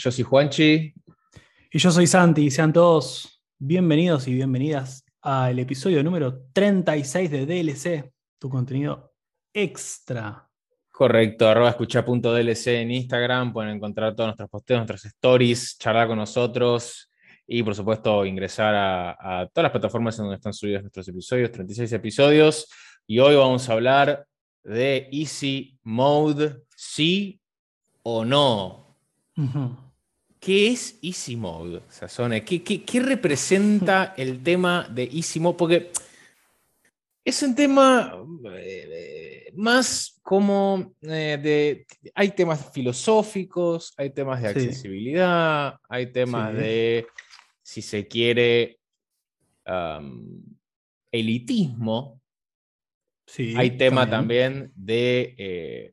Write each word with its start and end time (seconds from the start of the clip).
yo 0.00 0.10
soy 0.10 0.24
Juanchi. 0.24 0.94
Y 1.72 1.78
yo 1.78 1.90
soy 1.90 2.06
Santi, 2.06 2.46
y 2.46 2.50
sean 2.50 2.72
todos 2.72 3.42
bienvenidos 3.58 4.26
y 4.28 4.34
bienvenidas 4.34 5.04
al 5.20 5.58
episodio 5.58 6.02
número 6.02 6.46
36 6.54 7.30
de 7.30 7.44
DLC, 7.44 8.10
tu 8.38 8.48
contenido 8.48 9.12
extra. 9.52 10.48
Correcto, 10.90 11.46
arroba 11.46 11.70
escucha.dlc 11.70 12.66
en 12.68 12.90
Instagram, 12.92 13.52
pueden 13.52 13.76
encontrar 13.76 14.14
todos 14.14 14.28
nuestros 14.28 14.48
posteos, 14.48 14.78
nuestras 14.78 15.04
stories, 15.04 15.76
charlar 15.78 16.08
con 16.08 16.16
nosotros 16.16 17.10
y 17.46 17.62
por 17.62 17.74
supuesto 17.74 18.24
ingresar 18.24 18.74
a, 18.74 19.10
a 19.10 19.46
todas 19.48 19.64
las 19.64 19.72
plataformas 19.72 20.18
en 20.18 20.24
donde 20.24 20.36
están 20.36 20.54
subidos 20.54 20.82
nuestros 20.82 21.06
episodios, 21.08 21.52
36 21.52 21.92
episodios. 21.92 22.68
Y 23.06 23.18
hoy 23.18 23.36
vamos 23.36 23.68
a 23.68 23.72
hablar 23.74 24.26
de 24.62 25.08
Easy 25.12 25.78
Mode, 25.82 26.62
sí 26.74 27.38
o 28.02 28.24
no. 28.24 28.96
¿Qué 30.40 30.68
es 30.68 30.98
Easy 31.02 31.36
Mode, 31.36 31.82
Sazone? 31.90 32.42
¿Qué, 32.44 32.62
qué, 32.62 32.82
qué 32.82 33.00
representa 33.00 34.14
el 34.16 34.42
tema 34.42 34.88
de 34.90 35.04
Easy 35.04 35.38
Mode? 35.38 35.56
Porque 35.58 35.90
es 37.22 37.42
un 37.42 37.54
tema 37.54 38.14
eh, 38.54 39.52
más 39.54 40.18
como 40.22 40.94
eh, 41.02 41.38
de... 41.40 41.86
Hay 42.14 42.30
temas 42.30 42.72
filosóficos, 42.72 43.92
hay 43.98 44.10
temas 44.10 44.40
de 44.42 44.48
Sí. 44.54 44.58
accesibilidad, 44.60 45.74
hay 45.88 46.06
temas 46.10 46.52
Sí. 46.52 46.56
de, 46.58 47.06
si 47.62 47.82
se 47.82 48.08
quiere, 48.08 48.78
elitismo. 51.12 52.20
Sí, 53.26 53.54
Hay 53.56 53.76
tema 53.76 54.08
también 54.10 54.72
de 54.74 55.34
eh, 55.38 55.92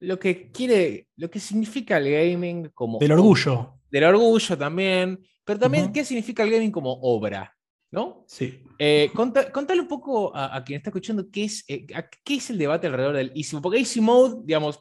lo 0.00 0.18
que 0.18 0.50
quiere, 0.50 1.08
lo 1.16 1.28
que 1.30 1.38
significa 1.38 1.98
el 1.98 2.10
gaming 2.10 2.70
como 2.72 2.98
Del 2.98 3.12
orgullo. 3.12 3.77
Del 3.90 4.04
orgullo 4.04 4.56
también, 4.58 5.18
pero 5.44 5.58
también 5.58 5.92
qué 5.92 6.04
significa 6.04 6.42
el 6.42 6.50
gaming 6.50 6.70
como 6.70 6.92
obra, 7.02 7.54
¿no? 7.90 8.24
Sí. 8.26 8.62
Eh, 8.78 9.10
conta- 9.14 9.50
contale 9.50 9.80
un 9.80 9.88
poco 9.88 10.34
a, 10.34 10.54
a 10.56 10.62
quien 10.64 10.76
está 10.78 10.90
escuchando 10.90 11.26
qué 11.32 11.44
es, 11.44 11.64
eh, 11.68 11.86
a- 11.94 12.08
qué 12.24 12.34
es 12.36 12.50
el 12.50 12.58
debate 12.58 12.86
alrededor 12.86 13.16
del 13.16 13.32
Easy 13.34 13.54
Mode, 13.56 13.62
porque 13.62 13.78
Easy 13.78 14.00
Mode, 14.00 14.42
digamos, 14.44 14.80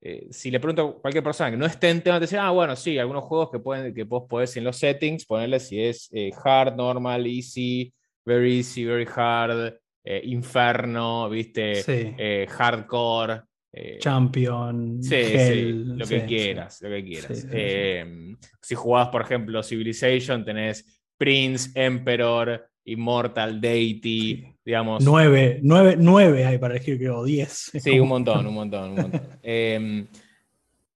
eh, 0.00 0.28
si 0.30 0.50
le 0.50 0.60
pregunto 0.60 0.82
a 0.98 1.00
cualquier 1.00 1.24
persona 1.24 1.50
que 1.50 1.56
no 1.56 1.66
esté 1.66 1.90
en 1.90 2.02
tema, 2.02 2.18
te 2.20 2.26
dice, 2.26 2.38
ah, 2.38 2.50
bueno, 2.50 2.76
sí, 2.76 2.96
algunos 2.98 3.24
juegos 3.24 3.50
que, 3.50 3.58
pueden, 3.58 3.92
que 3.92 4.04
vos 4.04 4.24
podés 4.28 4.56
en 4.56 4.64
los 4.64 4.76
settings 4.76 5.24
ponerle 5.26 5.58
si 5.58 5.80
es 5.80 6.08
eh, 6.12 6.30
hard, 6.44 6.76
normal, 6.76 7.26
easy, 7.26 7.92
very 8.24 8.58
easy, 8.58 8.84
very 8.84 9.06
hard, 9.14 9.74
inferno, 10.22 11.28
viste, 11.28 11.82
Sí. 11.82 12.14
hardcore. 12.48 13.42
Eh, 13.72 13.98
Champion. 14.00 15.02
Sí, 15.02 15.14
Hell, 15.14 15.84
sí, 15.84 15.92
lo 15.98 16.06
que 16.06 16.20
sí. 16.20 16.26
quieras, 16.26 16.80
lo 16.82 16.88
que 16.90 17.04
quieras. 17.04 17.46
Eh, 17.50 18.34
Si 18.62 18.74
jugás, 18.74 19.08
por 19.08 19.22
ejemplo, 19.22 19.62
Civilization, 19.62 20.44
tenés 20.44 21.02
Prince, 21.18 21.70
Emperor, 21.74 22.68
Immortal, 22.84 23.60
Deity, 23.60 24.46
digamos. 24.64 25.04
Nueve, 25.04 25.60
nueve, 25.62 25.96
nueve 25.98 26.44
hay 26.46 26.58
para 26.58 26.74
elegir, 26.74 26.98
creo, 26.98 27.24
diez. 27.24 27.70
Sí, 27.78 27.98
un 27.98 28.08
montón, 28.08 28.46
un 28.46 28.54
montón, 28.54 28.90
un 28.90 28.96
montón. 28.96 29.20
Eh, 29.42 30.06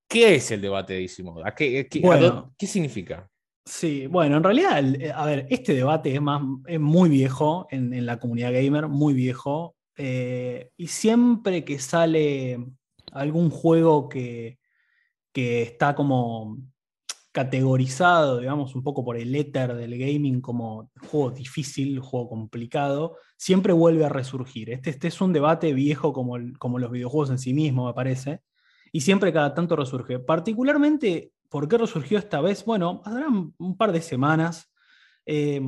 ¿Qué 0.08 0.34
es 0.34 0.50
el 0.50 0.60
debate 0.60 0.94
de 0.94 1.02
Easy 1.02 1.22
Mode? 1.22 1.42
¿A 1.46 1.54
qué, 1.54 1.86
qué- 1.88 1.98
a 2.00 2.02
Bueno. 2.02 2.26
dó- 2.26 2.54
¿qué 2.58 2.66
significa? 2.66 3.28
Sí, 3.64 4.06
bueno, 4.08 4.38
en 4.38 4.42
realidad, 4.42 4.82
eh, 5.00 5.12
a 5.14 5.24
ver, 5.24 5.46
este 5.50 5.72
debate 5.74 6.12
es, 6.12 6.20
más, 6.20 6.42
es 6.66 6.80
muy 6.80 7.08
viejo 7.08 7.68
en, 7.70 7.94
en 7.94 8.06
la 8.06 8.18
comunidad 8.18 8.52
gamer, 8.52 8.88
muy 8.88 9.14
viejo. 9.14 9.76
Eh, 9.96 10.70
y 10.76 10.86
siempre 10.88 11.64
que 11.64 11.78
sale 11.78 12.58
algún 13.12 13.50
juego 13.50 14.08
que, 14.08 14.58
que 15.32 15.62
está 15.62 15.94
como 15.94 16.58
categorizado, 17.32 18.38
digamos, 18.38 18.74
un 18.74 18.82
poco 18.82 19.04
por 19.04 19.16
el 19.16 19.34
éter 19.36 19.74
del 19.74 19.96
gaming 19.98 20.40
como 20.40 20.90
juego 21.10 21.30
difícil, 21.30 22.00
juego 22.00 22.28
complicado, 22.28 23.16
siempre 23.36 23.72
vuelve 23.72 24.04
a 24.04 24.08
resurgir. 24.08 24.70
Este, 24.70 24.90
este 24.90 25.08
es 25.08 25.20
un 25.20 25.32
debate 25.32 25.72
viejo 25.72 26.12
como, 26.12 26.36
el- 26.36 26.58
como 26.58 26.78
los 26.80 26.90
videojuegos 26.90 27.30
en 27.30 27.38
sí 27.38 27.54
mismos, 27.54 27.86
me 27.86 27.94
parece, 27.94 28.40
y 28.92 29.02
siempre 29.02 29.32
cada 29.32 29.54
tanto 29.54 29.76
resurge. 29.76 30.18
Particularmente, 30.18 31.32
¿por 31.48 31.68
qué 31.68 31.78
resurgió 31.78 32.18
esta 32.18 32.40
vez? 32.40 32.64
Bueno, 32.64 33.00
habrá 33.04 33.28
un 33.28 33.76
par 33.76 33.92
de 33.92 34.02
semanas. 34.02 34.72
eh, 35.26 35.60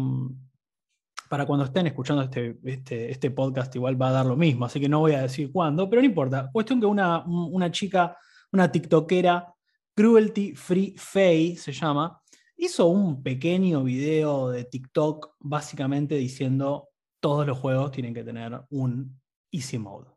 para 1.32 1.46
cuando 1.46 1.64
estén 1.64 1.86
escuchando 1.86 2.22
este, 2.24 2.58
este, 2.62 3.10
este 3.10 3.30
podcast, 3.30 3.74
igual 3.74 3.96
va 4.00 4.08
a 4.08 4.12
dar 4.12 4.26
lo 4.26 4.36
mismo, 4.36 4.66
así 4.66 4.78
que 4.78 4.86
no 4.86 4.98
voy 5.00 5.12
a 5.12 5.22
decir 5.22 5.50
cuándo, 5.50 5.88
pero 5.88 6.02
no 6.02 6.06
importa. 6.06 6.50
Cuestión 6.52 6.78
que 6.78 6.84
una, 6.84 7.24
un- 7.24 7.48
una 7.54 7.70
chica, 7.70 8.14
una 8.52 8.70
TikTokera, 8.70 9.50
Cruelty 9.96 10.54
Free 10.54 10.94
Faye 10.98 11.56
se 11.56 11.72
llama, 11.72 12.20
hizo 12.54 12.86
un 12.88 13.22
pequeño 13.22 13.82
video 13.82 14.50
de 14.50 14.64
TikTok 14.64 15.36
básicamente 15.40 16.16
diciendo 16.16 16.90
todos 17.18 17.46
los 17.46 17.56
juegos 17.56 17.92
tienen 17.92 18.12
que 18.12 18.24
tener 18.24 18.60
un 18.68 19.18
easy 19.50 19.78
mode. 19.78 20.10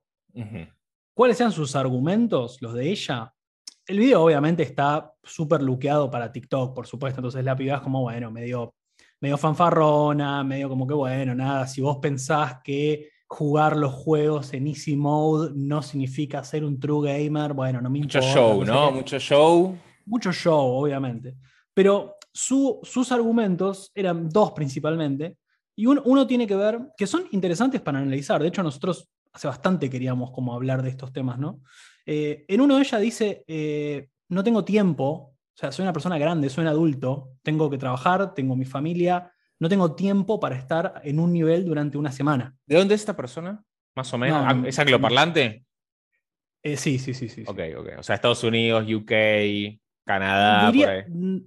¿Cuáles 1.13 1.37
sean 1.37 1.53
sus 1.53 1.77
argumentos, 1.77 2.61
los 2.61 2.73
de 2.73 2.89
ella? 2.89 3.33
El 3.87 3.99
video 3.99 4.21
obviamente 4.21 4.63
está 4.63 5.13
súper 5.23 5.61
luqueado 5.61 6.11
para 6.11 6.29
TikTok, 6.33 6.75
por 6.75 6.87
supuesto, 6.87 7.21
entonces 7.21 7.45
la 7.45 7.55
piba 7.55 7.75
es 7.75 7.81
como, 7.81 8.01
bueno, 8.01 8.31
medio, 8.31 8.75
medio 9.21 9.37
fanfarrona, 9.37 10.43
medio 10.43 10.69
como 10.69 10.85
que, 10.87 10.93
bueno, 10.93 11.33
nada, 11.35 11.67
si 11.67 11.81
vos 11.81 11.97
pensás 12.01 12.57
que 12.63 13.09
jugar 13.27 13.75
los 13.75 13.93
juegos 13.93 14.53
en 14.53 14.67
easy 14.67 14.95
mode 14.95 15.51
no 15.55 15.81
significa 15.81 16.43
ser 16.43 16.63
un 16.63 16.79
true 16.79 17.07
gamer, 17.11 17.53
bueno, 17.53 17.81
no 17.81 17.89
me 17.89 17.99
Mucho 17.99 18.19
importa. 18.19 18.33
show, 18.33 18.63
no. 18.65 18.91
Mucho 18.91 19.19
show. 19.19 19.77
Mucho 20.05 20.31
show, 20.31 20.65
obviamente. 20.83 21.35
Pero 21.73 22.15
su- 22.31 22.79
sus 22.83 23.11
argumentos 23.11 23.91
eran 23.95 24.29
dos 24.29 24.51
principalmente, 24.51 25.37
y 25.75 25.87
un- 25.87 26.01
uno 26.05 26.27
tiene 26.27 26.45
que 26.47 26.55
ver, 26.55 26.79
que 26.97 27.07
son 27.07 27.25
interesantes 27.31 27.81
para 27.81 27.99
analizar. 27.99 28.41
De 28.41 28.47
hecho, 28.47 28.61
nosotros 28.63 29.09
hace 29.33 29.47
bastante 29.47 29.89
queríamos 29.89 30.31
como 30.31 30.53
hablar 30.53 30.81
de 30.81 30.89
estos 30.89 31.11
temas, 31.11 31.37
¿no? 31.39 31.61
Eh, 32.05 32.45
en 32.47 32.61
uno 32.61 32.79
ella 32.79 32.99
dice, 32.99 33.43
eh, 33.47 34.07
no 34.29 34.43
tengo 34.43 34.63
tiempo, 34.63 35.34
o 35.55 35.57
sea, 35.57 35.71
soy 35.71 35.83
una 35.83 35.93
persona 35.93 36.17
grande, 36.17 36.49
soy 36.49 36.63
un 36.63 36.67
adulto, 36.67 37.29
tengo 37.41 37.69
que 37.69 37.77
trabajar, 37.77 38.33
tengo 38.33 38.57
mi 38.57 38.65
familia, 38.65 39.31
no 39.57 39.69
tengo 39.69 39.95
tiempo 39.95 40.37
para 40.37 40.57
estar 40.57 41.01
en 41.05 41.17
un 41.17 41.31
nivel 41.31 41.63
durante 41.65 41.97
una 41.97 42.11
semana. 42.11 42.53
¿De 42.65 42.75
dónde 42.77 42.93
es 42.95 43.01
esta 43.01 43.15
persona? 43.15 43.63
Más 43.95 44.13
o 44.13 44.17
menos. 44.17 44.43
No, 44.43 44.63
Ah, 44.63 44.67
¿Es 44.67 44.77
angloparlante? 44.79 45.65
Eh, 46.61 46.75
sí, 46.75 46.99
sí, 46.99 47.13
sí, 47.13 47.29
sí. 47.29 47.43
Ok, 47.47 47.59
ok. 47.77 47.87
O 47.99 48.03
sea, 48.03 48.15
Estados 48.15 48.43
Unidos, 48.43 48.83
UK, 48.91 49.79
Canadá, 50.03 50.69
Diría- 50.71 50.87
por 50.87 50.95
ahí. 50.95 51.03
mm, 51.07 51.37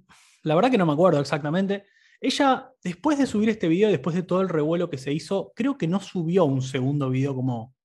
la 0.43 0.55
verdad 0.55 0.71
que 0.71 0.77
no 0.79 0.87
me 0.87 0.93
acuerdo 0.93 1.19
exactamente. 1.19 1.85
Ella, 2.19 2.71
después 2.83 3.19
de 3.19 3.27
subir 3.27 3.49
este 3.49 3.67
video, 3.67 3.89
después 3.89 4.15
de 4.15 4.23
todo 4.23 4.41
el 4.41 4.49
revuelo 4.49 4.89
que 4.89 4.97
se 4.97 5.13
hizo, 5.13 5.53
creo 5.55 5.77
que 5.77 5.87
no 5.87 5.99
subió 5.99 6.45
un 6.45 6.63
segundo 6.63 7.11
video 7.11 7.35
como. 7.35 7.75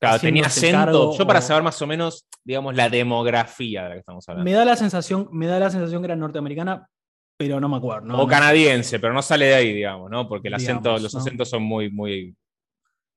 Claro, 0.00 0.18
tenía 0.18 0.46
acento. 0.46 0.78
cargo 0.78 1.12
Yo 1.16 1.26
para 1.26 1.40
o- 1.40 1.42
saber 1.42 1.62
más 1.62 1.80
o 1.82 1.86
menos, 1.86 2.26
digamos, 2.42 2.74
la 2.74 2.88
demografía 2.88 3.82
de 3.82 3.88
la 3.90 3.94
que 3.96 4.00
estamos 4.00 4.26
hablando. 4.28 4.50
Me 4.50 4.56
da 4.56 4.64
la 4.64 4.74
sensación, 4.76 5.28
me 5.30 5.46
da 5.46 5.58
la 5.58 5.68
sensación 5.70 6.00
que 6.00 6.06
era 6.06 6.16
norteamericana, 6.16 6.88
pero 7.36 7.60
no 7.60 7.68
me 7.68 7.76
acuerdo. 7.76 8.06
no- 8.06 8.22
o 8.22 8.26
canadiense, 8.26 8.98
pero 8.98 9.12
no 9.12 9.20
sale 9.20 9.46
de 9.46 9.54
ahí, 9.54 9.74
digamos, 9.74 10.10
¿no? 10.10 10.26
Porque 10.26 10.48
el 10.48 10.54
acento, 10.54 10.80
Digamos, 10.88 11.02
los 11.02 11.14
¿no? 11.14 11.20
acentos 11.20 11.50
son 11.50 11.62
muy, 11.62 11.90
muy, 11.90 12.34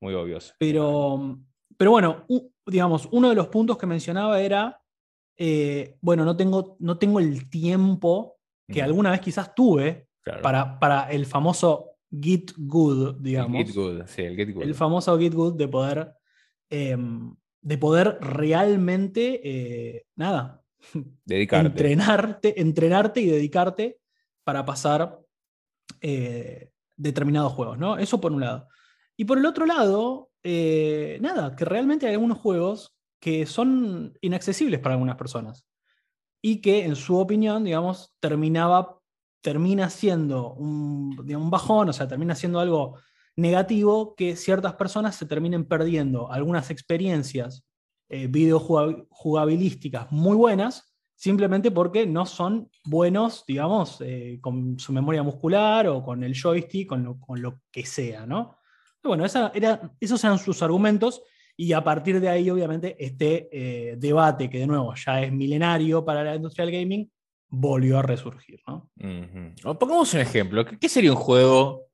muy 0.01 0.13
obvios. 0.13 0.53
Pero, 0.59 1.39
pero 1.77 1.91
bueno, 1.91 2.25
u- 2.27 2.51
digamos, 2.65 3.07
uno 3.11 3.29
de 3.29 3.35
los 3.35 3.47
puntos 3.47 3.77
que 3.77 3.85
mencionaba 3.85 4.41
era, 4.41 4.79
eh, 5.37 5.95
bueno, 6.01 6.25
no 6.25 6.35
tengo, 6.35 6.75
no 6.79 6.97
tengo 6.97 7.19
el 7.21 7.49
tiempo 7.49 8.35
que 8.67 8.81
Mm, 8.81 8.85
alguna 8.85 9.11
vez 9.11 9.21
quizás 9.21 9.55
tuve 9.55 10.07
claro. 10.21 10.41
para, 10.41 10.79
para 10.79 11.09
el 11.11 11.25
famoso 11.25 11.91
Git 12.11 12.51
Good, 12.57 13.15
El 13.17 13.23
digamos. 13.23 13.57
Get 13.57 13.73
Good, 13.73 14.01
sí, 14.07 14.21
el 14.23 14.35
Get 14.35 14.53
Good. 14.53 14.63
el 14.63 14.75
famoso 14.75 15.17
Git 15.17 15.33
Good 15.33 15.55
de 15.55 15.67
poder, 15.67 16.13
em, 16.73 17.35
de 17.61 17.77
poder 17.77 18.17
realmente, 18.19 19.41
eh, 19.43 20.05
nada, 20.15 20.61
Dedicarte. 21.25 21.67
entrenarte, 21.67 22.61
entrenarte 22.61 23.21
y 23.21 23.27
dedicarte 23.27 23.99
para 24.43 24.65
pasar 24.65 25.19
eh, 26.01 26.71
determinados 26.97 27.53
juegos, 27.53 27.77
¿no? 27.77 27.97
Eso 27.97 28.19
por 28.19 28.31
un 28.31 28.41
lado. 28.41 28.67
Y 29.15 29.25
por 29.25 29.37
el 29.37 29.45
otro 29.45 29.65
lado, 29.65 30.31
eh, 30.43 31.17
nada, 31.21 31.55
que 31.55 31.65
realmente 31.65 32.07
hay 32.07 32.13
algunos 32.13 32.39
juegos 32.39 32.93
que 33.21 33.45
son 33.45 34.17
inaccesibles 34.21 34.79
para 34.81 34.95
algunas 34.95 35.15
personas. 35.15 35.65
y 36.45 36.59
que 36.59 36.83
en 36.83 36.97
su 36.97 37.17
opinión, 37.17 37.63
digamos, 37.63 38.13
terminaba, 38.19 38.99
termina 39.41 39.89
siendo 39.89 40.53
un, 40.55 41.15
un 41.17 41.49
bajón, 41.49 41.87
o 41.87 41.93
sea, 41.93 42.05
termina 42.05 42.35
siendo 42.35 42.59
algo 42.59 42.97
negativo 43.35 44.15
que 44.15 44.35
ciertas 44.35 44.73
personas 44.75 45.15
se 45.15 45.25
terminen 45.25 45.65
perdiendo 45.65 46.31
algunas 46.31 46.69
experiencias 46.69 47.65
eh, 48.09 48.27
videojugabilísticas 48.27 50.11
muy 50.11 50.35
buenas, 50.35 50.93
simplemente 51.15 51.71
porque 51.71 52.05
no 52.05 52.25
son 52.25 52.69
buenos, 52.85 53.43
digamos, 53.47 54.01
eh, 54.01 54.37
con 54.41 54.77
su 54.77 54.93
memoria 54.93 55.23
muscular 55.23 55.87
o 55.87 56.03
con 56.03 56.23
el 56.23 56.39
joystick, 56.39 56.87
con 56.87 57.03
lo, 57.03 57.19
con 57.19 57.41
lo 57.41 57.61
que 57.71 57.85
sea, 57.85 58.25
¿no? 58.25 58.57
bueno, 59.03 59.25
esos 59.25 60.23
eran 60.23 60.39
sus 60.39 60.61
argumentos 60.63 61.23
y 61.57 61.73
a 61.73 61.83
partir 61.83 62.19
de 62.19 62.29
ahí, 62.29 62.49
obviamente, 62.49 62.95
este 62.97 63.49
eh, 63.51 63.95
debate, 63.97 64.49
que 64.49 64.59
de 64.59 64.67
nuevo 64.67 64.93
ya 64.95 65.21
es 65.21 65.31
milenario 65.31 66.03
para 66.03 66.23
la 66.23 66.35
industria 66.35 66.65
del 66.65 66.73
gaming, 66.73 67.11
volvió 67.49 67.99
a 67.99 68.01
resurgir. 68.01 68.61
¿no? 68.65 68.89
Pongamos 69.77 70.13
un 70.13 70.19
ejemplo. 70.21 70.65
¿Qué 70.65 70.89
sería 70.89 71.11
un 71.11 71.17
juego 71.17 71.87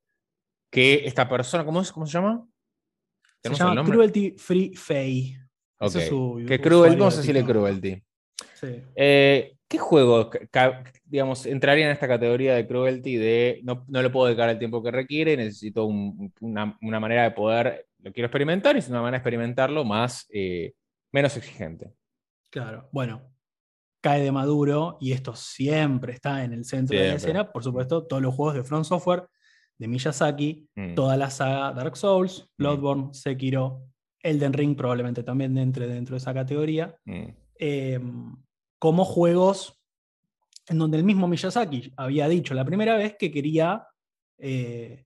que 0.70 1.06
esta 1.06 1.28
persona, 1.28 1.66
¿cómo, 1.66 1.82
es, 1.82 1.92
cómo 1.92 2.06
se 2.06 2.14
llama? 2.14 2.48
Se 3.44 3.54
llama 3.54 3.84
Cruelty 3.84 4.32
Free 4.38 4.76
Fay. 4.76 5.38
Okay. 5.80 6.10
¿Qué 6.46 6.60
cruel, 6.60 6.98
vamos 6.98 7.16
a 7.16 7.18
decirle 7.18 7.44
Cruelty. 7.46 8.04
Sí. 8.56 8.84
Eh, 8.96 9.56
¿Qué 9.70 9.78
juego, 9.78 10.32
digamos, 11.06 11.46
entraría 11.46 11.86
en 11.86 11.92
esta 11.92 12.08
categoría 12.08 12.56
de 12.56 12.66
cruelty 12.66 13.18
de 13.18 13.60
no, 13.64 13.86
no 13.88 14.02
le 14.02 14.10
puedo 14.10 14.26
dedicar 14.26 14.50
el 14.50 14.58
tiempo 14.58 14.82
que 14.82 14.90
requiere, 14.90 15.38
necesito 15.38 15.86
una, 15.86 16.76
manera 16.82 17.22
de 17.22 17.32
poder, 17.32 17.88
lo 18.00 18.12
quiero 18.12 18.26
experimentar 18.26 18.76
y 18.76 18.80
es 18.80 18.90
una 18.90 19.02
manera 19.02 19.12
de 19.12 19.18
experimentarlo 19.18 19.86
más, 19.86 20.26
eh, 20.34 20.74
menos 21.12 21.38
exigente? 21.38 21.94
Claro, 22.50 22.90
bueno, 22.92 23.22
cae 24.02 24.24
de 24.24 24.32
maduro 24.32 24.98
y 25.00 25.12
esto 25.12 25.36
siempre 25.36 26.14
está 26.14 26.44
en 26.44 26.54
el 26.54 26.66
centro 26.66 26.98
de 26.98 27.08
la 27.08 27.16
escena, 27.16 27.52
por 27.52 27.64
supuesto, 27.64 28.08
todos 28.08 28.24
los 28.24 28.34
juegos 28.34 28.56
de 28.56 28.64
Front 28.64 28.86
Software, 28.86 29.28
de 29.80 29.88
Miyazaki, 29.88 30.68
mm. 30.76 30.94
toda 30.94 31.18
la 31.18 31.30
saga 31.30 31.74
Dark 31.74 31.96
Souls, 31.96 32.42
mm. 32.42 32.62
Bloodborne, 32.62 33.14
Sekiro, 33.14 33.90
Elden 34.22 34.54
Ring 34.54 34.76
probablemente 34.76 35.24
también 35.24 35.58
entre 35.58 35.88
dentro 35.88 36.14
de 36.14 36.18
esa 36.18 36.34
categoría. 36.34 36.96
Mm. 37.06 37.28
Em, 37.56 38.36
como 38.78 39.06
juegos 39.06 39.82
en 40.68 40.78
donde 40.78 40.98
el 40.98 41.04
mismo 41.04 41.28
Miyazaki 41.28 41.94
había 41.98 42.28
dicho 42.28 42.54
la 42.54 42.66
primera 42.66 42.96
vez 42.96 43.16
que 43.18 43.32
quería, 43.32 43.88
eh, 44.38 45.06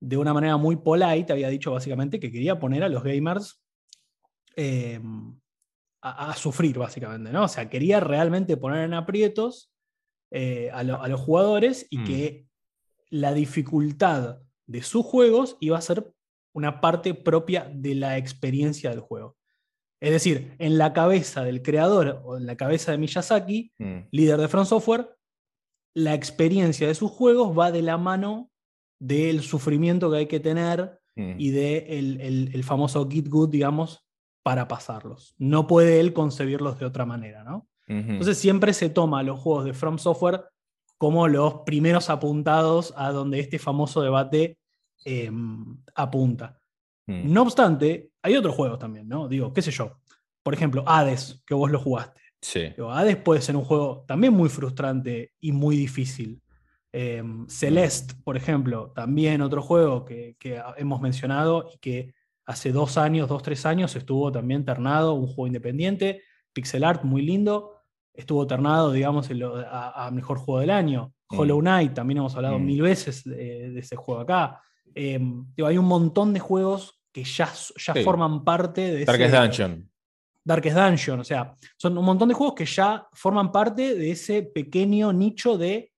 de 0.00 0.16
una 0.16 0.34
manera 0.34 0.56
muy 0.56 0.76
polite, 0.76 1.32
había 1.32 1.48
dicho 1.48 1.72
básicamente 1.72 2.18
que 2.18 2.32
quería 2.32 2.58
poner 2.58 2.82
a 2.82 2.88
los 2.88 3.04
gamers 3.04 3.62
em, 4.56 5.38
a, 6.02 6.34
sufrir, 6.34 6.78
básicamente, 6.78 7.30
¿no? 7.30 7.44
O 7.44 7.48
sea, 7.48 7.68
quería 7.68 8.00
realmente 8.00 8.56
poner 8.56 8.84
en 8.84 8.94
aprietos 8.94 9.70
eh, 10.32 10.70
a, 10.72 10.82
los 10.82 11.20
jugadores 11.20 11.86
y 11.90 12.02
que 12.04 12.49
la 13.10 13.34
dificultad 13.34 14.38
de 14.66 14.82
sus 14.82 15.04
juegos 15.04 15.56
iba 15.60 15.76
a 15.76 15.82
ser 15.82 16.12
una 16.52 16.80
parte 16.80 17.14
propia 17.14 17.70
de 17.72 17.94
la 17.94 18.16
experiencia 18.16 18.90
del 18.90 19.00
juego. 19.00 19.36
Es 20.00 20.12
decir, 20.12 20.54
en 20.58 20.78
la 20.78 20.92
cabeza 20.92 21.44
del 21.44 21.62
creador 21.62 22.22
o 22.24 22.38
en 22.38 22.46
la 22.46 22.56
cabeza 22.56 22.92
de 22.92 22.98
Miyazaki, 22.98 23.72
mm. 23.78 23.98
líder 24.10 24.40
de 24.40 24.48
Front 24.48 24.68
Software, 24.68 25.10
la 25.94 26.14
experiencia 26.14 26.86
de 26.86 26.94
sus 26.94 27.10
juegos 27.10 27.56
va 27.56 27.70
de 27.70 27.82
la 27.82 27.98
mano 27.98 28.50
del 28.98 29.42
sufrimiento 29.42 30.10
que 30.10 30.18
hay 30.18 30.26
que 30.26 30.40
tener 30.40 31.00
mm. 31.16 31.34
y 31.38 31.50
del 31.50 31.86
de 31.86 32.48
el, 32.52 32.64
famoso 32.64 33.08
Git 33.08 33.28
Good, 33.28 33.50
digamos, 33.50 34.06
para 34.42 34.68
pasarlos. 34.68 35.34
No 35.38 35.66
puede 35.66 36.00
él 36.00 36.12
concebirlos 36.12 36.78
de 36.78 36.86
otra 36.86 37.04
manera, 37.04 37.44
¿no? 37.44 37.66
Entonces 37.86 38.38
siempre 38.38 38.72
se 38.72 38.88
toma 38.88 39.24
los 39.24 39.40
juegos 39.40 39.64
de 39.64 39.74
From 39.74 39.98
Software 39.98 40.44
como 41.00 41.28
los 41.28 41.62
primeros 41.64 42.10
apuntados 42.10 42.92
a 42.94 43.10
donde 43.10 43.40
este 43.40 43.58
famoso 43.58 44.02
debate 44.02 44.58
em, 45.06 45.78
apunta. 45.94 46.60
Mm. 47.06 47.32
No 47.32 47.40
obstante, 47.40 48.10
hay 48.20 48.36
otros 48.36 48.54
juegos 48.54 48.78
también, 48.78 49.08
¿no? 49.08 49.26
Digo, 49.26 49.50
qué 49.54 49.62
sé 49.62 49.70
yo. 49.70 49.96
Por 50.42 50.52
ejemplo, 50.52 50.84
Hades, 50.86 51.42
que 51.46 51.54
vos 51.54 51.70
lo 51.70 51.80
jugaste. 51.80 52.20
Sí. 52.42 52.74
Hades 52.86 53.16
puede 53.16 53.40
ser 53.40 53.56
un 53.56 53.64
juego 53.64 54.04
también 54.06 54.34
muy 54.34 54.50
frustrante 54.50 55.32
y 55.40 55.52
muy 55.52 55.74
difícil. 55.74 56.42
Em, 56.92 57.48
Celeste, 57.48 58.12
por 58.22 58.36
ejemplo, 58.36 58.92
también 58.94 59.40
otro 59.40 59.62
juego 59.62 60.04
que, 60.04 60.36
hemos 60.76 61.00
mencionado 61.00 61.70
y 61.74 61.78
que 61.78 62.12
hace 62.44 62.72
dos 62.72 62.98
años, 62.98 63.26
dos, 63.26 63.42
tres 63.42 63.64
años 63.64 63.96
estuvo 63.96 64.30
también 64.30 64.66
ternado, 64.66 65.14
un 65.14 65.28
juego 65.28 65.46
independiente, 65.46 66.24
pixel 66.52 66.84
art 66.84 67.04
muy 67.04 67.22
lindo, 67.22 67.79
estuvo 68.14 68.46
ternado, 68.46 68.92
digamos, 68.92 69.28
a, 69.70 70.10
mejor 70.12 70.38
juego 70.38 70.60
del 70.60 70.70
año. 70.70 71.12
Mm. 71.30 71.38
Hollow 71.38 71.60
Knight, 71.60 71.94
también 71.94 72.18
hemos 72.18 72.34
hablado 72.34 72.58
mm. 72.58 72.64
mil 72.64 72.82
veces 72.82 73.24
de, 73.24 73.78
ese 73.78 73.96
juego 73.96 74.20
acá. 74.20 74.60
Em, 74.94 75.46
hay 75.64 75.78
un 75.78 75.86
montón 75.86 76.32
de 76.32 76.40
juegos 76.40 77.00
que 77.12 77.24
ya, 77.24 77.52
ya 77.76 77.94
forman 78.04 78.44
parte 78.44 78.92
de 78.92 79.04
Darkest 79.04 79.34
Dungeon. 79.34 79.90
Darkest 80.44 80.76
Dungeon, 80.76 81.20
o 81.20 81.24
sea, 81.24 81.54
son 81.76 81.96
un 81.96 82.04
montón 82.04 82.28
de 82.28 82.34
juegos 82.34 82.54
que 82.54 82.66
ya 82.66 83.06
forman 83.12 83.52
parte 83.52 83.94
de 83.94 84.10
ese 84.10 84.42
pequeño 84.42 85.12
nicho 85.12 85.58
de 85.58 85.92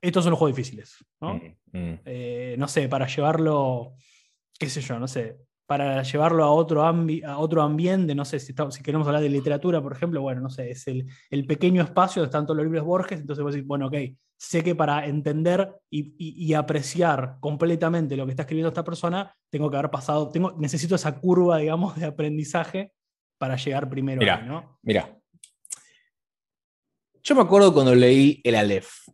estos 0.00 0.24
son 0.24 0.30
los 0.30 0.38
juegos 0.38 0.56
difíciles, 0.56 0.96
¿no? 1.20 1.34
Mm. 1.72 2.00
Eh, 2.04 2.56
no 2.58 2.68
sé, 2.68 2.88
para 2.88 3.06
llevarlo, 3.06 3.94
qué 4.58 4.68
sé 4.68 4.80
yo, 4.80 4.98
no 4.98 5.08
sé, 5.08 5.36
para 5.68 6.02
llevarlo 6.02 6.44
a 6.44 6.50
otro, 6.50 6.82
a 6.82 7.38
otro 7.38 7.60
ambiente, 7.60 8.14
no 8.14 8.24
sé, 8.24 8.40
si, 8.40 8.54
si, 8.54 8.82
queremos 8.82 9.06
hablar 9.06 9.20
de 9.20 9.28
literatura, 9.28 9.82
por 9.82 9.92
ejemplo, 9.92 10.22
bueno, 10.22 10.40
no 10.40 10.48
sé, 10.48 10.70
es 10.70 10.88
el, 10.88 11.06
el 11.28 11.46
pequeño 11.46 11.82
espacio 11.82 12.22
donde 12.22 12.30
están 12.30 12.46
todos 12.46 12.56
los 12.56 12.64
libros 12.64 12.86
Borges, 12.86 13.20
entonces 13.20 13.42
vos 13.42 13.52
decís, 13.52 13.68
bueno, 13.68 13.88
ok, 13.88 13.94
sé 14.38 14.64
que 14.64 14.74
para 14.74 15.04
entender 15.04 15.74
y, 15.90 16.54
apreciar 16.54 17.36
completamente 17.40 18.16
lo 18.16 18.24
que 18.24 18.30
está 18.30 18.44
escribiendo 18.44 18.70
esta 18.70 18.82
persona, 18.82 19.36
tengo 19.50 19.70
que 19.70 19.76
haber 19.76 19.90
pasado, 19.90 20.30
tengo, 20.30 20.56
necesito 20.58 20.94
esa 20.94 21.20
curva, 21.20 21.58
digamos, 21.58 21.96
de 21.96 22.06
aprendizaje 22.06 22.94
para 23.36 23.56
llegar 23.56 23.90
primero 23.90 24.20
mira, 24.20 24.36
ahí, 24.38 24.48
¿no? 24.48 24.78
Mira. 24.80 25.14
Yo 27.22 27.34
me 27.34 27.42
acuerdo 27.42 27.74
cuando 27.74 27.94
leí 27.94 28.40
El 28.42 28.54
Aleph 28.54 29.06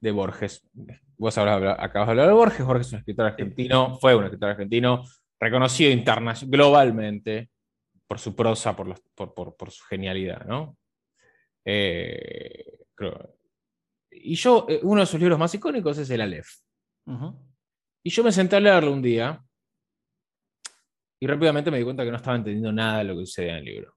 de 0.00 0.10
Borges. 0.10 0.68
Vos 1.16 1.38
acabas 1.38 1.92
de 2.08 2.10
hablar 2.10 2.26
de 2.26 2.32
Borges. 2.32 2.66
Borges 2.66 2.88
es 2.88 2.92
un 2.94 2.98
escritor 2.98 3.26
argentino, 3.26 3.98
fue 4.00 4.16
un 4.16 4.24
escritor 4.24 4.48
argentino 4.50 5.04
reconocido 5.40 5.90
globalmente 6.46 7.50
por 8.06 8.18
su 8.18 8.36
prosa, 8.36 8.76
por, 8.76 8.94
por, 9.14 9.70
su 9.70 9.84
genialidad, 9.84 10.44
¿no? 10.44 10.76
Eh, 11.64 12.84
creo, 12.94 13.40
y 14.10 14.34
yo, 14.34 14.66
eh, 14.68 14.80
uno 14.82 15.00
de 15.00 15.06
sus 15.06 15.20
libros 15.20 15.38
más 15.38 15.54
icónicos 15.54 15.96
es 15.98 16.10
El 16.10 16.20
Aleph. 16.20 16.48
Y 18.02 18.10
yo 18.10 18.22
me 18.22 18.32
senté 18.32 18.56
a 18.56 18.60
leerlo 18.60 18.92
un 18.92 19.02
día 19.02 19.42
y 21.18 21.26
rápidamente 21.26 21.70
me 21.70 21.78
di 21.78 21.84
cuenta 21.84 22.04
que 22.04 22.10
no 22.10 22.16
estaba 22.16 22.36
entendiendo 22.36 22.72
nada 22.72 22.98
de 22.98 23.04
lo 23.04 23.14
que 23.14 23.26
sucedía 23.26 23.52
en 23.52 23.58
el 23.58 23.64
libro. 23.64 23.94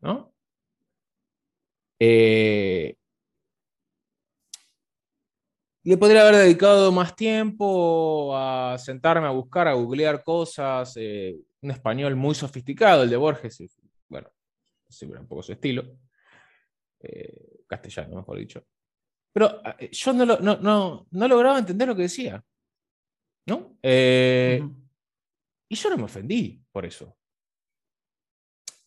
¿No? 0.00 0.34
Eh, 1.98 2.96
le 5.84 5.96
podría 5.96 6.22
haber 6.22 6.36
dedicado 6.36 6.92
más 6.92 7.16
tiempo 7.16 8.36
a 8.36 8.76
sentarme 8.78 9.26
a 9.26 9.30
buscar, 9.30 9.68
a 9.68 9.74
googlear 9.74 10.22
cosas. 10.22 10.94
Eh, 10.96 11.36
un 11.60 11.70
español 11.70 12.16
muy 12.16 12.34
sofisticado, 12.34 13.02
el 13.02 13.10
de 13.10 13.16
Borges. 13.16 13.62
Bueno, 14.08 14.28
siempre 14.88 15.20
un 15.20 15.26
poco 15.26 15.42
su 15.42 15.52
estilo. 15.52 15.84
castellano, 17.66 18.16
mejor 18.16 18.38
dicho. 18.38 18.64
Pero 19.32 19.62
eh, 19.78 19.90
yo 19.90 20.12
no, 20.12 20.24
no, 20.26 21.06
lograba 21.10 21.58
entender 21.58 21.88
lo 21.88 21.96
que 21.96 22.02
decía. 22.02 22.44
¿No? 23.46 23.76
Eh, 23.82 24.62
y 25.68 25.74
yo 25.74 25.90
no 25.90 25.96
me 25.96 26.04
ofendí 26.04 26.62
por 26.70 26.84
eso. 26.84 27.16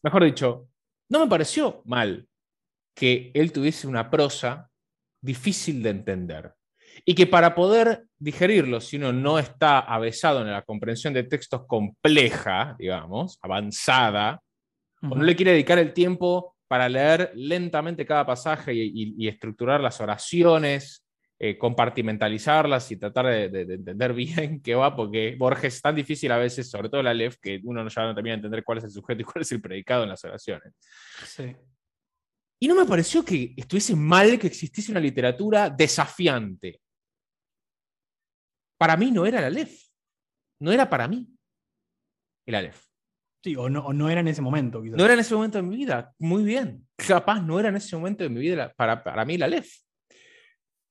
Mejor 0.01 0.23
dicho, 0.23 0.69
no 1.09 1.19
me 1.19 1.27
pareció 1.27 1.81
mal 1.85 2.27
que 2.93 3.31
él 3.33 3.51
tuviese 3.51 3.87
una 3.87 4.09
prosa 4.09 4.71
difícil 5.19 5.83
de 5.83 5.89
entender. 5.89 6.55
Y 7.03 7.15
que 7.15 7.27
para 7.27 7.53
poder 7.53 8.05
digerirlo, 8.17 8.79
si 8.79 8.95
uno 8.97 9.11
no 9.11 9.39
está 9.39 9.79
avesado 9.79 10.41
en 10.41 10.51
la 10.51 10.61
comprensión 10.61 11.13
de 11.13 11.23
textos 11.23 11.65
compleja, 11.67 12.75
digamos, 12.79 13.37
avanzada, 13.41 14.41
o 15.01 15.15
no 15.15 15.23
le 15.23 15.35
quiere 15.35 15.51
dedicar 15.51 15.77
el 15.77 15.93
tiempo 15.93 16.55
para 16.67 16.89
leer 16.89 17.31
lentamente 17.35 18.05
cada 18.05 18.25
pasaje 18.25 18.73
y, 18.73 19.27
estructurar 19.27 19.81
las 19.81 20.01
oraciones, 20.01 21.03
eh, 21.37 21.57
compartimentalizarlas 21.57 22.91
y 22.91 22.97
tratar 22.97 23.27
de, 23.27 23.61
entender 23.61 24.13
bien 24.13 24.61
qué 24.63 24.73
va, 24.73 24.95
porque 24.95 25.35
Borges 25.37 25.75
es 25.75 25.81
tan 25.81 25.95
difícil 25.95 26.31
a 26.31 26.37
veces, 26.37 26.69
sobre 26.69 26.89
todo 26.89 27.03
la 27.03 27.13
LEF, 27.13 27.37
que 27.41 27.59
uno 27.63 27.87
ya 27.87 28.03
no 28.03 28.15
termina 28.15 28.33
de 28.33 28.37
entender 28.37 28.63
cuál 28.63 28.79
es 28.79 28.85
el 28.85 28.91
sujeto 28.91 29.21
y 29.21 29.25
cuál 29.25 29.41
es 29.41 29.51
el 29.51 29.61
predicado 29.61 30.03
en 30.03 30.09
las 30.09 30.23
oraciones. 30.23 30.73
Y 32.59 32.67
no 32.67 32.75
me 32.75 32.85
pareció 32.85 33.23
que 33.23 33.53
estuviese 33.55 33.95
mal 33.95 34.39
que 34.39 34.47
existiese 34.47 34.91
una 34.91 35.01
literatura 35.01 35.69
desafiante. 35.69 36.79
Para 38.77 38.97
mí 38.97 39.11
no 39.11 39.25
era 39.25 39.41
la 39.41 39.49
LEF. 39.49 39.85
No 40.59 40.71
era 40.71 40.89
para 40.89 41.07
mí 41.07 41.27
el 42.45 42.55
Aleph. 42.55 42.85
Sí, 43.43 43.55
o 43.55 43.69
no, 43.69 43.85
o 43.85 43.93
no 43.93 44.09
era 44.09 44.21
en 44.21 44.27
ese 44.27 44.41
momento. 44.41 44.81
Quizás. 44.81 44.97
No 44.97 45.05
era 45.05 45.13
en 45.13 45.19
ese 45.19 45.35
momento 45.35 45.57
de 45.57 45.63
mi 45.63 45.75
vida, 45.75 46.13
muy 46.19 46.43
bien. 46.43 46.87
Capaz 46.95 47.41
no 47.41 47.59
era 47.59 47.69
en 47.69 47.75
ese 47.75 47.95
momento 47.95 48.23
de 48.23 48.29
mi 48.29 48.39
vida 48.39 48.55
la- 48.55 48.73
para, 48.73 49.03
para 49.03 49.25
mí 49.25 49.37
la 49.37 49.47
LEF. 49.47 49.71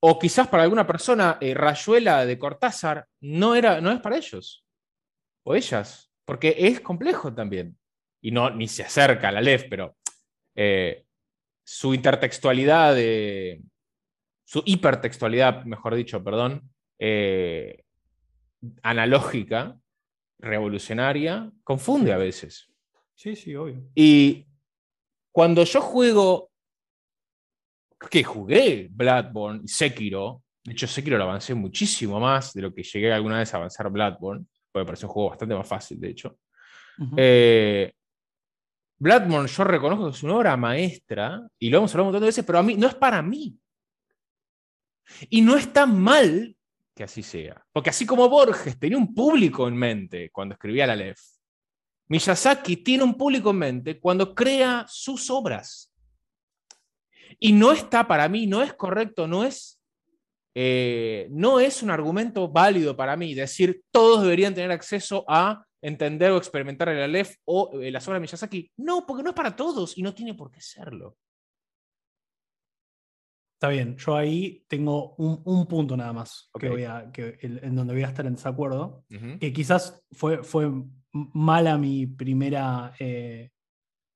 O 0.01 0.19
quizás 0.19 0.47
para 0.47 0.63
alguna 0.63 0.85
persona, 0.85 1.37
eh, 1.41 1.53
Rayuela 1.53 2.25
de 2.25 2.37
Cortázar 2.37 3.07
no, 3.21 3.55
era, 3.55 3.81
no 3.81 3.91
es 3.91 3.99
para 3.99 4.17
ellos. 4.17 4.65
O 5.43 5.55
ellas. 5.55 6.11
Porque 6.25 6.55
es 6.57 6.79
complejo 6.79 7.33
también. 7.33 7.77
Y 8.21 8.31
no, 8.31 8.49
ni 8.49 8.67
se 8.67 8.83
acerca 8.83 9.29
a 9.29 9.31
la 9.31 9.41
LEF, 9.41 9.65
pero 9.69 9.97
eh, 10.55 11.05
su 11.65 11.93
intertextualidad, 11.93 12.95
de, 12.95 13.61
su 14.45 14.63
hipertextualidad, 14.65 15.65
mejor 15.65 15.95
dicho, 15.95 16.23
perdón, 16.23 16.71
eh, 16.99 17.83
analógica, 18.81 19.77
revolucionaria, 20.39 21.51
confunde 21.63 22.13
a 22.13 22.17
veces. 22.17 22.71
Sí, 23.13 23.35
sí, 23.35 23.55
obvio. 23.55 23.83
Y 23.95 24.45
cuando 25.31 25.63
yo 25.63 25.81
juego, 25.81 26.51
que 28.09 28.23
jugué 28.23 28.87
Bloodborne 28.91 29.61
y 29.63 29.67
Sekiro, 29.67 30.43
de 30.63 30.73
hecho 30.73 30.87
Sekiro 30.87 31.17
lo 31.17 31.23
avancé 31.23 31.53
muchísimo 31.53 32.19
más 32.19 32.53
de 32.53 32.61
lo 32.61 32.73
que 32.73 32.83
llegué 32.83 33.11
alguna 33.11 33.39
vez 33.39 33.53
a 33.53 33.57
avanzar 33.57 33.89
Bloodborne, 33.89 34.45
porque 34.71 34.83
me 34.83 34.85
pareció 34.85 35.07
un 35.07 35.13
juego 35.13 35.29
bastante 35.29 35.55
más 35.55 35.67
fácil, 35.67 35.99
de 35.99 36.09
hecho. 36.09 36.37
Eh, 37.17 37.91
Bloodborne 38.97 39.47
yo 39.47 39.63
reconozco 39.63 40.05
que 40.05 40.15
es 40.15 40.23
una 40.23 40.37
obra 40.37 40.57
maestra, 40.57 41.41
y 41.59 41.69
lo 41.69 41.79
hemos 41.79 41.91
hablado 41.91 42.03
un 42.03 42.13
montón 42.13 42.21
de 42.21 42.27
veces, 42.27 42.45
pero 42.45 42.59
a 42.59 42.63
mí 42.63 42.75
no 42.75 42.87
es 42.87 42.95
para 42.95 43.21
mí. 43.21 43.57
Y 45.29 45.41
no 45.41 45.55
es 45.55 45.71
tan 45.71 45.99
mal 46.01 46.54
que 46.95 47.03
así 47.03 47.21
sea. 47.21 47.63
Porque 47.71 47.89
así 47.89 48.05
como 48.05 48.29
Borges 48.29 48.79
tenía 48.79 48.97
un 48.97 49.13
público 49.13 49.67
en 49.67 49.75
mente 49.75 50.31
cuando 50.31 50.53
escribía 50.53 50.87
la 50.87 50.95
LEF, 50.95 51.19
Miyazaki 52.07 52.77
tiene 52.77 53.03
un 53.03 53.15
público 53.15 53.49
en 53.49 53.57
mente 53.57 53.99
cuando 53.99 54.33
crea 54.33 54.85
sus 54.87 55.29
obras. 55.29 55.91
Y 57.39 57.51
no 57.51 57.71
está 57.71 58.07
para 58.07 58.29
mí, 58.29 58.47
no 58.47 58.61
es 58.61 58.73
correcto, 58.73 59.27
no 59.27 59.43
es, 59.43 59.81
eh, 60.53 61.27
no 61.31 61.59
es 61.59 61.83
un 61.83 61.89
argumento 61.89 62.47
válido 62.47 62.95
para 62.95 63.17
mí 63.17 63.33
decir 63.33 63.81
todos 63.91 64.23
deberían 64.23 64.53
tener 64.53 64.71
acceso 64.71 65.25
a 65.27 65.65
entender 65.81 66.31
o 66.31 66.37
experimentar 66.37 66.89
el 66.89 67.01
Aleph 67.01 67.35
o 67.43 67.81
eh, 67.81 67.91
las 67.91 68.07
obras 68.07 68.17
de 68.17 68.21
Miyazaki. 68.21 68.71
No, 68.77 69.05
porque 69.05 69.23
no 69.23 69.31
es 69.31 69.35
para 69.35 69.55
todos 69.55 69.97
y 69.97 70.01
no 70.01 70.13
tiene 70.13 70.33
por 70.33 70.49
qué 70.49 70.61
serlo. 70.61 71.17
Está 73.65 73.73
bien, 73.73 73.97
yo 73.97 74.15
ahí 74.15 74.63
tengo 74.67 75.15
un, 75.15 75.41
un 75.43 75.65
punto 75.65 75.97
nada 75.97 76.13
más 76.13 76.51
que 76.59 76.69
voy 76.69 76.83
a, 76.83 77.09
que, 77.11 77.39
en, 77.41 77.59
en 77.63 77.75
donde 77.75 77.95
voy 77.95 78.03
a 78.03 78.09
estar 78.09 78.23
en 78.27 78.35
desacuerdo. 78.35 79.03
Que 79.39 79.51
quizás 79.51 80.05
fue, 80.11 80.43
fue 80.43 80.71
mala 81.11 81.79
mi 81.79 82.05
primera, 82.05 82.93
eh, 82.99 83.49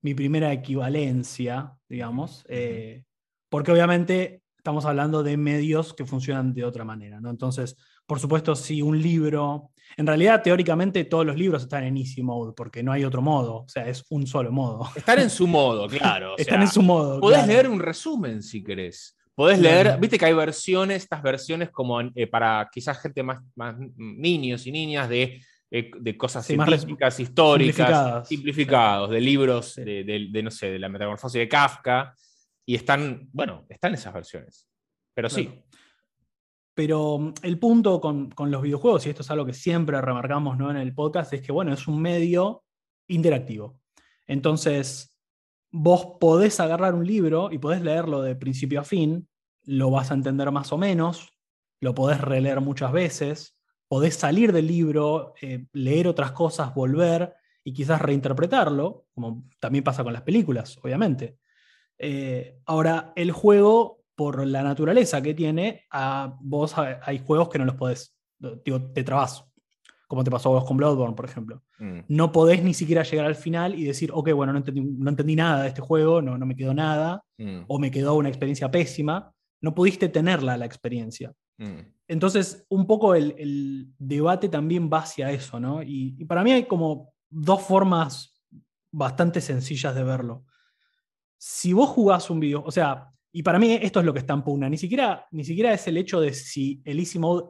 mi 0.03 0.13
primera 0.13 0.53
equivalencia, 0.53 1.75
digamos, 1.87 2.45
eh, 2.47 3.05
porque 3.49 3.71
obviamente 3.71 4.43
estamos 4.55 4.85
hablando 4.85 5.23
de 5.23 5.35
medios 5.35 5.95
que 5.95 6.05
funcionan 6.05 6.53
de 6.53 6.63
otra 6.63 6.85
manera, 6.85 7.19
¿no? 7.19 7.31
Entonces, 7.31 7.75
por 8.05 8.19
supuesto, 8.19 8.55
si 8.55 8.83
un 8.83 9.01
libro, 9.01 9.71
en 9.97 10.05
realidad 10.05 10.43
teóricamente 10.43 11.05
todos 11.05 11.25
los 11.25 11.37
libros 11.37 11.63
están 11.63 11.85
en 11.85 11.97
easy 11.97 12.21
mode, 12.21 12.53
porque 12.55 12.83
no 12.83 12.91
hay 12.91 13.03
otro 13.03 13.23
modo, 13.23 13.63
o 13.63 13.67
sea, 13.67 13.89
es 13.89 14.05
un 14.11 14.27
solo 14.27 14.51
modo. 14.51 14.87
Están 14.95 15.17
en 15.17 15.31
su 15.31 15.47
modo, 15.47 15.87
claro. 15.89 16.33
o 16.33 16.37
están 16.37 16.61
en 16.61 16.67
su 16.67 16.83
modo. 16.83 17.19
Podés 17.19 17.39
claro. 17.39 17.51
leer 17.51 17.67
un 17.67 17.79
resumen 17.79 18.43
si 18.43 18.63
querés. 18.63 19.15
Podés 19.39 19.57
leer, 19.57 19.97
viste 20.01 20.17
que 20.19 20.25
hay 20.25 20.33
versiones, 20.33 21.03
estas 21.03 21.23
versiones 21.23 21.69
como 21.69 22.01
eh, 22.01 22.27
para 22.27 22.69
quizás 22.69 22.99
gente 22.99 23.23
más, 23.23 23.41
más 23.55 23.73
niños 23.95 24.67
y 24.67 24.71
niñas 24.73 25.07
de, 25.07 25.41
eh, 25.71 25.91
de 25.97 26.17
cosas 26.17 26.45
Sí, 26.45 26.57
más 26.57 26.67
históricas, 26.67 27.15
simplificadas. 27.15 28.27
simplificados, 28.27 29.09
de 29.11 29.21
libros 29.21 29.75
Sí. 29.75 29.83
de, 29.85 30.03
de- 30.03 30.27
de, 30.29 30.43
no 30.43 30.51
sé, 30.51 30.71
de 30.71 30.79
la 30.79 30.89
metamorfosis 30.89 31.39
de 31.39 31.47
Kafka. 31.47 32.13
Y 32.65 32.75
están, 32.75 33.29
bueno, 33.31 33.65
están 33.69 33.93
esas 33.93 34.13
versiones. 34.13 34.67
Pero 35.13 35.29
sí. 35.29 35.49
Pero 36.73 37.17
mm, 37.17 37.33
el 37.43 37.57
punto 37.59 38.01
con, 38.01 38.29
con 38.31 38.51
los 38.51 38.61
videojuegos, 38.61 39.05
y 39.05 39.09
esto 39.11 39.21
es 39.21 39.31
algo 39.31 39.45
que 39.45 39.53
siempre 39.53 40.01
remarcamos 40.01 40.57
¿no? 40.57 40.69
en 40.69 40.75
el 40.75 40.93
podcast, 40.93 41.31
es 41.31 41.41
que 41.41 41.53
bueno, 41.53 41.71
es 41.73 41.87
un 41.87 42.01
medio 42.01 42.65
interactivo. 43.07 43.79
Entonces, 44.27 45.17
vos 45.71 46.17
podés 46.19 46.59
agarrar 46.59 46.95
un 46.95 47.05
libro 47.05 47.49
y 47.51 47.57
podés 47.59 47.81
leerlo 47.81 48.21
de 48.21 48.35
principio 48.35 48.81
a 48.81 48.83
fin, 48.83 49.27
lo 49.63 49.91
vas 49.91 50.11
a 50.11 50.15
entender 50.15 50.51
más 50.51 50.71
o 50.71 50.77
menos, 50.77 51.33
lo 51.81 51.93
podés 51.93 52.21
releer 52.21 52.61
muchas 52.61 52.91
veces, 52.91 53.57
podés 53.87 54.15
salir 54.15 54.51
del 54.53 54.67
libro, 54.67 55.33
eh, 55.41 55.65
leer 55.73 56.07
otras 56.07 56.31
cosas, 56.31 56.73
volver 56.73 57.33
y 57.63 57.73
quizás 57.73 58.01
reinterpretarlo, 58.01 59.07
como 59.13 59.43
también 59.59 59.83
pasa 59.83 60.03
con 60.03 60.13
las 60.13 60.23
películas, 60.23 60.77
obviamente. 60.83 61.37
Eh, 61.97 62.59
ahora, 62.65 63.13
el 63.15 63.31
juego, 63.31 64.03
por 64.15 64.45
la 64.45 64.63
naturaleza 64.63 65.21
que 65.21 65.33
tiene, 65.33 65.85
a 65.91 66.37
vos 66.41 66.77
ha- 66.77 66.99
hay 67.03 67.19
juegos 67.19 67.49
que 67.49 67.59
no 67.59 67.65
los 67.65 67.75
podés, 67.75 68.15
digo, 68.65 68.91
te 68.91 69.03
trabas, 69.03 69.45
como 70.09 70.23
te 70.23 70.31
pasó 70.31 70.49
a 70.49 70.53
vos 70.59 70.65
con 70.65 70.75
Bloodborne, 70.77 71.15
por 71.15 71.25
ejemplo. 71.25 71.61
Mm, 71.77 71.99
No 72.07 72.31
podés 72.31 72.63
ni 72.63 72.73
siquiera 72.73 73.03
llegar 73.03 73.27
al 73.27 73.35
final 73.35 73.75
y 73.77 73.83
decir, 73.83 74.09
ok, 74.11 74.31
bueno, 74.33 74.51
no 74.53 74.57
entendí, 74.57 74.81
no 74.81 75.09
entendí 75.11 75.35
nada 75.35 75.61
de 75.61 75.67
este 75.67 75.81
juego, 75.81 76.19
no, 76.19 76.35
no 76.35 76.45
me 76.47 76.55
quedó 76.55 76.73
nada, 76.73 77.23
mm, 77.37 77.59
o 77.67 77.77
me 77.77 77.91
quedó 77.91 78.15
una 78.15 78.27
experiencia 78.29 78.71
pésima. 78.71 79.31
No 79.61 79.75
pudiste 79.75 80.09
tenerla 80.09 80.57
la 80.57 80.65
experiencia. 80.65 81.31
mm. 81.59 81.79
Entonces, 82.07 82.65
un 82.69 82.87
poco 82.87 83.13
el, 83.13 83.35
el 83.37 83.87
debate 83.99 84.49
también 84.49 84.89
va 84.91 85.01
hacia 85.01 85.29
eso, 85.31 85.59
¿no? 85.59 85.83
Y, 85.83 86.15
y 86.17 86.25
para 86.25 86.43
mí 86.43 86.51
hay 86.51 86.63
como 86.65 87.13
dos 87.29 87.61
formas 87.61 88.41
bastante 88.91 89.41
sencillas 89.41 89.93
de 89.93 90.03
verlo. 90.03 90.43
Si 91.37 91.71
vos 91.71 91.87
jugás 91.89 92.31
un 92.31 92.39
video, 92.39 92.63
o 92.65 92.71
sea, 92.71 93.09
y 93.31 93.43
para 93.43 93.59
mí 93.59 93.73
esto 93.79 93.99
es 93.99 94.05
lo 94.07 94.13
que 94.13 94.19
está 94.19 94.33
en 94.33 94.41
pugna, 94.43 94.67
ni 94.69 94.77
siquiera, 94.79 95.27
ni 95.29 95.43
siquiera 95.43 95.71
es 95.71 95.87
el 95.87 95.97
hecho 95.97 96.19
de 96.19 96.33
si 96.33 96.81
el 96.83 96.97
easy 96.97 97.19
mode 97.19 97.45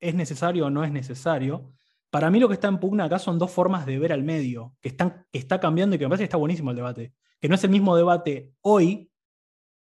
es 0.00 0.14
necesario 0.14 0.66
o 0.66 0.70
no 0.70 0.82
es 0.84 0.90
necesario. 0.90 1.74
Para 2.10 2.30
mí 2.30 2.40
lo 2.40 2.48
que 2.48 2.54
está 2.54 2.68
en 2.68 2.80
pugna 2.80 3.04
acá 3.04 3.18
son 3.18 3.38
dos 3.38 3.50
formas 3.50 3.84
de 3.84 3.98
ver 3.98 4.12
al 4.12 4.22
medio, 4.22 4.74
que, 4.80 4.88
están, 4.88 5.26
que 5.30 5.38
está 5.38 5.60
cambiando 5.60 5.96
y 5.96 5.98
que 5.98 6.06
me 6.06 6.10
parece 6.10 6.22
que 6.22 6.26
está 6.26 6.36
buenísimo 6.36 6.70
el 6.70 6.76
debate. 6.76 7.12
Que 7.40 7.48
no 7.48 7.54
es 7.54 7.64
el 7.64 7.70
mismo 7.70 7.96
debate 7.96 8.52
hoy 8.62 9.10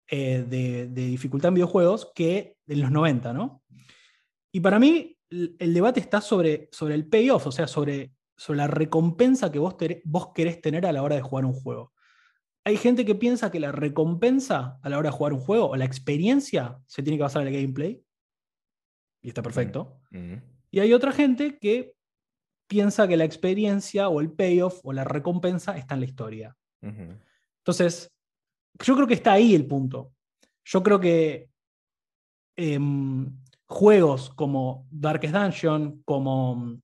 eh, 0.08 0.46
de, 0.48 0.88
de 0.88 1.06
dificultad 1.06 1.50
en 1.50 1.56
videojuegos 1.56 2.12
que 2.16 2.58
en 2.68 2.82
los 2.82 2.92
90, 2.92 3.34
¿no? 3.34 3.64
Y 4.52 4.60
para 4.60 4.80
mí 4.80 5.18
el, 5.30 5.56
el 5.60 5.74
debate 5.74 6.00
está 6.00 6.22
sobre, 6.22 6.70
sobre 6.72 6.96
el 6.96 7.08
payoff, 7.08 7.48
o 7.48 7.52
sea, 7.52 7.68
sobre, 7.68 8.14
sobre 8.38 8.58
la 8.58 8.68
recompensa 8.68 9.52
que 9.52 9.60
vos, 9.60 9.76
vos 10.04 10.30
querés 10.34 10.62
tener 10.62 10.86
a 10.86 10.92
la 10.92 11.04
hora 11.04 11.16
de 11.16 11.22
jugar 11.22 11.46
un 11.46 11.54
juego. 11.54 11.94
Hay 12.64 12.78
gente 12.78 13.06
que 13.06 13.16
piensa 13.16 13.52
que 13.52 13.60
la 13.60 13.72
recompensa 13.72 14.80
a 14.82 14.90
la 14.90 14.98
hora 14.98 15.12
de 15.12 15.16
jugar 15.16 15.34
un 15.34 15.40
juego 15.40 15.70
o 15.70 15.76
la 15.76 15.86
experiencia 15.86 16.80
se 16.88 17.04
tiene 17.04 17.18
que 17.18 17.24
basar 17.24 17.44
en 17.44 17.50
el 17.50 17.62
gameplay. 17.62 18.04
Y 19.22 19.28
está 19.28 19.44
perfecto. 19.44 20.02
Mm. 20.10 20.36
Y 20.72 20.80
hay 20.80 20.94
otra 20.94 21.12
gente 21.12 21.60
que 21.60 21.95
piensa 22.68 23.08
que 23.08 23.18
la 23.18 23.26
experiencia 23.26 24.10
o 24.10 24.22
el 24.22 24.32
payoff 24.32 24.80
o 24.84 24.94
la 24.94 25.04
recompensa 25.04 25.78
está 25.78 25.94
en 25.94 26.00
la 26.02 26.06
historia. 26.06 26.58
Entonces, 26.82 28.12
yo 28.84 28.96
creo 28.96 29.08
que 29.08 29.14
está 29.16 29.34
ahí 29.34 29.56
el 29.56 29.66
punto. 29.66 30.14
Yo 30.64 30.84
creo 30.84 31.00
que 31.00 31.50
em, 32.56 33.36
juegos 33.68 34.30
como 34.32 34.88
Darkest 34.92 35.34
Dungeon, 35.34 36.02
como 36.06 36.56
mm, 36.56 36.82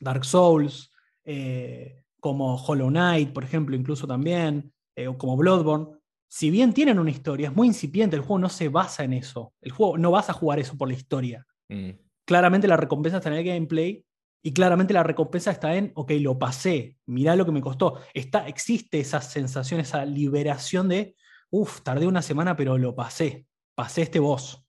Dark 0.00 0.24
Souls, 0.24 0.90
eh, 1.24 2.02
como 2.20 2.56
Hollow 2.56 2.88
Knight, 2.88 3.32
por 3.32 3.44
ejemplo, 3.44 3.76
incluso 3.76 4.06
también, 4.06 4.72
eh, 4.96 5.08
o 5.08 5.16
como 5.16 5.36
Bloodborne, 5.36 6.00
si 6.28 6.50
bien 6.50 6.72
tienen 6.72 6.98
una 6.98 7.10
historia, 7.10 7.48
es 7.48 7.56
muy 7.56 7.66
incipiente, 7.66 8.14
el 8.14 8.22
juego 8.22 8.38
no 8.38 8.48
se 8.48 8.68
basa 8.68 9.02
en 9.02 9.14
eso. 9.14 9.52
El 9.60 9.72
juego 9.72 9.98
no 9.98 10.12
vas 10.12 10.30
a 10.30 10.32
jugar 10.32 10.60
eso 10.60 10.76
por 10.76 10.88
la 10.88 10.94
historia. 10.94 11.46
Mm. 11.68 11.90
Claramente 12.24 12.68
la 12.68 12.76
recompensa 12.76 13.18
está 13.18 13.30
en 13.30 13.36
el 13.36 13.44
gameplay 13.44 14.04
y 14.42 14.52
claramente 14.52 14.94
la 14.94 15.02
recompensa 15.02 15.50
está 15.50 15.74
en, 15.76 15.92
ok, 15.94 16.12
lo 16.20 16.38
pasé, 16.38 16.96
mirá 17.06 17.36
lo 17.36 17.44
que 17.44 17.52
me 17.52 17.60
costó. 17.60 18.00
Está, 18.14 18.48
existe 18.48 19.00
esa 19.00 19.20
sensación, 19.20 19.80
esa 19.80 20.04
liberación 20.04 20.88
de, 20.88 21.14
uff, 21.50 21.82
tardé 21.82 22.06
una 22.06 22.22
semana, 22.22 22.56
pero 22.56 22.78
lo 22.78 22.94
pasé, 22.94 23.46
pasé 23.74 24.02
este 24.02 24.18
boss. 24.18 24.64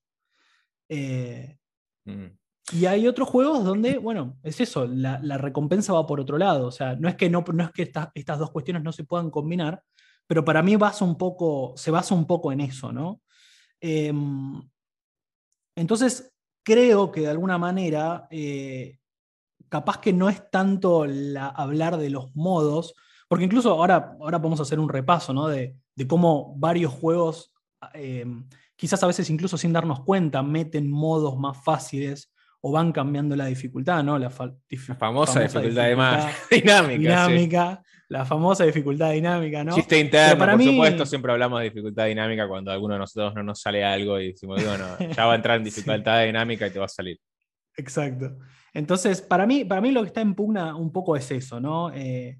Eh, 0.89 1.57
Mm. 2.03 2.25
y 2.73 2.85
hay 2.87 3.07
otros 3.07 3.29
juegos 3.29 3.63
donde, 3.63 3.99
bueno, 3.99 4.39
es 4.41 4.59
eso, 4.59 4.87
la, 4.87 5.19
la 5.21 5.37
recompensa 5.37 5.93
va 5.93 6.07
por 6.07 6.19
otro 6.19 6.37
lado. 6.39 6.65
O 6.67 6.71
sea, 6.71 6.95
no 6.95 7.07
es 7.07 7.15
que, 7.15 7.29
no, 7.29 7.45
no 7.53 7.63
es 7.63 7.71
que 7.71 7.83
estas- 7.83 8.09
estas 8.15 8.39
dos 8.39 8.49
cuestiones 8.49 8.81
no 8.81 8.91
se 8.91 9.03
puedan 9.03 9.29
combinar, 9.29 9.83
pero 10.25 10.43
para 10.43 10.63
mí 10.63 10.75
basa 10.77 11.05
un 11.05 11.15
poco, 11.15 11.73
se 11.77 11.91
basa 11.91 12.15
un 12.15 12.25
poco 12.25 12.51
en 12.51 12.61
eso, 12.61 12.91
¿no? 12.91 13.21
Em, 13.79 14.61
entonces, 15.75 16.33
creo 16.63 17.11
que 17.11 17.21
de 17.21 17.29
alguna 17.29 17.57
manera, 17.57 18.27
eh, 18.31 18.97
capaz 19.71 19.99
que 20.01 20.11
no 20.11 20.27
es 20.27 20.51
tanto 20.51 21.05
la- 21.05 21.47
hablar 21.47 21.95
de 21.95 22.09
los 22.09 22.35
modos, 22.35 22.93
porque 23.29 23.45
incluso 23.45 23.71
ahora, 23.71 24.17
ahora 24.19 24.37
a 24.37 24.61
hacer 24.61 24.79
un 24.81 24.89
repaso, 24.89 25.33
¿no? 25.33 25.47
De, 25.47 25.77
de 25.95 26.07
cómo 26.07 26.53
varios 26.57 26.91
juegos, 26.91 27.53
em, 27.93 28.45
quizás 28.75 29.01
a 29.01 29.07
veces 29.07 29.29
incluso 29.29 29.57
sin 29.57 29.71
darnos 29.71 30.01
cuenta, 30.01 30.43
meten 30.43 30.91
modos 30.91 31.39
más 31.39 31.63
fáciles 31.63 32.33
o 32.59 32.73
van 32.73 32.91
cambiando 32.91 33.33
la 33.37 33.45
dificultad, 33.45 34.03
¿no? 34.03 34.19
La, 34.19 34.29
famosa, 34.29 35.39
dificultad, 35.39 35.87
dinámica. 36.51 36.99
Dinámica, 36.99 37.83
la 38.09 38.25
famosa 38.25 38.65
dificultad 38.65 39.11
dinámica, 39.11 39.63
¿no? 39.63 39.73
Chiste 39.73 39.97
interno, 39.97 40.37
para 40.37 40.51
por 40.51 40.63
supuesto, 40.65 41.05
siempre 41.05 41.31
hablamos 41.31 41.59
de 41.61 41.69
dificultad 41.69 42.07
dinámica 42.07 42.45
cuando 42.45 42.71
a 42.71 42.73
alguno 42.73 42.95
de 42.95 42.99
nosotros 42.99 43.33
no 43.35 43.43
nos 43.43 43.61
sale 43.61 43.85
algo 43.85 44.19
y 44.19 44.33
decimos, 44.33 44.61
bueno, 44.65 44.85
ya 45.15 45.25
va 45.25 45.31
a 45.31 45.35
entrar 45.37 45.57
en 45.57 45.63
dificultad 45.63 46.25
dinámica 46.25 46.67
y 46.67 46.71
te 46.71 46.79
va 46.79 46.85
a 46.85 46.89
salir. 46.89 47.17
Exacto. 47.77 48.37
Entonces, 48.73 49.21
para 49.21 49.45
mí, 49.45 49.65
para 49.65 49.81
mí 49.81 49.91
lo 49.91 50.01
que 50.01 50.07
está 50.07 50.21
en 50.21 50.35
pugna 50.35 50.75
un 50.75 50.91
poco 50.91 51.15
es 51.15 51.29
eso, 51.31 51.59
¿no? 51.59 51.91
Eh, 51.93 52.39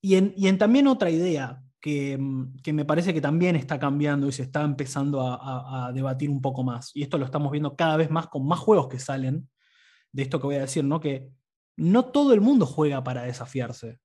y, 0.00 0.14
en, 0.16 0.58
también 0.58 0.86
otra 0.86 1.10
idea 1.10 1.62
mm, 1.84 2.56
que, 2.62 2.72
me 2.72 2.84
parece 2.84 3.12
que 3.12 3.20
también 3.20 3.56
está 3.56 3.78
cambiando 3.78 4.28
y 4.28 4.32
se 4.32 4.42
está 4.42 4.62
empezando 4.62 5.20
a, 5.22 5.90
debatir 5.92 6.30
un 6.30 6.40
poco 6.40 6.62
más. 6.62 6.90
Y 6.94 7.02
esto 7.02 7.18
lo 7.18 7.24
estamos 7.24 7.50
viendo 7.50 7.76
cada 7.76 7.96
vez 7.96 8.10
más 8.10 8.28
con 8.28 8.46
más 8.46 8.58
juegos 8.58 8.88
que 8.88 8.98
salen 8.98 9.48
de 10.12 10.22
esto 10.22 10.40
que 10.40 10.46
voy 10.46 10.56
a 10.56 10.60
decir, 10.60 10.84
¿no? 10.84 11.00
Que 11.00 11.28
no 11.76 12.06
todo 12.06 12.32
el 12.32 12.40
mundo 12.40 12.64
juega 12.64 13.04
para 13.04 13.22
desafiarse. 13.22 13.98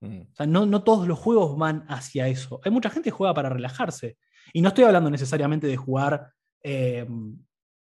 Mm. 0.00 0.20
O 0.20 0.34
sea, 0.34 0.46
no, 0.46 0.82
todos 0.82 1.08
los 1.08 1.18
juegos 1.18 1.56
van 1.56 1.84
hacia 1.88 2.28
eso. 2.28 2.60
Hay 2.64 2.70
mucha 2.70 2.90
gente 2.90 3.10
que 3.10 3.16
juega 3.16 3.32
para 3.32 3.48
relajarse. 3.48 4.18
Y 4.52 4.60
no 4.60 4.68
estoy 4.68 4.84
hablando 4.84 5.10
necesariamente 5.10 5.66
de 5.66 5.76
jugar 5.76 6.32
eh, 6.62 7.06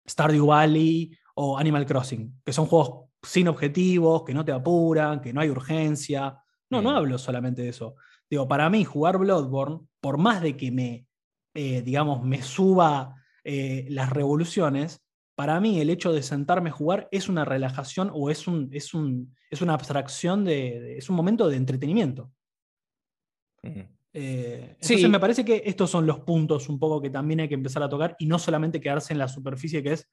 Stardew 0.07 0.47
Valley 0.47 1.17
o 1.41 1.57
Animal 1.57 1.85
Crossing, 1.85 2.41
que 2.43 2.51
son 2.51 2.65
juegos 2.65 3.05
sin 3.23 3.47
objetivos, 3.47 4.23
que 4.25 4.33
no 4.33 4.43
te 4.43 4.51
apuran, 4.51 5.21
que 5.21 5.31
no 5.31 5.39
hay 5.39 5.49
urgencia. 5.49 6.37
No, 6.69 6.81
no 6.81 6.91
mm. 6.91 6.95
hablo 6.95 7.17
solamente 7.17 7.61
de 7.61 7.69
eso. 7.69 7.95
Digo, 8.29 8.45
para 8.45 8.69
mí 8.69 8.83
jugar 8.83 9.17
Bloodborne, 9.17 9.79
por 10.01 10.17
más 10.17 10.41
de 10.41 10.57
que 10.57 10.69
me, 10.69 11.07
eh, 11.53 11.81
digamos, 11.81 12.25
me 12.25 12.41
suba 12.41 13.15
eh, 13.45 13.87
las 13.89 14.09
revoluciones, 14.09 15.01
para 15.33 15.61
mí 15.61 15.79
el 15.79 15.89
hecho 15.89 16.11
de 16.11 16.23
sentarme 16.23 16.71
a 16.71 16.73
jugar 16.73 17.07
es 17.09 17.29
una 17.29 17.45
relajación 17.45 18.11
o 18.13 18.29
es, 18.29 18.45
un, 18.45 18.67
es, 18.73 18.93
un, 18.93 19.33
es 19.49 19.61
una 19.61 19.75
abstracción, 19.75 20.43
de, 20.43 20.97
es 20.97 21.09
un 21.09 21.15
momento 21.15 21.47
de 21.47 21.55
entretenimiento. 21.55 22.33
Eh, 23.63 24.75
entonces 24.81 25.09
me 25.09 25.21
parece 25.21 25.45
que 25.45 25.63
estos 25.65 25.89
son 25.89 26.05
los 26.05 26.19
puntos 26.19 26.67
un 26.67 26.79
poco 26.79 27.01
que 27.01 27.09
también 27.09 27.39
hay 27.39 27.47
que 27.47 27.53
empezar 27.53 27.81
a 27.81 27.87
tocar 27.87 28.17
y 28.19 28.25
no 28.25 28.39
solamente 28.39 28.81
quedarse 28.81 29.13
en 29.13 29.19
la 29.19 29.29
superficie 29.29 29.81
que 29.81 29.93
es 29.93 30.09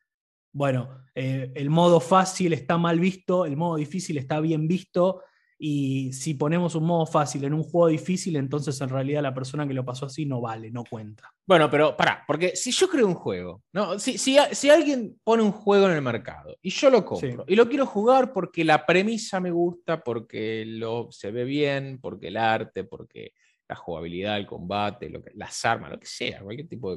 bueno, 0.53 1.05
eh, 1.15 1.53
el 1.55 1.71
modo 1.71 2.01
fácil 2.01 2.53
está 2.53 2.79
mal 2.79 3.01
visto, 3.01 3.47
el 3.47 3.57
modo 3.57 3.77
difícil 3.77 4.19
está 4.19 4.41
bien 4.41 4.69
visto, 4.69 5.23
y 5.59 6.13
si 6.13 6.35
ponemos 6.35 6.75
un 6.75 6.85
modo 6.85 7.07
fácil 7.07 7.45
en 7.45 7.55
un 7.55 7.63
juego 7.63 7.89
difícil, 7.89 8.37
entonces 8.37 8.79
en 8.81 8.91
realidad 8.91 9.23
la 9.23 9.33
persona 9.33 9.67
que 9.67 9.73
lo 9.73 9.85
pasó 9.85 10.07
así 10.07 10.27
no 10.27 10.41
vale, 10.41 10.71
no 10.71 10.85
cuenta. 10.85 11.33
Bueno, 11.47 11.71
pero 11.71 11.97
pará, 11.97 12.23
porque 12.27 12.55
si 12.55 12.71
yo 12.73 12.89
creo 12.89 13.07
un 13.07 13.15
juego, 13.15 13.63
¿no? 13.73 13.99
si, 13.99 14.19
si, 14.19 14.69
alguien 14.69 15.19
pone 15.25 15.43
un 15.43 15.53
juego 15.53 15.87
en 15.87 15.93
el 15.93 16.03
mercado 16.03 16.57
y 16.61 16.71
yo 16.71 16.91
lo 16.91 17.05
compro 17.05 17.45
y 17.47 17.57
lo 17.57 17.69
quiero 17.69 17.87
jugar 17.87 18.33
porque 18.33 18.65
la 18.65 18.85
premisa 18.85 19.41
me 19.41 19.51
gusta, 19.51 20.03
porque 20.03 20.65
lo, 20.67 21.09
se 21.11 21.31
ve 21.31 21.45
bien, 21.45 21.99
porque 22.03 22.29
el 22.29 22.37
arte, 22.37 22.85
porque 22.85 23.33
la 23.67 23.77
jugabilidad, 23.77 24.37
el 24.37 24.47
combate, 24.47 25.09
lo 25.09 25.23
que, 25.23 25.31
las 25.35 25.65
armas, 25.65 25.91
lo 25.91 25.99
que 25.99 26.07
sea, 26.07 26.43
cualquier 26.43 26.69
tipo 26.69 26.97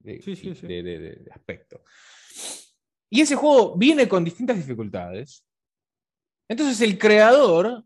de, 0.00 0.18
de 0.20 1.30
aspecto. 1.32 1.82
Y 3.10 3.20
ese 3.20 3.36
juego 3.36 3.76
viene 3.76 4.08
con 4.08 4.24
distintas 4.24 4.56
dificultades. 4.56 5.44
Entonces 6.48 6.80
el 6.80 6.98
creador 6.98 7.84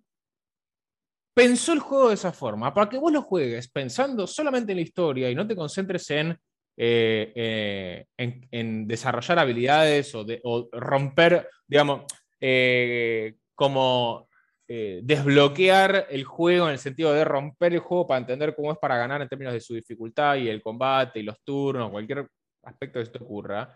pensó 1.35 1.73
el 1.73 1.79
juego 1.81 2.09
de 2.09 2.15
esa 2.15 2.33
forma, 2.33 2.75
para 2.75 2.89
que 2.89 2.99
vos 2.99 3.13
lo 3.13 3.23
juegues 3.23 3.69
pensando 3.69 4.27
solamente 4.27 4.73
en 4.73 4.77
la 4.77 4.83
historia 4.83 5.31
y 5.31 5.35
no 5.35 5.47
te 5.47 5.57
concentres 5.57 6.11
en, 6.11 6.37
eh, 6.77 7.33
eh, 7.35 8.07
en, 8.51 8.87
desarrollar 8.87 9.39
habilidades 9.39 10.15
o, 10.15 10.25
de, 10.25 10.41
romper, 10.73 11.49
digamos, 11.67 12.05
eh, 12.41 13.37
como 13.55 14.29
desbloquear 14.67 16.07
el 16.11 16.23
juego 16.23 16.67
en 16.67 16.75
el 16.75 16.79
sentido 16.79 17.13
de 17.13 17.25
romper 17.25 17.73
el 17.73 17.81
juego 17.81 18.07
para 18.07 18.21
entender 18.21 18.55
cómo 18.55 18.71
es 18.71 18.79
para 18.79 18.97
ganar 18.97 19.21
en 19.21 19.29
términos 19.29 19.53
de 19.53 19.61
su 19.61 19.75
dificultad 19.75 20.37
y 20.37 20.49
el 20.49 20.63
combate 20.63 21.19
y 21.19 21.25
los 21.25 21.43
turnos, 21.43 21.91
cualquier 21.91 22.29
aspecto 22.63 23.01
de 23.01 23.03
esto 23.03 23.19
ocurra 23.25 23.75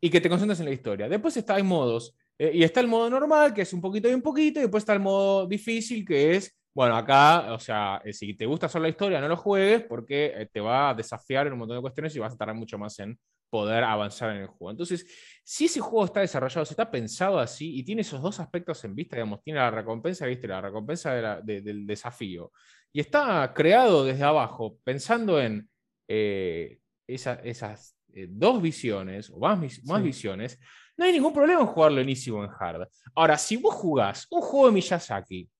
y 0.00 0.10
que 0.10 0.20
te 0.20 0.28
concentres 0.28 0.60
en 0.60 0.66
la 0.66 0.72
historia. 0.72 1.08
Después 1.08 1.36
está, 1.36 1.54
hay 1.54 1.62
modos, 1.62 2.14
eh, 2.38 2.50
y 2.54 2.62
está 2.62 2.80
el 2.80 2.88
modo 2.88 3.08
normal, 3.08 3.54
que 3.54 3.62
es 3.62 3.72
un 3.72 3.80
poquito 3.80 4.08
y 4.08 4.14
un 4.14 4.22
poquito, 4.22 4.60
y 4.60 4.62
después 4.62 4.82
está 4.82 4.92
el 4.92 5.00
modo 5.00 5.46
difícil, 5.46 6.04
que 6.04 6.36
es, 6.36 6.54
bueno, 6.74 6.96
acá, 6.96 7.52
o 7.52 7.58
sea, 7.58 8.02
eh, 8.04 8.12
si 8.12 8.34
te 8.34 8.44
gusta 8.44 8.68
solo 8.68 8.82
la 8.82 8.90
historia, 8.90 9.20
no 9.20 9.28
lo 9.28 9.36
juegues 9.36 9.82
porque 9.84 10.26
eh, 10.36 10.48
te 10.52 10.60
va 10.60 10.90
a 10.90 10.94
desafiar 10.94 11.46
en 11.46 11.54
un 11.54 11.60
montón 11.60 11.78
de 11.78 11.80
cuestiones 11.80 12.14
y 12.14 12.18
vas 12.18 12.34
a 12.34 12.36
tardar 12.36 12.56
mucho 12.56 12.76
más 12.78 12.98
en 12.98 13.18
poder 13.48 13.84
avanzar 13.84 14.32
en 14.32 14.42
el 14.42 14.48
juego. 14.48 14.72
Entonces, 14.72 15.06
si 15.42 15.64
ese 15.64 15.80
juego 15.80 16.04
está 16.04 16.20
desarrollado, 16.20 16.66
si 16.66 16.74
está 16.74 16.90
pensado 16.90 17.38
así 17.38 17.78
y 17.78 17.84
tiene 17.84 18.02
esos 18.02 18.20
dos 18.20 18.38
aspectos 18.40 18.84
en 18.84 18.94
vista, 18.94 19.16
digamos, 19.16 19.42
tiene 19.42 19.60
la 19.60 19.70
recompensa, 19.70 20.26
viste, 20.26 20.48
la 20.48 20.60
recompensa 20.60 21.42
del 21.42 21.86
desafío, 21.86 22.52
y 22.92 23.00
está 23.00 23.52
creado 23.54 24.04
desde 24.04 24.24
abajo, 24.24 24.78
pensando 24.84 25.40
en 25.40 25.70
esas 27.06 27.95
eh, 28.16 28.28
dos 28.30 28.62
visiones 28.62 29.28
o 29.28 29.38
más, 29.38 29.84
más 29.84 30.02
visiones, 30.02 30.58
no 30.96 31.04
hay 31.04 31.12
ningún 31.12 31.34
problema 31.34 31.60
en 31.60 31.66
jugarlo 31.66 32.00
en 32.00 32.08
easy 32.08 32.30
o 32.30 32.42
en 32.42 32.48
hard. 32.50 32.88
Ahora, 33.14 33.36
si 33.36 33.58
vos 33.58 33.74
jugás 33.74 34.26
un 34.30 34.40
juego 34.40 34.68
de 34.68 34.72
Miyazaki, 34.72 35.50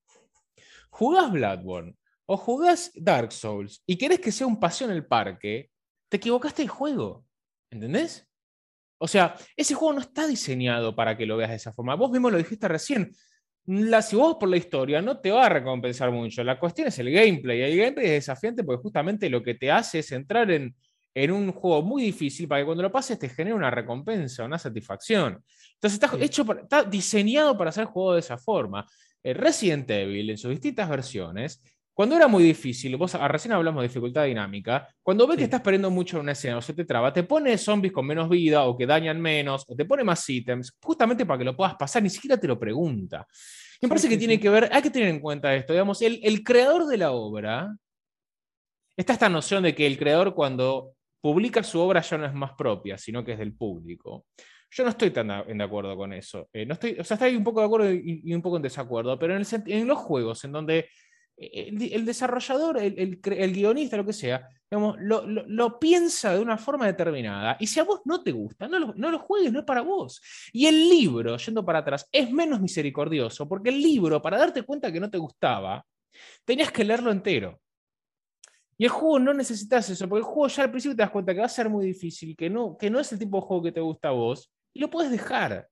jugás 0.88 1.30
Bloodborne 1.30 1.94
o 2.24 2.38
jugás 2.38 2.92
Dark 2.94 3.30
Souls 3.30 3.82
y 3.86 3.98
querés 3.98 4.20
que 4.20 4.32
sea 4.32 4.46
un 4.46 4.58
paseo 4.58 4.88
en 4.88 4.94
el 4.94 5.04
parque, 5.04 5.68
te 6.08 6.16
equivocaste 6.16 6.62
el 6.62 6.68
juego. 6.70 7.26
¿Entendés? 7.70 8.26
O 8.96 9.06
sea, 9.06 9.34
ese 9.54 9.74
juego 9.74 9.92
no 9.92 10.00
está 10.00 10.26
diseñado 10.26 10.96
para 10.96 11.14
que 11.14 11.26
lo 11.26 11.36
veas 11.36 11.50
de 11.50 11.56
esa 11.56 11.74
forma. 11.74 11.94
Vos 11.94 12.10
mismo 12.10 12.30
lo 12.30 12.38
dijiste 12.38 12.68
recién. 12.68 13.12
La, 13.66 14.00
si 14.00 14.16
vos 14.16 14.36
por 14.40 14.48
la 14.48 14.56
historia 14.56 15.02
no 15.02 15.20
te 15.20 15.30
va 15.30 15.44
a 15.44 15.50
recompensar 15.50 16.10
mucho. 16.10 16.42
La 16.42 16.58
cuestión 16.58 16.88
es 16.88 16.98
el 17.00 17.10
gameplay. 17.10 17.60
El 17.60 17.76
gameplay 17.76 18.06
es 18.06 18.12
desafiante 18.12 18.64
porque 18.64 18.80
justamente 18.80 19.28
lo 19.28 19.42
que 19.42 19.56
te 19.56 19.70
hace 19.70 19.98
es 19.98 20.10
entrar 20.12 20.50
en, 20.50 20.74
en 21.16 21.30
un 21.30 21.50
juego 21.50 21.82
muy 21.82 22.02
difícil 22.02 22.46
para 22.46 22.60
que 22.60 22.66
cuando 22.66 22.82
lo 22.82 22.92
pases 22.92 23.18
te 23.18 23.30
genere 23.30 23.56
una 23.56 23.70
recompensa, 23.70 24.44
una 24.44 24.58
satisfacción. 24.58 25.42
Entonces 25.72 25.94
está, 25.94 26.14
hecho 26.22 26.44
está 26.60 26.84
diseñado 26.84 27.56
para 27.56 27.72
ser 27.72 27.86
jugado 27.86 28.14
de 28.14 28.20
esa 28.20 28.36
forma. 28.36 28.86
El 29.22 29.34
Resident 29.34 29.90
Evil, 29.90 30.28
en 30.28 30.36
sus 30.36 30.50
distintas 30.50 30.86
versiones, 30.90 31.62
cuando 31.94 32.16
era 32.16 32.28
muy 32.28 32.44
difícil, 32.44 32.94
vos 32.98 33.14
ah, 33.14 33.26
recién 33.28 33.52
hablamos 33.52 33.80
de 33.80 33.88
dificultad 33.88 34.24
dinámica, 34.24 34.86
cuando 35.02 35.26
ves 35.26 35.38
que 35.38 35.44
estás 35.44 35.62
perdiendo 35.62 35.90
mucho 35.90 36.18
en 36.18 36.24
una 36.24 36.32
escena 36.32 36.58
o 36.58 36.60
se 36.60 36.74
te 36.74 36.84
traba, 36.84 37.10
te 37.10 37.22
pone 37.22 37.56
zombies 37.56 37.94
con 37.94 38.06
menos 38.06 38.28
vida 38.28 38.64
o 38.64 38.76
que 38.76 38.84
dañan 38.84 39.18
menos, 39.18 39.64
o 39.66 39.74
te 39.74 39.86
pone 39.86 40.04
más 40.04 40.28
ítems, 40.28 40.76
justamente 40.82 41.24
para 41.24 41.38
que 41.38 41.44
lo 41.44 41.56
puedas 41.56 41.76
pasar, 41.76 42.02
ni 42.02 42.10
siquiera 42.10 42.36
te 42.36 42.46
lo 42.46 42.58
pregunta. 42.58 43.26
Me 43.80 43.88
parece 43.88 44.10
que 44.10 44.18
tiene 44.18 44.38
que 44.38 44.50
ver, 44.50 44.68
hay 44.70 44.82
que 44.82 44.90
tener 44.90 45.08
en 45.08 45.20
cuenta 45.20 45.54
esto, 45.54 45.72
digamos, 45.72 46.02
el, 46.02 46.20
el 46.22 46.44
creador 46.44 46.86
de 46.86 46.98
la 46.98 47.12
obra, 47.12 47.74
está 48.98 49.14
esta 49.14 49.30
noción 49.30 49.62
de 49.62 49.74
que 49.74 49.86
el 49.86 49.98
creador 49.98 50.34
cuando 50.34 50.95
publica 51.26 51.60
su 51.64 51.80
obra 51.80 52.00
ya 52.02 52.18
no 52.18 52.26
es 52.26 52.34
más 52.34 52.52
propia, 52.52 52.96
sino 52.96 53.24
que 53.24 53.32
es 53.32 53.38
del 53.40 53.52
público. 53.52 54.26
Yo 54.70 54.84
no 54.84 54.90
estoy 54.90 55.10
tan 55.10 55.26
de 55.26 55.64
acuerdo 55.64 55.96
con 55.96 56.12
eso. 56.12 56.48
Eh, 56.52 56.64
no 56.64 56.74
estoy, 56.74 56.96
o 57.00 57.02
sea, 57.02 57.16
estoy 57.16 57.34
un 57.34 57.42
poco 57.42 57.58
de 57.58 57.66
acuerdo 57.66 57.92
y, 57.92 58.32
un 58.32 58.40
poco 58.40 58.58
en 58.58 58.62
desacuerdo, 58.62 59.18
pero 59.18 59.36
en, 59.36 59.88
los 59.88 59.98
juegos 59.98 60.44
en 60.44 60.52
donde 60.52 60.88
eh, 61.36 61.72
el, 61.90 62.04
desarrollador, 62.04 62.78
el, 62.78 63.18
guionista, 63.52 63.96
lo 63.96 64.06
que 64.06 64.12
sea, 64.12 64.48
digamos, 64.70 64.98
lo, 65.00 65.80
piensa 65.80 66.32
de 66.32 66.38
una 66.38 66.58
forma 66.58 66.86
determinada. 66.86 67.56
Y 67.58 67.66
si 67.66 67.80
a 67.80 67.84
vos 67.84 68.02
no 68.04 68.22
te 68.22 68.30
gusta, 68.30 68.68
no 68.68 69.10
lo 69.10 69.18
juegues, 69.18 69.52
no 69.52 69.58
es 69.58 69.64
para 69.64 69.80
vos. 69.80 70.22
Y 70.52 70.66
el 70.66 70.88
libro, 70.88 71.36
yendo 71.38 71.64
para 71.64 71.80
atrás, 71.80 72.08
es 72.12 72.30
menos 72.30 72.60
misericordioso, 72.60 73.48
porque 73.48 73.70
el 73.70 73.82
libro, 73.82 74.22
para 74.22 74.38
darte 74.38 74.62
cuenta 74.62 74.92
que 74.92 75.00
no 75.00 75.10
te 75.10 75.18
gustaba, 75.18 75.84
tenías 76.44 76.70
que 76.70 76.84
leerlo 76.84 77.10
entero. 77.10 77.58
Y 78.78 78.84
el 78.84 78.90
juego 78.90 79.18
no 79.18 79.32
necesitas 79.32 79.88
eso, 79.88 80.08
porque 80.08 80.20
el 80.20 80.24
juego 80.24 80.48
ya 80.48 80.64
al 80.64 80.70
principio 80.70 80.96
te 80.96 81.02
das 81.02 81.10
cuenta 81.10 81.32
que 81.32 81.40
va 81.40 81.46
a 81.46 81.50
ser 81.50 81.68
muy 81.68 81.86
difícil, 81.86 82.36
que 82.36 82.50
no, 82.50 82.76
que 82.76 82.90
no 82.90 83.00
es 83.00 83.10
el 83.12 83.18
tipo 83.18 83.38
de 83.38 83.46
juego 83.46 83.62
que 83.62 83.72
te 83.72 83.80
gusta 83.80 84.08
a 84.08 84.12
vos, 84.12 84.52
y 84.74 84.80
lo 84.80 84.90
puedes 84.90 85.10
dejar. 85.10 85.66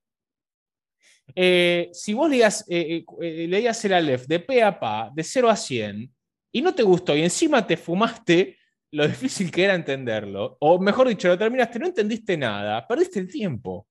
Eh, 1.35 1.89
si 1.91 2.13
vos 2.13 2.29
leías, 2.29 2.65
eh, 2.67 3.05
eh, 3.21 3.47
leías 3.47 3.83
el 3.85 3.93
Aleph 3.93 4.25
de 4.25 4.39
pe 4.39 4.63
a 4.63 4.79
pa, 4.79 5.11
de 5.13 5.23
0 5.23 5.49
a 5.49 5.55
100, 5.55 6.11
y 6.51 6.61
no 6.61 6.73
te 6.73 6.83
gustó, 6.83 7.15
y 7.15 7.21
encima 7.21 7.65
te 7.65 7.77
fumaste 7.77 8.57
lo 8.91 9.07
difícil 9.07 9.51
que 9.51 9.65
era 9.65 9.75
entenderlo, 9.75 10.57
o 10.59 10.79
mejor 10.79 11.07
dicho, 11.07 11.27
lo 11.27 11.37
terminaste, 11.37 11.77
no 11.77 11.87
entendiste 11.87 12.37
nada, 12.37 12.87
perdiste 12.87 13.19
el 13.19 13.27
tiempo. 13.27 13.87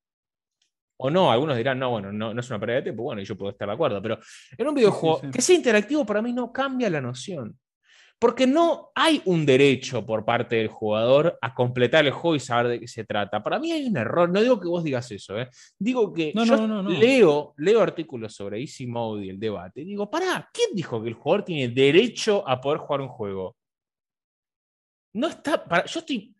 O 0.97 1.11
no, 1.11 1.31
algunos 1.31 1.57
dirán, 1.57 1.79
no, 1.79 1.91
bueno, 1.91 2.13
no, 2.13 2.33
no 2.33 2.41
es 2.41 2.49
una 2.49 2.59
pérdida 2.59 2.77
de 2.77 2.83
tiempo, 2.83 3.03
bueno, 3.03 3.21
y 3.21 3.25
yo 3.25 3.37
puedo 3.37 3.51
estar 3.51 3.69
de 3.69 3.75
acuerdo, 3.75 4.01
pero 4.01 4.19
en 4.57 4.67
un 4.67 4.75
videojuego 4.75 5.21
que 5.31 5.43
sea 5.43 5.57
interactivo 5.57 6.07
para 6.07 6.23
mí 6.23 6.33
no 6.33 6.53
cambia 6.53 6.89
la 6.89 7.01
noción. 7.01 7.57
Porque 8.19 8.47
no 8.47 8.91
hay 8.95 9.21
un 9.27 9.45
derecho 9.45 10.05
por 10.07 10.25
parte 10.25 10.57
del 10.57 10.69
jugador 10.69 11.37
a 11.43 11.55
completar 11.55 12.07
el 12.07 12.13
juego 12.13 12.37
y 12.37 12.41
saber 12.41 12.69
de 12.69 12.81
qué 12.81 12.89
se 12.89 13.05
trata. 13.05 13.43
Para 13.43 13.59
mí 13.59 13.73
hay 13.73 13.87
un 13.87 13.97
error. 13.97 14.31
No 14.31 14.41
digo 14.41 14.59
que 14.59 14.69
vos 14.69 14.83
digas 14.83 15.11
eso, 15.11 15.39
¿eh? 15.39 15.49
digo 15.79 16.13
que 16.13 16.33
yo 16.33 16.83
leo, 16.85 17.55
leo 17.59 17.81
artículos 17.81 18.35
sobre 18.35 18.61
Easy 18.61 18.87
Mode 18.87 19.27
y 19.27 19.31
el 19.31 19.39
debate. 19.39 19.83
Y 19.83 19.85
digo, 19.85 20.11
pará, 20.11 20.49
¿quién 20.53 20.71
dijo 20.75 21.03
que 21.03 21.09
el 21.09 21.15
jugador 21.15 21.45
tiene 21.45 21.69
derecho 21.75 22.49
a 22.49 22.61
poder 22.61 22.79
jugar 22.79 23.01
un 23.03 23.09
juego? 23.09 23.57
No 25.15 25.29
está. 25.29 25.65
yo 25.87 26.01
estoy, 26.01 26.35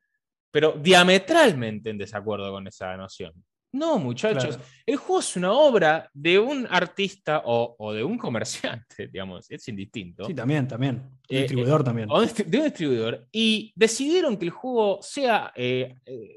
pero 0.51 0.73
diametralmente 0.73 1.91
en 1.91 1.99
desacuerdo 1.99 2.51
con 2.51 2.67
esa 2.67 2.97
noción. 2.97 3.33
No, 3.75 3.99
muchachos. 3.99 4.57
El 4.87 4.95
juego 4.95 5.19
es 5.19 5.35
una 5.35 5.53
obra 5.53 6.09
de 6.15 6.39
un 6.39 6.65
artista 6.71 7.43
o, 7.45 7.93
de 7.93 8.05
un 8.05 8.17
comerciante, 8.17 9.09
digamos, 9.13 9.51
es 9.51 9.67
indistinto. 9.67 10.25
Sí, 10.27 10.33
también, 10.33 10.69
también. 10.69 10.95
Un 10.95 11.37
eh, 11.37 11.41
distribuidor 11.41 11.81
eh, 11.81 11.85
también. 11.85 12.09
de 12.09 12.59
un 12.59 12.65
distribuidor. 12.65 13.27
Y 13.33 13.73
decidieron 13.75 14.37
que 14.37 14.45
el 14.45 14.53
juego 14.53 15.01
sea, 15.03 15.53
eh, 15.57 15.93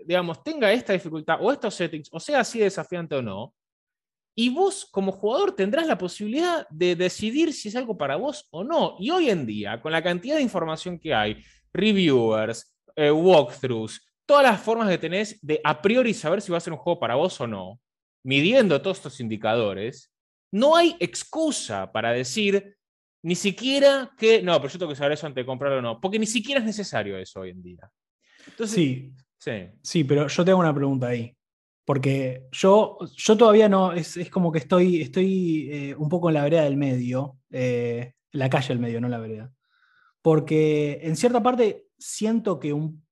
digamos, 0.08 0.44
tenga 0.44 0.74
esta 0.74 0.94
dificultad 0.94 1.38
o 1.40 1.52
estos 1.52 1.76
settings, 1.76 2.10
o 2.12 2.20
sea 2.20 2.40
así 2.40 2.58
desafiante 2.58 3.16
o 3.16 3.22
no. 3.22 3.54
Y 4.36 4.50
vos, 4.50 4.88
como 4.90 5.12
jugador, 5.12 5.56
tendrás 5.56 5.86
la 5.86 5.98
posibilidad 5.98 6.68
de 6.72 6.96
decidir 6.96 7.54
si 7.54 7.68
es 7.70 7.76
algo 7.76 7.96
para 7.96 8.16
vos 8.16 8.48
o 8.50 8.64
no. 8.64 8.96
Y 8.98 9.12
hoy 9.12 9.30
en 9.30 9.46
día, 9.46 9.80
con 9.80 9.92
la 9.92 10.02
cantidad 10.02 10.38
de 10.38 10.42
información 10.42 10.98
que 10.98 11.14
hay, 11.14 11.44
reviewers, 11.72 12.76
walkthroughs, 12.96 14.07
todas 14.28 14.44
las 14.44 14.62
formas 14.62 14.90
que 14.90 14.98
tenés 15.00 15.40
de 15.42 15.60
a 15.64 15.82
priori 15.82 16.14
saber 16.14 16.42
si 16.42 16.52
va 16.52 16.60
a 16.60 16.62
ser 16.62 16.74
un 16.74 16.80
juego 16.80 17.00
para 17.00 17.16
vos 17.16 17.42
o 17.42 17.48
no, 17.48 17.80
midiendo 18.24 18.80
todos 18.82 18.98
estos 18.98 19.20
indicadores, 19.20 20.14
no 20.52 20.76
hay 20.76 20.96
excusa 21.00 21.92
para 21.92 22.12
decir 22.12 22.78
ni 23.24 23.36
siquiera 23.36 24.12
que, 24.18 24.42
no, 24.44 24.56
pero 24.58 24.72
yo 24.72 24.80
tengo 24.80 24.92
que 24.92 24.98
saber 24.98 25.14
eso 25.14 25.26
antes 25.26 25.42
de 25.42 25.46
comprarlo 25.46 25.80
o 25.80 25.82
no, 25.82 26.00
porque 26.00 26.20
ni 26.20 26.28
siquiera 26.28 26.60
es 26.60 26.66
necesario 26.66 27.18
eso 27.18 27.40
hoy 27.40 27.50
en 27.50 27.64
día. 27.64 27.90
Entonces, 28.46 28.76
sí, 28.76 29.14
sí. 29.38 29.70
Sí, 29.82 30.04
pero 30.04 30.28
yo 30.28 30.46
tengo 30.46 30.60
una 30.60 30.76
pregunta 30.76 31.08
ahí. 31.08 31.34
Porque 31.86 32.48
yo, 32.52 32.98
yo 33.16 33.38
todavía 33.38 33.70
no, 33.70 33.94
es, 33.94 34.20
como 34.30 34.52
que 34.52 34.60
estoy, 34.60 35.02
estoy 35.02 35.70
eh, 35.72 35.96
un 35.96 36.10
poco 36.10 36.30
en 36.30 36.34
la 36.34 36.44
vereda 36.44 36.64
del 36.64 36.76
medio, 36.76 37.38
eh, 37.50 38.14
la 38.32 38.50
calle 38.50 38.70
del 38.70 38.80
medio, 38.80 39.00
no 39.00 39.08
la 39.08 39.20
vereda. 39.20 39.54
Porque 40.22 41.00
en 41.02 41.16
cierta 41.16 41.42
parte 41.42 41.86
siento 41.98 42.60
que 42.60 42.74
un 42.74 43.07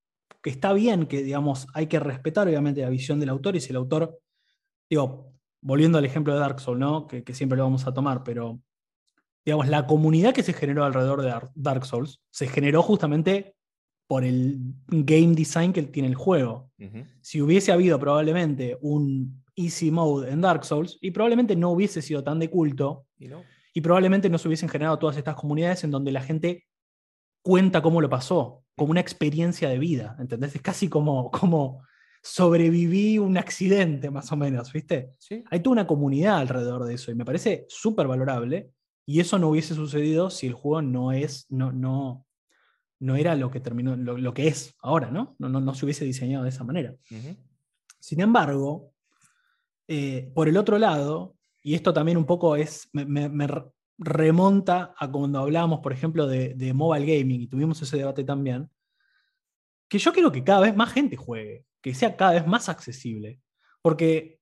que 0.46 0.52
está 0.52 0.74
bien, 0.74 1.08
que 1.08 1.24
digamos, 1.24 1.66
hay 1.74 1.88
que 1.88 2.00
respetar 2.00 2.48
obviamente 2.48 2.82
la 2.82 2.90
visión 2.92 3.20
del 3.20 3.30
autor 3.30 3.56
y 3.56 3.62
si 3.62 3.72
el 3.72 3.78
autor, 3.78 4.20
digo, 4.88 5.34
volviendo 5.60 5.98
al 5.98 6.06
ejemplo 6.06 6.36
de 6.36 6.40
Dark 6.40 6.60
Souls, 6.60 6.80
¿no? 6.80 7.08
que, 7.08 7.24
siempre 7.34 7.58
lo 7.58 7.64
vamos 7.64 7.88
a 7.88 7.96
tomar, 7.96 8.24
pero 8.24 8.60
digamos, 9.44 9.68
la 9.70 9.88
comunidad 9.88 10.36
que 10.36 10.44
se 10.44 10.54
generó 10.54 10.86
alrededor 10.86 11.24
de 11.24 11.34
Dark 11.56 11.88
Souls 11.88 12.22
se 12.30 12.46
generó 12.46 12.84
justamente 12.84 13.56
por 14.06 14.24
el 14.24 14.60
game 14.88 15.34
design 15.34 15.74
que 15.74 15.82
tiene 15.82 16.10
el 16.10 16.16
juego. 16.16 16.70
Si 17.22 17.42
hubiese 17.42 17.72
habido 17.72 18.00
probablemente 18.00 18.78
un 18.82 19.44
easy 19.56 19.90
mode 19.90 20.30
en 20.30 20.42
Dark 20.42 20.64
Souls, 20.64 21.00
y 21.02 21.10
probablemente 21.10 21.56
no 21.56 21.72
hubiese 21.72 22.04
sido 22.04 22.24
tan 22.24 22.38
de 22.38 22.52
culto, 22.52 23.08
y 23.74 23.82
probablemente 23.82 24.30
no 24.30 24.38
se 24.38 24.48
hubiesen 24.48 24.70
generado 24.70 25.00
todas 25.00 25.18
estas 25.18 25.34
comunidades 25.34 25.84
en 25.84 25.90
donde 25.90 26.12
la 26.12 26.22
gente 26.22 26.68
cuenta 27.42 27.82
cómo 27.82 28.00
lo 28.00 28.12
pasó 28.12 28.65
como 28.76 28.92
una 28.92 29.00
experiencia 29.00 29.70
de 29.70 29.80
vida, 29.80 30.16
¿entendés? 30.20 30.56
Es 30.56 30.62
casi 30.62 30.90
como, 30.90 31.32
como 31.32 31.84
sobreviví 32.22 33.20
un 33.20 33.38
accidente, 33.38 34.10
más 34.10 34.32
o 34.32 34.36
menos, 34.36 34.74
¿viste? 34.74 35.12
Hay 35.52 35.60
toda 35.60 35.74
una 35.74 35.88
comunidad 35.88 36.38
alrededor 36.38 36.84
de 36.86 36.96
eso 36.96 37.12
y 37.12 37.16
me 37.16 37.26
parece 37.26 37.66
súper 37.70 38.08
valorable 38.08 38.72
y 39.06 39.20
eso 39.20 39.38
no 39.38 39.50
hubiese 39.50 39.76
sucedido 39.76 40.30
si 40.32 40.48
el 40.48 40.54
juego 40.54 40.82
no 40.82 41.12
es, 41.12 41.46
no, 41.50 41.72
no, 41.72 42.26
no 43.00 43.16
era 43.16 43.36
lo 43.36 43.52
que 43.52 43.60
terminó, 43.60 43.96
lo, 43.96 44.34
que 44.34 44.48
es 44.48 44.74
ahora, 44.82 45.12
¿no? 45.12 45.36
No, 45.38 45.50
¿no? 45.50 45.76
se 45.76 45.86
hubiese 45.86 46.06
diseñado 46.06 46.44
de 46.44 46.50
esa 46.50 46.64
manera. 46.64 46.96
Sin 48.00 48.22
embargo, 48.22 48.92
eh, 49.88 50.32
por 50.34 50.50
el 50.50 50.58
otro 50.58 50.80
lado, 50.80 51.36
y 51.62 51.76
esto 51.76 51.94
también 51.94 52.18
un 52.18 52.26
poco 52.26 52.56
es, 52.56 52.90
me, 52.92 53.48
remonta 53.98 54.94
a 54.98 55.10
cuando 55.10 55.40
hablábamos, 55.40 55.80
por 55.80 55.94
ejemplo, 55.94 56.28
de, 56.28 56.74
mobile 56.74 57.06
gaming, 57.06 57.42
y 57.42 57.48
tuvimos 57.48 57.82
ese 57.82 57.98
debate 57.98 58.24
también, 58.24 58.70
que 59.88 60.00
yo 60.00 60.12
quiero 60.14 60.32
que 60.32 60.44
cada 60.44 60.62
vez 60.62 60.76
más 60.76 60.92
gente 60.92 61.16
juegue, 61.16 61.66
que 61.82 61.94
sea 61.94 62.16
cada 62.16 62.34
vez 62.34 62.48
más 62.48 62.70
accesible. 62.70 63.40
Porque 63.82 64.40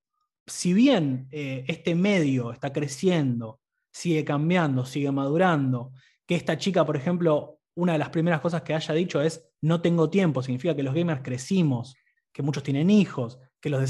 si 0.47 0.73
bien 0.73 1.27
eh, 1.31 1.65
este 1.67 1.95
medio 1.95 2.51
está 2.51 2.71
creciendo, 2.71 3.59
sigue 3.91 4.23
cambiando, 4.23 4.85
sigue 4.85 5.11
madurando, 5.11 5.91
que 6.25 6.35
esta 6.35 6.57
chica, 6.57 6.85
por 6.85 6.95
ejemplo, 6.95 7.59
una 7.75 7.93
de 7.93 7.99
las 7.99 8.09
primeras 8.09 8.41
cosas 8.41 8.61
que 8.61 8.73
haya 8.73 8.93
dicho 8.93 9.21
es, 9.21 9.45
no 9.61 9.81
tengo 9.81 10.09
tiempo, 10.09 10.41
significa 10.41 10.75
que 10.75 10.83
los 10.83 10.93
gamers 10.93 11.21
crecimos, 11.21 11.95
que 12.31 12.41
muchos 12.41 12.63
tienen 12.63 12.89
hijos, 12.89 13.39
que 13.59 13.69
los 13.69 13.81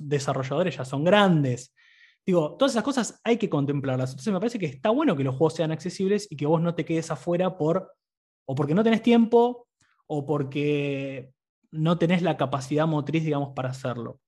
desarrolladores 0.00 0.76
ya 0.76 0.84
son 0.84 1.04
grandes, 1.04 1.74
Digo, 2.26 2.56
todas 2.56 2.72
esas 2.72 2.82
cosas 2.82 3.20
hay 3.22 3.36
que 3.36 3.48
contemplarlas. 3.48 4.10
Entonces 4.10 4.32
me 4.32 4.40
parece 4.40 4.58
que 4.58 4.66
está 4.66 4.90
bueno 4.90 5.16
que 5.16 5.22
los 5.22 5.36
juegos 5.36 5.54
sean 5.54 5.70
accesibles 5.70 6.26
y 6.28 6.36
que 6.36 6.46
vos 6.46 6.60
no 6.60 6.74
te 6.74 6.84
quedes 6.84 7.12
afuera 7.12 7.56
por 7.56 7.94
o 8.46 8.54
porque 8.56 8.74
no 8.74 8.82
tenés 8.82 9.02
tiempo 9.02 9.68
o 10.08 10.26
porque 10.26 11.32
no 11.70 11.98
tenés 11.98 12.22
la 12.22 12.36
capacidad 12.36 12.86
motriz, 12.86 13.24
digamos, 13.24 13.52
para 13.54 13.70
hacerlo. 13.70 14.20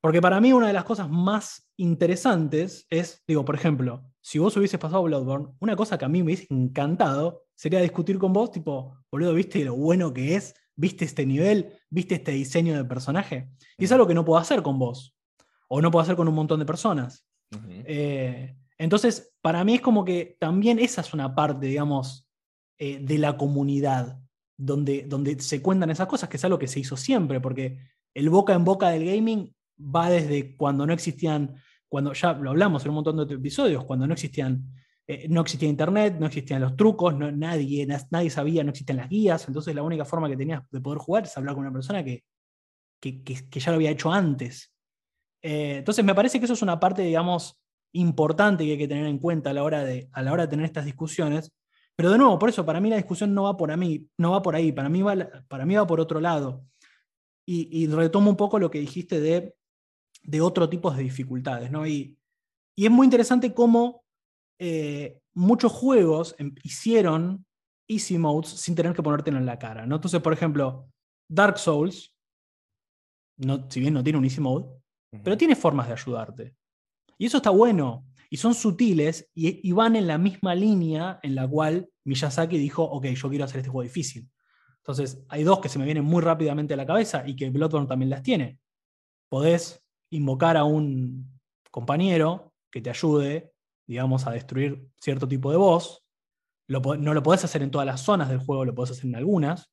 Porque 0.00 0.20
para 0.20 0.40
mí 0.40 0.52
una 0.52 0.66
de 0.66 0.72
las 0.72 0.84
cosas 0.84 1.08
más 1.08 1.70
interesantes 1.76 2.86
es, 2.90 3.22
digo, 3.28 3.44
por 3.44 3.54
ejemplo, 3.54 4.02
si 4.20 4.40
vos 4.40 4.56
hubieses 4.56 4.80
pasado 4.80 5.02
Bloodborne, 5.04 5.54
una 5.60 5.76
cosa 5.76 5.98
que 5.98 6.06
a 6.06 6.08
mí 6.08 6.20
me 6.20 6.26
hubiese 6.26 6.46
encantado 6.50 7.44
sería 7.54 7.80
discutir 7.80 8.18
con 8.18 8.32
vos, 8.32 8.50
tipo, 8.50 8.96
boludo, 9.10 9.34
¿viste 9.34 9.64
lo 9.64 9.76
bueno 9.76 10.12
que 10.12 10.34
es? 10.34 10.54
¿Viste 10.74 11.04
este 11.04 11.26
nivel? 11.26 11.78
¿Viste 11.90 12.16
este 12.16 12.32
diseño 12.32 12.74
de 12.76 12.84
personaje? 12.84 13.50
Y 13.78 13.84
es 13.84 13.92
algo 13.92 14.06
que 14.06 14.14
no 14.14 14.24
puedo 14.24 14.40
hacer 14.40 14.62
con 14.62 14.78
vos 14.78 15.14
o 15.72 15.80
no 15.80 15.90
puedo 15.90 16.02
hacer 16.02 16.16
con 16.16 16.28
un 16.28 16.34
montón 16.34 16.58
de 16.58 16.66
personas. 16.66 17.24
Eh, 17.68 18.56
entonces, 18.76 19.32
para 19.40 19.62
mí 19.62 19.74
es 19.74 19.80
como 19.80 20.04
que 20.04 20.36
también 20.40 20.78
esa 20.78 21.00
es 21.00 21.14
una 21.14 21.34
parte, 21.34 21.66
digamos, 21.66 22.26
eh, 22.76 22.98
de 23.00 23.18
la 23.18 23.36
comunidad, 23.36 24.18
donde, 24.56 25.04
donde 25.06 25.38
se 25.40 25.62
cuentan 25.62 25.90
esas 25.90 26.08
cosas, 26.08 26.28
que 26.28 26.38
es 26.38 26.44
algo 26.44 26.58
que 26.58 26.66
se 26.66 26.80
hizo 26.80 26.96
siempre, 26.96 27.40
porque 27.40 27.78
el 28.14 28.30
boca 28.30 28.52
en 28.52 28.64
boca 28.64 28.90
del 28.90 29.04
gaming 29.04 29.54
va 29.78 30.10
desde 30.10 30.56
cuando 30.56 30.86
no 30.86 30.92
existían, 30.92 31.54
cuando 31.88 32.12
ya 32.14 32.32
lo 32.32 32.50
hablamos 32.50 32.82
en 32.84 32.88
un 32.88 32.96
montón 32.96 33.28
de 33.28 33.34
episodios, 33.34 33.84
cuando 33.84 34.08
no 34.08 34.14
existían, 34.14 34.74
eh, 35.06 35.28
no 35.28 35.42
existía 35.42 35.68
internet, 35.68 36.16
no 36.18 36.26
existían 36.26 36.62
los 36.62 36.74
trucos, 36.74 37.14
nadie, 37.16 37.86
nadie 38.10 38.30
sabía, 38.30 38.64
no 38.64 38.70
existían 38.70 38.96
las 38.96 39.08
guías, 39.08 39.46
entonces 39.46 39.72
la 39.72 39.84
única 39.84 40.04
forma 40.04 40.28
que 40.28 40.36
tenías 40.36 40.68
de 40.68 40.80
poder 40.80 40.98
jugar 40.98 41.24
es 41.24 41.36
hablar 41.36 41.54
con 41.54 41.62
una 41.62 41.72
persona 41.72 42.02
que, 42.02 42.24
que, 42.98 43.22
que 43.22 43.60
ya 43.60 43.70
lo 43.70 43.76
había 43.76 43.90
hecho 43.90 44.12
antes. 44.12 44.72
Eh, 45.42 45.76
entonces 45.78 46.04
me 46.04 46.14
parece 46.14 46.38
que 46.38 46.44
eso 46.44 46.54
es 46.54 46.62
una 46.62 46.78
parte, 46.78 47.02
digamos, 47.02 47.60
importante 47.92 48.64
que 48.64 48.72
hay 48.72 48.78
que 48.78 48.88
tener 48.88 49.06
en 49.06 49.18
cuenta 49.18 49.50
a 49.50 49.52
la 49.52 49.64
hora 49.64 49.84
de, 49.84 50.08
a 50.12 50.22
la 50.22 50.32
hora 50.32 50.44
de 50.44 50.48
tener 50.48 50.64
estas 50.64 50.84
discusiones. 50.84 51.52
Pero 51.96 52.10
de 52.10 52.18
nuevo, 52.18 52.38
por 52.38 52.48
eso, 52.48 52.64
para 52.64 52.80
mí 52.80 52.88
la 52.88 52.96
discusión 52.96 53.34
no 53.34 53.44
va 53.44 53.56
por, 53.56 53.70
a 53.70 53.76
mí, 53.76 54.08
no 54.16 54.32
va 54.32 54.42
por 54.42 54.54
ahí, 54.54 54.72
para 54.72 54.88
mí 54.88 55.02
va, 55.02 55.16
para 55.48 55.66
mí 55.66 55.74
va 55.74 55.86
por 55.86 56.00
otro 56.00 56.20
lado. 56.20 56.64
Y, 57.46 57.88
retomo 57.88 58.30
un 58.30 58.36
poco 58.36 58.60
lo 58.60 58.70
que 58.70 58.78
dijiste 58.78 59.20
de, 59.20 59.56
de 60.22 60.40
otro 60.40 60.68
tipo 60.68 60.90
de 60.92 61.02
dificultades. 61.02 61.68
¿no? 61.72 61.84
Y, 61.84 62.16
y 62.76 62.84
es 62.84 62.90
muy 62.92 63.06
interesante 63.06 63.52
cómo 63.52 64.04
eh, 64.58 65.20
muchos 65.34 65.72
juegos 65.72 66.36
em, 66.38 66.54
hicieron 66.62 67.44
easy 67.88 68.18
modes 68.18 68.50
sin 68.50 68.74
tener 68.76 68.94
que 68.94 69.02
ponértelo 69.02 69.38
en 69.38 69.46
la 69.46 69.58
cara. 69.58 69.84
¿no? 69.84 69.96
Entonces, 69.96 70.20
por 70.20 70.32
ejemplo, 70.32 70.88
Dark 71.28 71.58
Souls, 71.58 72.14
no, 73.36 73.68
si 73.68 73.80
bien 73.80 73.94
no 73.94 74.04
tiene 74.04 74.18
un 74.18 74.24
easy 74.24 74.40
mode, 74.40 74.79
pero 75.22 75.36
tiene 75.36 75.56
formas 75.56 75.88
de 75.88 75.94
ayudarte. 75.94 76.54
Y 77.18 77.26
eso 77.26 77.38
está 77.38 77.50
bueno. 77.50 78.06
Y 78.30 78.36
son 78.36 78.54
sutiles 78.54 79.28
y, 79.34 79.72
van 79.72 79.96
en 79.96 80.06
la 80.06 80.16
misma 80.16 80.54
línea 80.54 81.18
en 81.22 81.34
la 81.34 81.48
cual 81.48 81.90
Miyazaki 82.04 82.58
dijo, 82.58 82.84
ok, 82.84 83.06
yo 83.06 83.28
quiero 83.28 83.44
hacer 83.44 83.58
este 83.58 83.70
juego 83.70 83.82
difícil. 83.82 84.30
Entonces, 84.78 85.24
hay 85.28 85.42
dos 85.42 85.58
que 85.58 85.68
se 85.68 85.78
me 85.78 85.84
vienen 85.84 86.04
muy 86.04 86.22
rápidamente 86.22 86.74
a 86.74 86.76
la 86.76 86.86
cabeza 86.86 87.24
y 87.26 87.34
que 87.34 87.50
Bloodborne 87.50 87.88
también 87.88 88.10
las 88.10 88.22
tiene. 88.22 88.60
Podés 89.28 89.84
invocar 90.10 90.56
a 90.56 90.64
un 90.64 91.40
compañero 91.70 92.54
que 92.70 92.80
te 92.80 92.90
ayude, 92.90 93.52
digamos, 93.86 94.26
a 94.26 94.30
destruir 94.30 94.88
cierto 95.00 95.26
tipo 95.26 95.50
de 95.50 95.56
boss. 95.56 96.04
no 96.68 97.14
lo 97.14 97.22
podés 97.22 97.44
hacer 97.44 97.62
en 97.62 97.70
todas 97.72 97.86
las 97.86 98.00
zonas 98.00 98.28
del 98.28 98.38
juego, 98.38 98.64
lo 98.64 98.74
podés 98.74 98.92
hacer 98.92 99.06
en 99.06 99.16
algunas. 99.16 99.72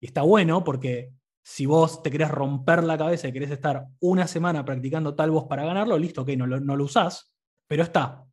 Y 0.00 0.06
está 0.06 0.22
bueno 0.22 0.64
porque 0.64 1.12
si 1.44 1.66
vos 1.66 2.02
te 2.02 2.10
querés 2.10 2.30
romper 2.30 2.82
la 2.84 2.96
cabeza 2.96 3.28
y 3.28 3.32
querés 3.32 3.50
estar 3.50 3.86
una 4.00 4.26
semana 4.26 4.64
practicando 4.64 5.14
tal 5.14 5.30
voz 5.30 5.44
para 5.44 5.64
ganarlo, 5.64 5.98
listo, 5.98 6.22
ok, 6.22 6.30
no 6.30 6.46
lo, 6.46 6.58
no 6.58 6.74
lo 6.74 6.84
usás, 6.84 7.34
pero 7.68 7.82
está. 7.82 8.24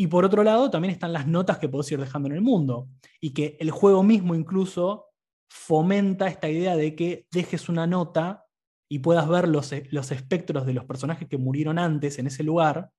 Y 0.00 0.06
por 0.06 0.24
otro 0.24 0.44
lado, 0.44 0.70
también 0.70 0.92
están 0.92 1.12
las 1.12 1.26
notas 1.26 1.58
que 1.58 1.68
podés 1.68 1.90
ir 1.90 1.98
dejando 1.98 2.28
en 2.28 2.36
el 2.36 2.40
mundo. 2.40 2.88
Y 3.20 3.34
que 3.34 3.56
el 3.58 3.72
juego 3.72 4.04
mismo 4.04 4.36
incluso 4.36 5.06
fomenta 5.50 6.28
esta 6.28 6.48
idea 6.48 6.76
de 6.76 6.94
que 6.94 7.26
dejes 7.32 7.68
una 7.68 7.86
nota 7.88 8.44
y 8.88 9.00
puedas 9.00 9.28
ver 9.28 9.48
los, 9.48 9.72
los 9.90 10.12
espectros 10.12 10.66
de 10.66 10.74
los 10.74 10.84
personajes 10.84 11.26
que 11.28 11.36
murieron 11.36 11.80
antes 11.80 12.20
en 12.20 12.28
ese 12.28 12.44
lugar, 12.44 12.92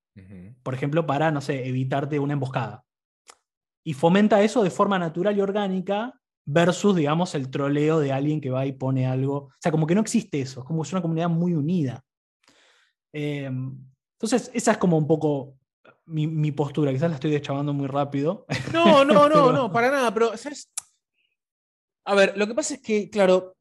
por 0.62 0.74
ejemplo, 0.74 1.06
para, 1.06 1.30
no 1.30 1.40
sé, 1.40 1.66
evitarte 1.66 2.18
una 2.18 2.34
emboscada. 2.34 2.84
Y 3.82 3.94
fomenta 3.94 4.42
eso 4.42 4.62
de 4.62 4.70
forma 4.70 4.98
natural 4.98 5.38
y 5.38 5.40
orgánica 5.40 6.19
versus, 6.52 6.96
digamos, 6.96 7.34
el 7.34 7.48
troleo 7.48 8.00
de 8.00 8.12
alguien 8.12 8.40
que 8.40 8.50
va 8.50 8.66
y 8.66 8.72
pone 8.72 9.06
algo. 9.06 9.36
O 9.36 9.52
sea, 9.60 9.70
como 9.70 9.86
que 9.86 9.94
no 9.94 10.00
existe 10.00 10.40
eso, 10.40 10.60
es 10.60 10.66
como 10.66 10.82
que 10.82 10.88
es 10.88 10.92
una 10.92 11.02
comunidad 11.02 11.28
muy 11.28 11.54
unida. 11.54 12.04
Em, 13.12 13.78
entonces, 14.12 14.50
esa 14.52 14.72
es 14.72 14.78
como 14.78 14.98
un 14.98 15.06
poco 15.06 15.56
mi, 16.06 16.50
postura. 16.52 16.92
Quizás 16.92 17.10
la 17.10 17.16
estoy 17.16 17.30
deschavando 17.30 17.72
muy 17.72 17.86
rápido. 17.86 18.46
No, 18.72 19.04
no, 19.04 19.28
no, 19.28 19.52
no, 19.52 19.72
para 19.72 19.90
nada, 19.90 20.12
pero, 20.12 20.32
A 22.04 22.14
ver, 22.14 22.36
lo 22.36 22.46
que 22.46 22.54
pasa 22.54 22.74
es 22.74 22.80
que, 22.80 23.08
claro, 23.08 23.56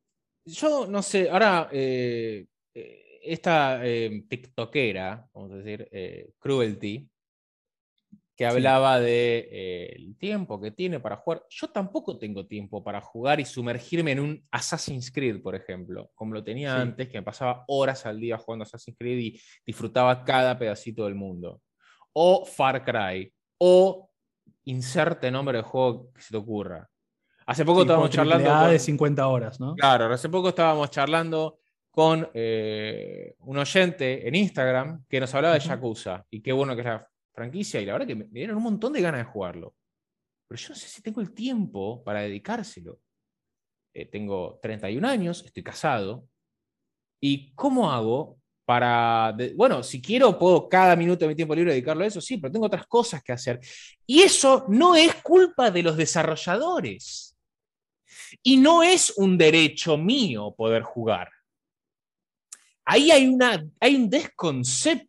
yo 0.45 0.88
no 0.88 1.04
sé, 1.04 1.30
ahora 1.30 1.69
eh, 1.71 2.47
eh, 2.73 3.19
esta 3.23 3.86
eh, 3.86 4.23
TikTokera, 4.28 5.30
vamos 5.34 5.52
a 5.52 5.56
decir, 5.58 5.88
eh, 5.91 6.32
Cruelty, 6.39 7.08
que 8.39 8.45
hablaba 8.45 9.02
de 9.02 9.49
eh, 9.52 9.95
el 9.97 10.15
tiempo 10.15 10.62
que 10.62 10.71
tiene 10.71 11.02
para 11.02 11.17
jugar. 11.17 11.43
Yo 11.49 11.67
tampoco 11.71 12.17
tengo 12.17 12.47
tiempo 12.47 12.82
para 12.82 13.02
jugar 13.02 13.41
y 13.41 13.43
sumergirme 13.43 14.13
en 14.13 14.21
un 14.21 14.47
Assassin's 14.49 15.12
Creed, 15.12 15.41
por 15.41 15.56
ejemplo, 15.56 16.10
como 16.15 16.36
lo 16.36 16.41
tenía 16.41 16.80
antes, 16.80 17.10
que 17.10 17.17
me 17.17 17.23
pasaba 17.25 17.65
horas 17.67 18.06
al 18.06 18.17
día 18.17 18.38
jugando 18.38 18.63
Assassin's 18.63 18.95
Creed 18.97 19.19
y 19.19 19.41
disfrutaba 19.65 20.23
cada 20.23 20.58
pedacito 20.58 21.04
del 21.04 21.15
mundo. 21.15 21.60
O 22.13 22.45
Far 22.45 22.86
Cry, 22.86 23.30
o 23.58 24.10
inserte 24.63 25.30
nombre 25.32 25.58
de 25.58 25.63
juego 25.65 26.13
que 26.13 26.21
se 26.21 26.30
te 26.30 26.38
ocurra. 26.38 26.89
Hace 27.45 27.65
poco 27.65 27.82
estábamos 27.82 28.10
charlando. 28.10 28.69
de 28.69 28.80
50 28.80 29.28
horas, 29.28 29.60
¿no? 29.60 29.75
Claro, 29.75 30.13
hace 30.13 30.30
poco 30.30 30.47
estábamos 30.47 30.89
charlando 30.91 31.60
con 31.91 32.30
eh, 32.34 33.36
un 33.39 33.58
oyente 33.58 34.25
en 34.25 34.36
Instagram 34.36 35.04
que 35.10 35.19
nos 35.19 35.36
hablaba 35.36 35.56
de 35.56 35.60
Yakuza 35.60 36.25
y 36.30 36.41
qué 36.41 36.54
bueno 36.54 36.73
que 36.73 36.84
es 36.84 36.88
la 36.88 37.06
franquicia 37.39 37.80
y 37.80 37.86
la 37.86 37.93
verdad 37.93 38.08
que 38.08 38.15
me, 38.15 38.25
dieron 38.25 38.58
un 38.58 38.63
montón 38.63 38.91
de 38.91 39.02
ganas 39.02 39.21
de 39.21 39.32
jugarlo. 39.32 39.73
Pero 40.47 40.60
yo 40.62 40.69
no 40.69 40.75
sé 40.75 40.88
si 40.89 41.02
tengo 41.02 41.21
el 41.21 41.34
tiempo 41.34 42.04
para 42.04 42.21
dedicárselo. 42.21 42.99
Eh, 43.93 44.06
tengo 44.06 44.60
31 44.62 45.08
años, 45.08 45.43
estoy 45.45 45.63
casado. 45.63 46.28
¿Y 47.21 47.54
cómo 47.54 47.89
hago 47.91 48.39
para... 48.65 49.36
bueno, 49.56 49.82
si 49.84 50.02
quiero 50.02 50.38
puedo 50.38 50.67
cada 50.67 50.95
minuto 50.95 51.25
de 51.25 51.30
mi 51.30 51.36
tiempo 51.36 51.56
libre 51.56 51.71
dedicarlo 51.71 52.04
a 52.04 52.08
eso, 52.08 52.19
sí, 52.19 52.38
pero 52.38 52.52
tengo 52.52 52.65
otras 52.65 52.88
cosas 52.88 53.23
que 53.23 53.32
hacer. 53.32 53.60
Y 54.06 54.21
eso 54.21 54.65
no 54.67 54.95
es 54.95 55.15
culpa 55.15 55.71
de 55.71 55.84
los 55.84 55.95
desarrolladores. 55.95 57.38
Y 58.43 58.58
no 58.58 58.84
es 58.84 59.13
un 59.17 59.38
derecho 59.38 59.97
mío 59.97 60.54
poder 60.58 60.84
jugar. 60.84 61.30
Ahí 62.86 63.12
hay, 63.12 63.28
una, 63.28 63.65
hay 63.80 63.95
un 63.95 64.10
desconcepto. 64.10 65.08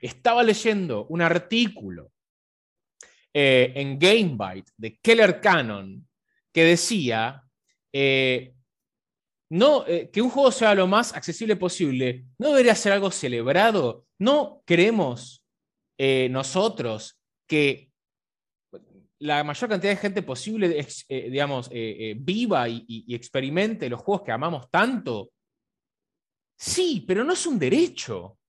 Estaba 0.00 0.42
leyendo 0.42 1.06
un 1.06 1.20
artículo 1.20 2.10
eh, 3.32 3.72
en 3.76 3.98
GameByte 3.98 4.72
de 4.76 4.98
Keller 4.98 5.40
Cannon 5.40 6.08
que 6.52 6.64
decía 6.64 7.44
eh, 7.92 8.54
eh, 9.50 10.10
que 10.12 10.22
un 10.22 10.30
juego 10.30 10.50
sea 10.50 10.74
lo 10.74 10.86
más 10.86 11.14
accesible 11.14 11.56
posible. 11.56 12.24
¿No 12.38 12.48
debería 12.48 12.74
ser 12.74 12.92
algo 12.92 13.10
celebrado? 13.10 14.06
¿No 14.18 14.62
creemos 14.64 15.44
nosotros 16.30 17.20
que 17.46 17.90
la 19.18 19.44
mayor 19.44 19.68
cantidad 19.68 19.92
de 19.92 19.98
gente 19.98 20.22
posible, 20.22 20.86
digamos, 21.08 21.68
viva 21.68 22.66
y 22.70 23.14
experimente 23.14 23.90
los 23.90 24.00
juegos 24.00 24.22
que 24.24 24.32
amamos 24.32 24.70
tanto? 24.70 25.30
Sí, 26.58 27.04
pero 27.06 27.22
no 27.22 27.34
es 27.34 27.46
un 27.46 27.58
derecho. 27.58 28.39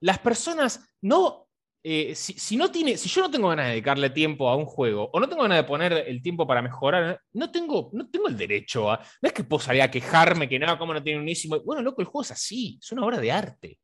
Las 0.00 0.18
personas 0.18 0.88
no. 1.02 1.46
Eh, 1.82 2.14
si, 2.14 2.58
no 2.58 2.70
tiene, 2.70 2.98
si 2.98 3.08
yo 3.08 3.22
no 3.22 3.30
tengo 3.30 3.48
ganas 3.48 3.64
de 3.64 3.70
dedicarle 3.70 4.10
tiempo 4.10 4.50
a 4.50 4.56
un 4.56 4.66
juego 4.66 5.08
o 5.14 5.18
no 5.18 5.26
tengo 5.26 5.40
ganas 5.40 5.56
de 5.56 5.64
poner 5.64 5.92
el 5.94 6.20
tiempo 6.20 6.46
para 6.46 6.60
mejorar, 6.60 7.18
no 7.32 7.50
tengo, 7.50 7.88
no 7.94 8.06
tengo 8.10 8.28
el 8.28 8.36
derecho 8.36 8.90
a. 8.90 8.98
No 9.22 9.26
es 9.26 9.32
que 9.32 9.44
puedo 9.44 9.60
salir 9.60 9.80
a 9.80 9.90
quejarme 9.90 10.46
que 10.46 10.58
nada, 10.58 10.78
como 10.78 10.92
no 10.92 11.02
tiene 11.02 11.20
unísimo. 11.20 11.58
Bueno, 11.64 11.80
loco, 11.80 12.02
el 12.02 12.06
juego 12.06 12.22
es 12.22 12.32
así, 12.32 12.78
es 12.82 12.92
una 12.92 13.04
obra 13.04 13.18
de 13.18 13.32
arte. 13.32 13.78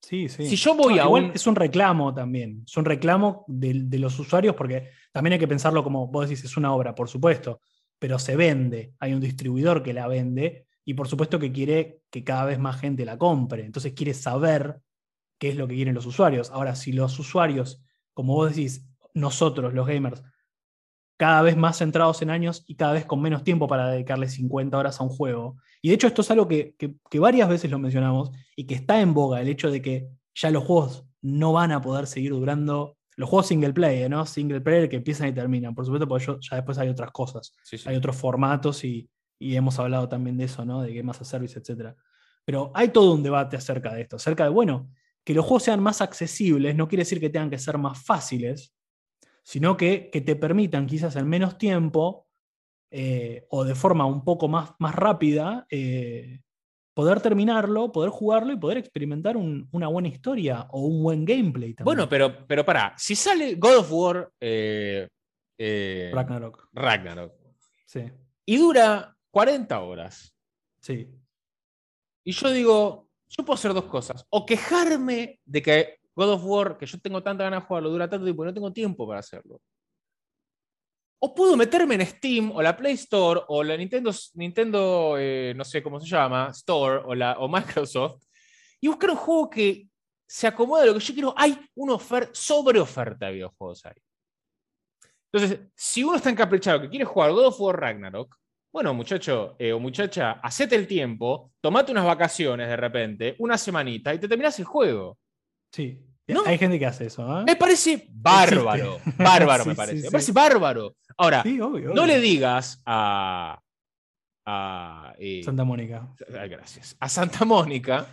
Sí, 0.00 0.28
sí. 0.28 0.46
Si 0.46 0.56
yo 0.56 0.74
voy 0.74 0.98
a 0.98 1.08
un... 1.08 1.32
Es 1.34 1.46
un 1.46 1.56
reclamo 1.56 2.14
también. 2.14 2.62
Es 2.64 2.76
un 2.76 2.84
reclamo 2.84 3.44
de, 3.48 3.82
de, 3.84 3.98
los 3.98 4.16
usuarios 4.18 4.54
porque 4.54 4.90
también 5.10 5.32
hay 5.32 5.38
que 5.38 5.48
pensarlo 5.48 5.82
como 5.82 6.06
vos 6.06 6.28
decís, 6.28 6.44
es 6.44 6.56
una 6.56 6.72
obra, 6.72 6.94
por 6.94 7.08
supuesto, 7.08 7.60
pero 7.98 8.18
se 8.18 8.36
vende. 8.36 8.92
Hay 9.00 9.12
un 9.14 9.20
distribuidor 9.20 9.82
que 9.82 9.92
la 9.92 10.06
vende 10.06 10.66
y 10.84 10.94
por 10.94 11.08
supuesto 11.08 11.40
que 11.40 11.50
quiere 11.50 12.02
que 12.08 12.22
cada 12.22 12.44
vez 12.44 12.58
más 12.58 12.80
gente 12.80 13.04
la 13.04 13.18
compre. 13.18 13.64
Entonces 13.66 13.92
quiere 13.94 14.14
saber 14.14 14.78
qué 15.38 15.50
es 15.50 15.56
lo 15.56 15.68
que 15.68 15.74
quieren 15.74 15.94
los 15.94 16.06
usuarios. 16.06 16.50
Ahora, 16.50 16.74
si 16.74 16.92
los 16.92 17.18
usuarios, 17.18 17.82
como 18.14 18.34
vos 18.34 18.50
decís, 18.50 18.86
nosotros, 19.14 19.72
los 19.74 19.86
gamers, 19.86 20.22
cada 21.16 21.42
vez 21.42 21.56
más 21.56 21.78
centrados 21.78 22.20
en 22.22 22.30
años 22.30 22.64
y 22.66 22.74
cada 22.76 22.92
vez 22.92 23.06
con 23.06 23.22
menos 23.22 23.42
tiempo 23.42 23.66
para 23.66 23.88
dedicarle 23.88 24.28
50 24.28 24.76
horas 24.76 25.00
a 25.00 25.04
un 25.04 25.08
juego. 25.08 25.56
Y 25.80 25.88
de 25.88 25.94
hecho 25.94 26.06
esto 26.06 26.22
es 26.22 26.30
algo 26.30 26.46
que, 26.46 26.74
que, 26.76 27.18
varias 27.18 27.48
veces 27.48 27.70
lo 27.70 27.78
mencionamos 27.78 28.30
y 28.54 28.66
que 28.66 28.74
está 28.74 29.00
en 29.00 29.14
boga, 29.14 29.40
el 29.40 29.48
hecho 29.48 29.70
de 29.70 29.80
que 29.80 30.08
ya 30.34 30.50
los 30.50 30.64
juegos 30.64 31.04
no 31.22 31.52
van 31.52 31.72
a 31.72 31.80
poder 31.80 32.06
seguir 32.06 32.32
durando, 32.32 32.98
los 33.16 33.30
juegos 33.30 33.46
single 33.46 33.72
player, 33.72 34.10
¿no? 34.10 34.26
Single 34.26 34.60
player 34.60 34.88
que 34.90 34.96
empiezan 34.96 35.28
y 35.28 35.32
terminan, 35.32 35.74
por 35.74 35.86
supuesto, 35.86 36.06
porque 36.06 36.26
ya 36.26 36.56
después 36.56 36.76
hay 36.76 36.88
otras 36.88 37.10
cosas, 37.12 37.52
hay 37.86 37.96
otros 37.96 38.16
formatos 38.16 38.84
y, 38.84 39.08
y 39.38 39.56
hemos 39.56 39.78
hablado 39.78 40.08
también 40.08 40.36
de 40.36 40.44
eso, 40.44 40.64
¿no? 40.66 40.82
De 40.82 40.92
Game 40.92 41.10
as 41.10 41.22
a 41.22 41.24
Service, 41.24 41.58
etc. 41.58 41.94
Pero 42.44 42.70
hay 42.74 42.88
todo 42.88 43.14
un 43.14 43.22
debate 43.22 43.56
acerca 43.56 43.94
de 43.94 44.02
esto, 44.02 44.16
acerca 44.16 44.44
de, 44.44 44.50
bueno, 44.50 44.90
que 45.26 45.34
los 45.34 45.44
juegos 45.44 45.64
sean 45.64 45.82
más 45.82 46.00
accesibles 46.00 46.76
no 46.76 46.86
quiere 46.86 47.00
decir 47.00 47.18
que 47.18 47.30
tengan 47.30 47.50
que 47.50 47.58
ser 47.58 47.78
más 47.78 48.00
fáciles, 48.00 48.72
sino 49.42 49.76
que, 49.76 50.08
que 50.12 50.20
te 50.20 50.36
permitan 50.36 50.86
quizás 50.86 51.16
en 51.16 51.28
menos 51.28 51.58
tiempo 51.58 52.28
eh, 52.92 53.44
o 53.50 53.64
de 53.64 53.74
forma 53.74 54.06
un 54.06 54.24
poco 54.24 54.46
más, 54.46 54.70
más 54.78 54.94
rápida 54.94 55.66
eh, 55.68 56.42
poder 56.94 57.20
terminarlo, 57.20 57.90
poder 57.90 58.10
jugarlo 58.10 58.52
y 58.52 58.56
poder 58.56 58.78
experimentar 58.78 59.36
una 59.36 59.88
buena 59.88 60.06
historia 60.06 60.68
o 60.70 60.82
un 60.82 61.02
buen 61.02 61.24
gameplay 61.24 61.74
también. 61.74 61.96
Bueno, 61.96 62.08
pero, 62.08 62.46
pero 62.46 62.64
para, 62.64 62.96
si 62.96 63.16
sale 63.16 63.56
God 63.56 63.78
of 63.78 63.92
War 63.92 64.32
eh, 64.40 65.08
Ragnarok. 66.14 66.68
Ragnarok. 66.72 67.32
Sí. 67.84 68.04
Y 68.44 68.58
dura 68.58 69.16
40 69.32 69.80
horas. 69.80 70.32
Sí. 70.80 71.10
Y 72.22 72.30
yo 72.30 72.50
digo, 72.52 73.05
yo 73.28 73.44
puedo 73.44 73.54
hacer 73.54 73.74
dos 73.74 73.84
cosas. 73.84 74.24
O 74.30 74.46
quejarme 74.46 75.40
de 75.44 75.62
que 75.62 75.98
God 76.14 76.32
of 76.32 76.44
War, 76.44 76.78
que 76.78 76.86
yo 76.86 76.98
tengo 77.00 77.22
tanta 77.22 77.44
ganas 77.44 77.62
de 77.62 77.66
jugarlo, 77.66 77.90
dura 77.90 78.08
tanto 78.08 78.24
tiempo 78.24 78.44
y 78.44 78.46
no 78.46 78.54
tengo 78.54 78.72
tiempo 78.72 79.06
para 79.06 79.20
hacerlo. 79.20 79.60
O 81.18 81.34
puedo 81.34 81.56
meterme 81.56 81.94
en 81.94 82.06
Steam 82.06 82.52
o 82.52 82.62
la 82.62 82.76
Play 82.76 82.94
Store 82.94 83.42
o 83.48 83.62
la 83.62 83.76
Nintendo, 83.76 84.10
Nintendo 84.34 85.16
eh, 85.18 85.54
no 85.56 85.64
sé 85.64 85.82
cómo 85.82 86.00
se 86.00 86.06
llama, 86.06 86.50
Store 86.50 87.02
o, 87.04 87.14
la, 87.14 87.38
o 87.38 87.48
Microsoft 87.48 88.22
y 88.80 88.88
buscar 88.88 89.10
un 89.10 89.16
juego 89.16 89.50
que 89.50 89.88
se 90.26 90.46
acomode 90.46 90.82
a 90.82 90.86
lo 90.86 90.94
que 90.94 91.00
yo 91.00 91.14
quiero. 91.14 91.34
Hay 91.36 91.58
una 91.74 91.94
oferta, 91.94 92.30
sobre 92.34 92.80
oferta 92.80 93.26
de 93.26 93.32
videojuegos 93.32 93.84
ahí. 93.86 93.94
Entonces, 95.32 95.60
si 95.74 96.02
uno 96.04 96.16
está 96.16 96.30
encaprichado 96.30 96.80
que 96.80 96.88
quiere 96.88 97.04
jugar 97.04 97.32
God 97.32 97.46
of 97.46 97.60
War 97.60 97.80
Ragnarok, 97.80 98.36
bueno, 98.72 98.92
muchacho 98.94 99.56
eh, 99.58 99.72
o 99.72 99.80
muchacha, 99.80 100.32
hacete 100.42 100.76
el 100.76 100.86
tiempo, 100.86 101.52
tomate 101.60 101.92
unas 101.92 102.04
vacaciones 102.04 102.68
de 102.68 102.76
repente, 102.76 103.36
una 103.38 103.56
semanita 103.56 104.12
y 104.12 104.18
te 104.18 104.28
terminas 104.28 104.58
el 104.58 104.64
juego. 104.64 105.18
Sí. 105.72 106.02
Hay 106.44 106.58
gente 106.58 106.78
que 106.78 106.86
hace 106.86 107.06
eso. 107.06 107.40
¿eh? 107.40 107.44
Me 107.46 107.56
parece 107.56 108.08
bárbaro. 108.10 108.98
Bárbaro, 109.16 109.64
me 109.64 109.74
parece. 109.74 110.04
me 110.04 110.10
parece 110.10 110.32
bárbaro. 110.32 110.96
Ahora, 111.16 111.44
no 111.44 112.06
le 112.06 112.20
digas 112.20 112.82
a. 112.84 113.60
Eh, 115.18 115.42
Santa 115.44 115.64
Mónica. 115.64 116.08
gracias. 116.28 116.96
A 117.00 117.08
Santa 117.08 117.44
Mónica 117.44 118.06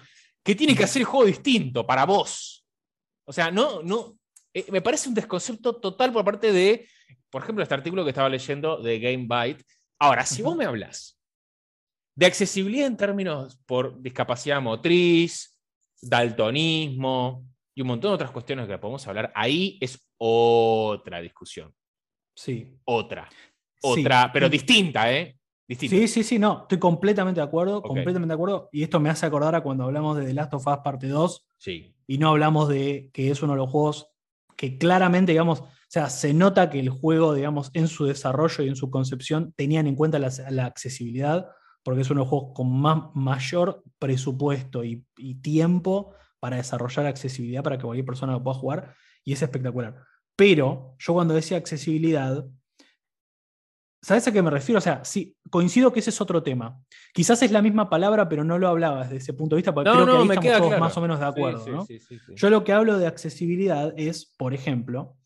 que 0.44 0.56
tiene 0.56 0.76
que 0.76 0.84
hacer 0.84 1.02
el 1.02 1.06
juego 1.06 1.26
distinto 1.26 1.86
para 1.88 2.06
vos. 2.06 2.66
O 3.26 3.32
sea, 3.32 3.50
no, 3.50 3.82
no. 3.82 4.18
me 4.70 4.82
parece 4.82 5.08
un 5.10 5.16
desconcepto 5.16 5.78
total 5.78 6.12
por 6.12 6.26
parte 6.26 6.52
de, 6.52 6.88
por 7.30 7.42
ejemplo, 7.42 7.64
este 7.64 7.76
artículo 7.76 8.04
que 8.04 8.10
estaba 8.10 8.30
leyendo 8.30 8.82
de 8.82 9.00
Game 9.00 9.26
Byte, 9.28 9.64
Ahora, 10.04 10.26
si 10.26 10.42
vos 10.42 10.54
me 10.58 10.66
hablas 10.66 11.18
de 12.14 12.26
accesibilidad 12.26 12.88
en 12.88 12.98
términos 12.98 13.58
por 13.66 14.02
discapacidad 14.02 14.62
motriz, 14.62 15.58
daltonismo 16.02 17.48
y 17.74 17.82
un 17.84 17.88
montón 17.88 18.12
de 18.12 18.16
otras 18.16 18.32
cuestiones 18.32 18.68
que 18.68 18.78
podemos 18.78 19.08
hablar, 19.08 19.32
ahí 19.34 19.78
es 19.80 20.06
otra 20.18 21.22
discusión. 21.22 21.74
Sí. 22.36 22.78
Otra. 22.84 23.30
Otra, 23.82 24.30
pero 24.34 24.50
distinta, 24.50 25.10
¿eh? 25.10 25.40
Distinta. 25.66 25.96
Sí, 25.96 26.08
sí, 26.10 26.24
sí, 26.24 26.38
no, 26.38 26.64
estoy 26.64 26.80
completamente 26.80 27.40
de 27.40 27.48
acuerdo, 27.48 27.82
completamente 27.82 28.28
de 28.28 28.34
acuerdo. 28.34 28.68
Y 28.74 28.84
esto 28.84 29.00
me 29.00 29.10
hace 29.10 29.26
acordar 29.26 29.56
a 29.56 29.62
cuando 29.62 29.86
hablamos 29.86 30.18
de 30.18 30.26
The 30.26 30.34
Last 30.34 30.54
of 30.54 30.68
Us 30.68 30.80
parte 30.84 31.08
2. 31.08 31.48
Sí. 31.58 31.96
Y 32.08 32.18
no 32.18 32.32
hablamos 32.32 32.68
de 32.68 33.10
que 33.14 33.32
es 33.32 33.42
uno 33.42 33.54
de 33.54 33.60
los 33.60 33.70
juegos 33.70 34.10
que 34.58 34.78
claramente, 34.78 35.32
digamos, 35.32 35.64
sea, 35.94 36.10
se 36.10 36.34
nota 36.34 36.72
que 36.72 36.80
el 36.80 36.90
juego, 36.90 37.36
digamos, 37.36 37.70
en 37.76 37.88
su 37.88 38.06
desarrollo 38.06 38.64
y 38.64 38.68
en 38.68 38.76
su 38.76 38.90
concepción 38.90 39.54
tenían 39.56 39.86
en 39.86 39.96
cuenta 39.96 40.18
la, 40.18 40.66
accesibilidad, 40.66 41.52
porque 41.84 42.02
es 42.02 42.10
uno 42.10 42.22
de 42.22 42.24
los 42.24 42.30
juegos 42.30 42.54
con 42.56 42.76
más, 42.76 43.12
mayor 43.14 43.84
presupuesto 44.00 44.84
y, 44.84 45.06
tiempo 45.44 46.16
para 46.40 46.58
desarrollar 46.58 47.06
accesibilidad 47.06 47.62
para 47.62 47.78
que 47.78 47.84
cualquier 47.84 48.08
persona 48.08 48.34
lo 48.34 48.44
pueda 48.44 48.58
jugar, 48.58 48.96
y 49.24 49.34
es 49.34 49.42
espectacular. 49.44 49.96
Pero 50.36 50.96
yo 50.98 51.14
cuando 51.14 51.36
decía 51.36 51.58
accesibilidad, 51.58 52.44
¿sabes 54.02 54.28
a 54.28 54.32
qué 54.32 54.42
me 54.42 54.50
refiero? 54.50 54.80
O 54.80 54.82
sea, 54.82 55.06
sí, 55.06 55.38
coincido 55.52 55.94
que 55.94 56.00
ese 56.00 56.10
es 56.10 56.20
otro 56.20 56.42
tema. 56.42 56.82
Quizás 57.14 57.44
es 57.44 57.52
la 57.52 57.62
misma 57.62 57.92
palabra, 57.92 58.28
pero 58.28 58.44
no 58.44 58.58
lo 58.58 58.68
hablaba 58.68 59.04
desde 59.04 59.18
ese 59.18 59.34
punto 59.34 59.56
de 59.56 59.60
vista, 59.60 59.76
porque 59.76 59.92
creo 59.92 60.06
que 60.08 60.12
ahí 60.12 60.48
estamos 60.48 60.58
todos 60.58 60.80
más 60.80 60.98
o 60.98 61.02
menos 61.02 61.20
de 61.20 61.26
acuerdo. 61.28 61.86
yo 62.36 62.50
lo 62.50 62.64
que 62.64 62.74
hablo 62.74 62.98
de 62.98 63.06
accesibilidad 63.06 63.94
es, 63.96 64.34
por 64.36 64.56
ejemplo, 64.56 65.18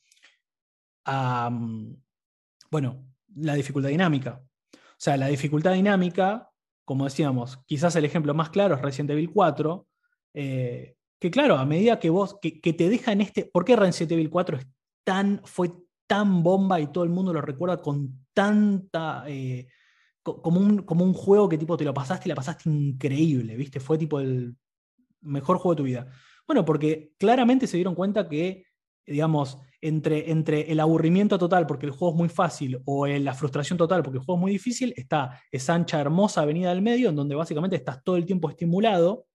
bueno, 2.70 3.06
la 3.36 3.54
dificultad 3.54 3.89
dinámica. 3.89 4.41
O 4.74 5.00
sea, 5.00 5.17
la 5.17 5.28
dificultad 5.28 5.74
dinámica 5.74 6.50
como 6.88 7.04
decíamos, 7.04 7.58
quizás 7.65 7.98
el 7.98 8.06
ejemplo 8.06 8.34
más 8.34 8.50
claro 8.50 8.74
es 8.74 8.82
Resident 8.82 9.10
Evil 9.10 9.30
4, 9.30 9.86
eh, 10.36 10.96
que 11.20 11.30
claro, 11.30 11.58
a 11.58 11.65
medida 11.65 12.00
que 12.00 12.10
vos, 12.10 12.38
que, 12.41 12.52
te 12.62 12.88
deja 12.88 13.12
en 13.12 13.20
este, 13.20 13.43
¿por 13.43 13.65
qué 13.65 13.76
Resident 13.76 14.13
Evil 14.13 14.30
4 14.30 14.58
es 14.58 14.67
tan, 15.04 15.41
fue 15.43 15.74
tan 16.08 16.43
bomba 16.43 16.80
y 16.80 16.88
todo 16.88 17.04
el 17.04 17.10
mundo 17.10 17.34
lo 17.34 17.41
recuerda 17.41 17.82
con 17.82 18.26
tanta, 18.34 19.26
eh, 19.28 19.67
como, 20.24 20.62
un, 20.62 20.84
como 20.84 21.04
un 21.04 21.12
juego 21.12 21.50
que 21.50 21.58
tipo 21.58 21.76
te 21.76 21.84
lo 21.84 21.93
pasaste 21.93 22.30
y 22.30 22.30
la 22.30 22.36
pasaste 22.36 22.70
increíble, 22.70 23.58
¿viste? 23.58 23.82
Fue 23.82 23.98
tipo 23.98 24.22
el 24.22 24.56
mejor 25.20 25.58
juego 25.58 25.76
de 25.76 25.78
tu 25.80 25.84
vida. 25.84 26.08
Bueno, 26.48 26.63
porque 26.63 27.12
claramente 27.17 27.67
se 27.67 27.76
dieron 27.76 27.96
cuenta 27.96 28.30
que, 28.30 28.65
digamos, 29.06 29.58
entre, 29.82 30.32
entre 30.32 30.72
el 30.72 30.80
aburrimiento 30.80 31.38
total 31.38 31.68
porque 31.68 31.86
el 31.86 31.92
juego 31.92 32.13
es 32.13 32.18
muy 32.18 32.30
fácil 32.30 32.82
o 32.86 33.06
la 33.08 33.34
frustración 33.34 33.78
total 33.78 34.04
porque 34.04 34.20
el 34.20 34.26
juego 34.26 34.40
es 34.40 34.42
muy 34.42 34.52
difícil, 34.52 34.94
está 34.98 35.42
esa 35.52 35.74
ancha, 35.76 36.00
hermosa 36.00 36.42
avenida 36.42 36.70
del 36.70 36.82
medio 36.82 37.10
en 37.10 37.16
donde 37.16 37.36
básicamente 37.36 37.76
estás 37.76 38.04
todo 38.04 38.18
el 38.18 38.26
tiempo 38.26 38.50
estimulado 38.50 39.28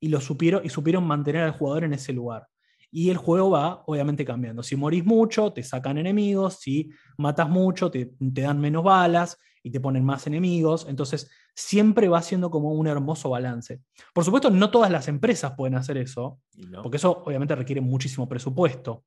y, 0.00 0.08
lo 0.08 0.20
supieron, 0.20 0.64
y 0.64 0.68
supieron 0.68 1.04
mantener 1.04 1.42
al 1.42 1.52
jugador 1.52 1.84
en 1.84 1.94
ese 1.94 2.12
lugar. 2.12 2.46
Y 2.90 3.10
el 3.10 3.16
juego 3.16 3.50
va 3.50 3.82
obviamente 3.86 4.24
cambiando. 4.24 4.62
Si 4.62 4.76
morís 4.76 5.04
mucho, 5.04 5.52
te 5.52 5.62
sacan 5.62 5.98
enemigos, 5.98 6.60
si 6.60 6.90
matas 7.16 7.48
mucho, 7.48 7.90
te, 7.90 8.14
te 8.32 8.42
dan 8.42 8.60
menos 8.60 8.84
balas 8.84 9.38
y 9.64 9.70
te 9.70 9.80
ponen 9.80 10.04
más 10.04 10.26
enemigos. 10.26 10.86
Entonces, 10.88 11.28
siempre 11.54 12.08
va 12.08 12.20
siendo 12.22 12.50
como 12.50 12.72
un 12.72 12.86
hermoso 12.86 13.30
balance. 13.30 13.80
Por 14.12 14.24
supuesto, 14.24 14.50
no 14.50 14.70
todas 14.70 14.90
las 14.90 15.08
empresas 15.08 15.54
pueden 15.56 15.76
hacer 15.76 15.96
eso, 15.96 16.40
porque 16.82 16.98
eso 16.98 17.22
obviamente 17.24 17.54
requiere 17.54 17.80
muchísimo 17.80 18.28
presupuesto. 18.28 19.04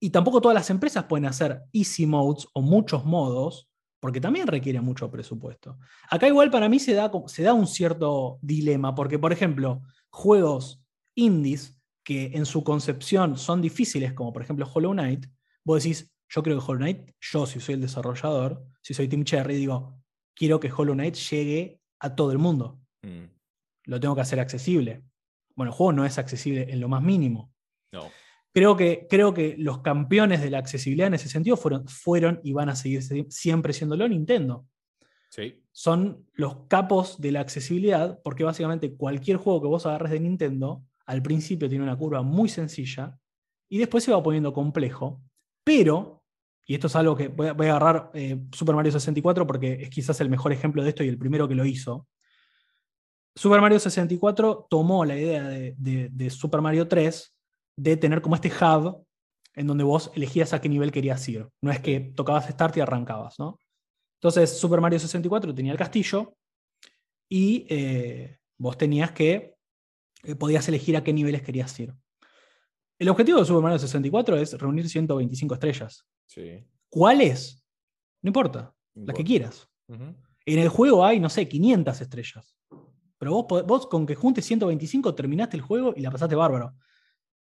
Y 0.00 0.10
tampoco 0.10 0.40
todas 0.40 0.54
las 0.54 0.70
empresas 0.70 1.04
pueden 1.04 1.26
hacer 1.26 1.62
easy 1.72 2.06
modes 2.06 2.48
o 2.54 2.62
muchos 2.62 3.04
modos, 3.04 3.68
porque 4.00 4.20
también 4.20 4.46
requiere 4.46 4.80
mucho 4.80 5.10
presupuesto. 5.10 5.78
Acá 6.08 6.26
igual 6.26 6.50
para 6.50 6.68
mí 6.68 6.78
se 6.78 6.94
da, 6.94 7.10
se 7.26 7.42
da 7.42 7.52
un 7.52 7.66
cierto 7.66 8.38
dilema, 8.40 8.94
porque 8.94 9.18
por 9.18 9.32
ejemplo, 9.32 9.82
juegos 10.08 10.82
indies 11.14 11.78
que 12.02 12.30
en 12.34 12.46
su 12.46 12.64
concepción 12.64 13.36
son 13.36 13.60
difíciles, 13.60 14.14
como 14.14 14.32
por 14.32 14.42
ejemplo 14.42 14.68
Hollow 14.72 14.92
Knight, 14.92 15.26
vos 15.64 15.82
decís, 15.82 16.10
yo 16.30 16.42
creo 16.42 16.58
que 16.58 16.64
Hollow 16.64 16.78
Knight, 16.78 17.10
yo 17.20 17.44
si 17.44 17.60
soy 17.60 17.74
el 17.74 17.82
desarrollador, 17.82 18.64
si 18.80 18.94
soy 18.94 19.06
Tim 19.06 19.24
Cherry, 19.24 19.56
digo, 19.56 20.00
quiero 20.34 20.58
que 20.58 20.72
Hollow 20.74 20.94
Knight 20.94 21.16
llegue 21.16 21.80
a 21.98 22.14
todo 22.14 22.32
el 22.32 22.38
mundo. 22.38 22.80
Mm. 23.02 23.24
Lo 23.84 24.00
tengo 24.00 24.14
que 24.14 24.22
hacer 24.22 24.40
accesible. 24.40 25.02
Bueno, 25.54 25.72
el 25.72 25.76
juego 25.76 25.92
no 25.92 26.06
es 26.06 26.16
accesible 26.18 26.70
en 26.70 26.80
lo 26.80 26.88
más 26.88 27.02
mínimo. 27.02 27.52
No. 27.92 28.08
Creo 28.52 28.76
que, 28.76 29.06
creo 29.08 29.32
que 29.32 29.54
los 29.58 29.78
campeones 29.78 30.42
de 30.42 30.50
la 30.50 30.58
accesibilidad 30.58 31.06
en 31.06 31.14
ese 31.14 31.28
sentido 31.28 31.56
fueron, 31.56 31.86
fueron 31.86 32.40
y 32.42 32.52
van 32.52 32.68
a 32.68 32.74
seguir 32.74 33.02
siempre 33.30 33.72
siéndolo 33.72 34.08
Nintendo. 34.08 34.66
Sí. 35.28 35.62
Son 35.70 36.26
los 36.32 36.66
capos 36.66 37.20
de 37.20 37.30
la 37.30 37.40
accesibilidad, 37.40 38.20
porque 38.24 38.42
básicamente 38.42 38.96
cualquier 38.96 39.36
juego 39.36 39.62
que 39.62 39.68
vos 39.68 39.86
agarres 39.86 40.10
de 40.10 40.20
Nintendo, 40.20 40.82
al 41.06 41.22
principio 41.22 41.68
tiene 41.68 41.84
una 41.84 41.96
curva 41.96 42.22
muy 42.22 42.48
sencilla 42.48 43.16
y 43.68 43.78
después 43.78 44.02
se 44.02 44.10
va 44.10 44.22
poniendo 44.22 44.52
complejo, 44.52 45.22
pero, 45.62 46.24
y 46.66 46.74
esto 46.74 46.88
es 46.88 46.96
algo 46.96 47.14
que 47.14 47.28
voy 47.28 47.46
a, 47.46 47.50
agarrar 47.52 48.10
eh, 48.14 48.40
Super 48.52 48.74
Mario 48.74 48.90
64 48.90 49.46
porque 49.46 49.74
es 49.74 49.90
quizás 49.90 50.20
el 50.20 50.28
mejor 50.28 50.52
ejemplo 50.52 50.82
de 50.82 50.88
esto 50.88 51.04
y 51.04 51.08
el 51.08 51.18
primero 51.18 51.46
que 51.46 51.54
lo 51.54 51.64
hizo. 51.64 52.08
Super 53.36 53.60
Mario 53.60 53.78
64 53.78 54.66
tomó 54.68 55.04
la 55.04 55.16
idea 55.16 55.48
de, 55.48 55.76
de 55.78 56.30
Super 56.30 56.60
Mario 56.60 56.88
3 56.88 57.32
de 57.80 57.96
tener 57.96 58.20
como 58.20 58.34
este 58.34 58.48
hub 58.50 59.06
en 59.54 59.66
donde 59.66 59.84
vos 59.84 60.10
elegías 60.14 60.52
a 60.52 60.60
qué 60.60 60.68
nivel 60.68 60.92
querías 60.92 61.26
ir. 61.28 61.48
No 61.62 61.70
es 61.70 61.80
que 61.80 62.00
tocabas 62.00 62.48
Start 62.48 62.76
y 62.76 62.80
arrancabas, 62.80 63.38
¿no? 63.38 63.58
Entonces, 64.20 64.58
Super 64.58 64.82
Mario 64.82 64.98
64 64.98 65.54
tenía 65.54 65.72
el 65.72 65.78
castillo 65.78 66.36
y 67.26 67.66
eh, 67.70 68.38
vos 68.58 68.76
tenías 68.76 69.12
que, 69.12 69.54
eh, 70.24 70.34
podías 70.34 70.68
elegir 70.68 70.94
a 70.96 71.02
qué 71.02 71.14
niveles 71.14 71.42
querías 71.42 71.78
ir. 71.80 71.94
El 72.98 73.08
objetivo 73.08 73.38
de 73.38 73.46
Super 73.46 73.62
Mario 73.62 73.78
64 73.78 74.36
es 74.36 74.58
reunir 74.58 74.86
125 74.86 75.54
estrellas. 75.54 76.06
Sí. 76.26 76.62
¿Cuáles? 76.90 77.64
No 78.20 78.28
importa, 78.28 78.74
las 78.94 79.16
que 79.16 79.24
quieras. 79.24 79.66
En 79.88 80.58
el 80.58 80.68
juego 80.68 81.04
hay, 81.04 81.18
no 81.18 81.30
sé, 81.30 81.48
500 81.48 81.98
estrellas. 81.98 82.54
Pero 83.16 83.42
vos, 83.42 83.66
vos 83.66 83.86
con 83.86 84.06
que 84.06 84.14
juntes 84.14 84.44
125 84.44 85.14
terminaste 85.14 85.56
el 85.56 85.62
juego 85.62 85.94
y 85.96 86.02
la 86.02 86.10
pasaste 86.10 86.34
bárbaro. 86.34 86.74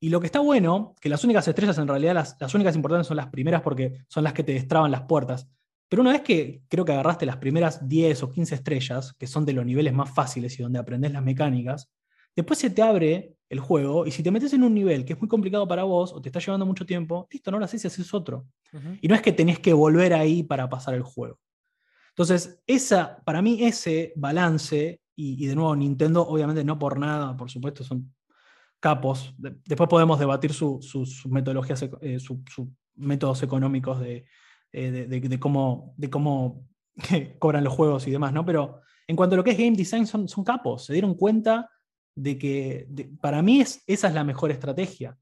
Y 0.02 0.08
lo 0.08 0.18
que 0.18 0.26
está 0.26 0.40
bueno, 0.40 0.96
que 1.00 1.08
las 1.08 1.22
únicas 1.22 1.46
estrellas 1.46 1.78
en 1.78 1.86
realidad, 1.86 2.14
las, 2.40 2.54
únicas 2.56 2.74
importantes 2.74 3.06
son 3.06 3.16
las 3.16 3.28
primeras 3.28 3.62
porque 3.62 4.02
son 4.08 4.24
las 4.24 4.32
que 4.32 4.42
te 4.42 4.52
destraban 4.52 4.90
las 4.90 5.02
puertas. 5.02 5.48
Pero 5.88 6.02
una 6.02 6.10
vez 6.10 6.22
que 6.22 6.64
creo 6.66 6.84
que 6.84 6.90
agarraste 6.90 7.24
las 7.24 7.36
primeras 7.36 7.88
10 7.88 8.24
o 8.24 8.28
15 8.28 8.56
estrellas, 8.56 9.14
que 9.16 9.28
son 9.28 9.46
de 9.46 9.52
los 9.52 9.64
niveles 9.64 9.94
más 9.94 10.12
fáciles 10.12 10.58
y 10.58 10.62
donde 10.64 10.80
aprendes 10.80 11.12
las 11.12 11.22
mecánicas, 11.22 11.88
después 12.34 12.58
se 12.58 12.70
te 12.70 12.82
abre 12.82 13.36
el 13.48 13.60
juego 13.60 14.04
y 14.04 14.10
si 14.10 14.24
te 14.24 14.32
metes 14.32 14.52
en 14.54 14.64
un 14.64 14.74
nivel 14.74 15.04
que 15.04 15.12
es 15.12 15.20
muy 15.20 15.28
complicado 15.28 15.68
para 15.68 15.84
vos 15.84 16.12
o 16.12 16.20
te 16.20 16.30
está 16.30 16.40
llevando 16.40 16.66
mucho 16.66 16.84
tiempo, 16.84 17.28
listo, 17.30 17.52
no 17.52 17.60
lo 17.60 17.64
haces 17.64 17.84
y 17.84 17.86
haces 17.86 18.12
otro. 18.12 18.48
Y 19.00 19.06
no 19.06 19.14
es 19.14 19.22
que 19.22 19.30
tenés 19.30 19.60
que 19.60 19.72
volver 19.72 20.14
ahí 20.14 20.42
para 20.42 20.68
pasar 20.68 20.94
el 20.94 21.02
juego. 21.04 21.38
Entonces, 22.08 22.60
esa, 22.66 23.22
para 23.24 23.40
mí 23.40 23.62
ese 23.62 24.12
balance, 24.16 25.00
y, 25.14 25.44
y 25.44 25.46
de 25.46 25.54
nuevo 25.54 25.76
Nintendo 25.76 26.26
obviamente 26.26 26.64
no 26.64 26.76
por 26.76 26.98
nada, 26.98 27.36
por 27.36 27.52
supuesto, 27.52 27.84
son 27.84 28.12
capos. 28.82 29.32
después 29.38 29.88
podemos 29.88 30.18
debatir 30.18 30.52
sus 30.52 31.24
metodologías, 31.26 31.88
eh, 32.00 32.18
sus 32.18 32.40
métodos 32.96 33.42
económicos 33.44 34.02
eh, 34.04 34.24
de, 34.72 35.38
cómo, 35.38 35.94
de 35.96 36.10
cómo 36.10 36.66
cobran 37.38 37.62
los 37.62 37.72
juegos 37.72 38.08
y 38.08 38.10
demás, 38.10 38.32
¿no? 38.32 38.44
Pero 38.44 38.80
en 39.06 39.14
cuanto 39.14 39.34
a 39.34 39.36
lo 39.36 39.44
que 39.44 39.52
es 39.52 39.58
game 39.58 39.76
design, 39.76 40.06
son, 40.06 40.28
son 40.28 40.42
capos. 40.42 40.86
Se 40.86 40.92
dieron 40.92 41.14
cuenta 41.14 41.70
de 42.16 42.36
que 42.36 42.88
para 43.20 43.40
mí 43.40 43.60
es, 43.60 43.84
esa 43.86 44.08
es 44.08 44.14
la 44.14 44.24
mejor 44.24 44.50
estrategia. 44.50 45.16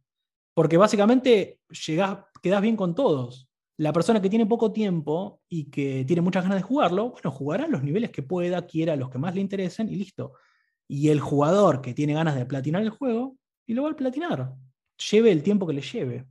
Porque 0.54 0.78
básicamente 0.78 1.60
llegás, 1.86 2.18
quedás 2.42 2.62
bien 2.62 2.76
con 2.76 2.94
todos. 2.94 3.46
La 3.76 3.92
persona 3.92 4.22
que 4.22 4.30
tiene 4.30 4.46
poco 4.46 4.72
tiempo 4.72 5.42
y 5.50 5.70
que 5.70 6.04
tiene 6.06 6.22
muchas 6.22 6.44
ganas 6.44 6.58
de 6.58 6.62
jugarlo, 6.62 7.10
bueno, 7.10 7.30
jugará 7.30 7.68
los 7.68 7.82
niveles 7.82 8.10
que 8.10 8.22
pueda, 8.22 8.66
quiera, 8.66 8.96
los 8.96 9.10
que 9.10 9.18
más 9.18 9.34
le 9.34 9.42
interesen 9.42 9.90
y 9.90 9.96
listo. 9.96 10.32
Y 10.88 11.10
el 11.10 11.20
jugador 11.20 11.82
que 11.82 11.92
tiene 11.92 12.14
ganas 12.14 12.36
de 12.36 12.46
platinar 12.46 12.82
el 12.82 12.90
juego, 12.90 13.36
y 13.66 13.74
lo 13.74 13.82
va 13.84 13.90
a 13.90 13.96
platinar. 13.96 14.54
Lleve 15.10 15.32
el 15.32 15.42
tiempo 15.42 15.66
que 15.66 15.72
le 15.72 15.82
lleve. 15.82 16.26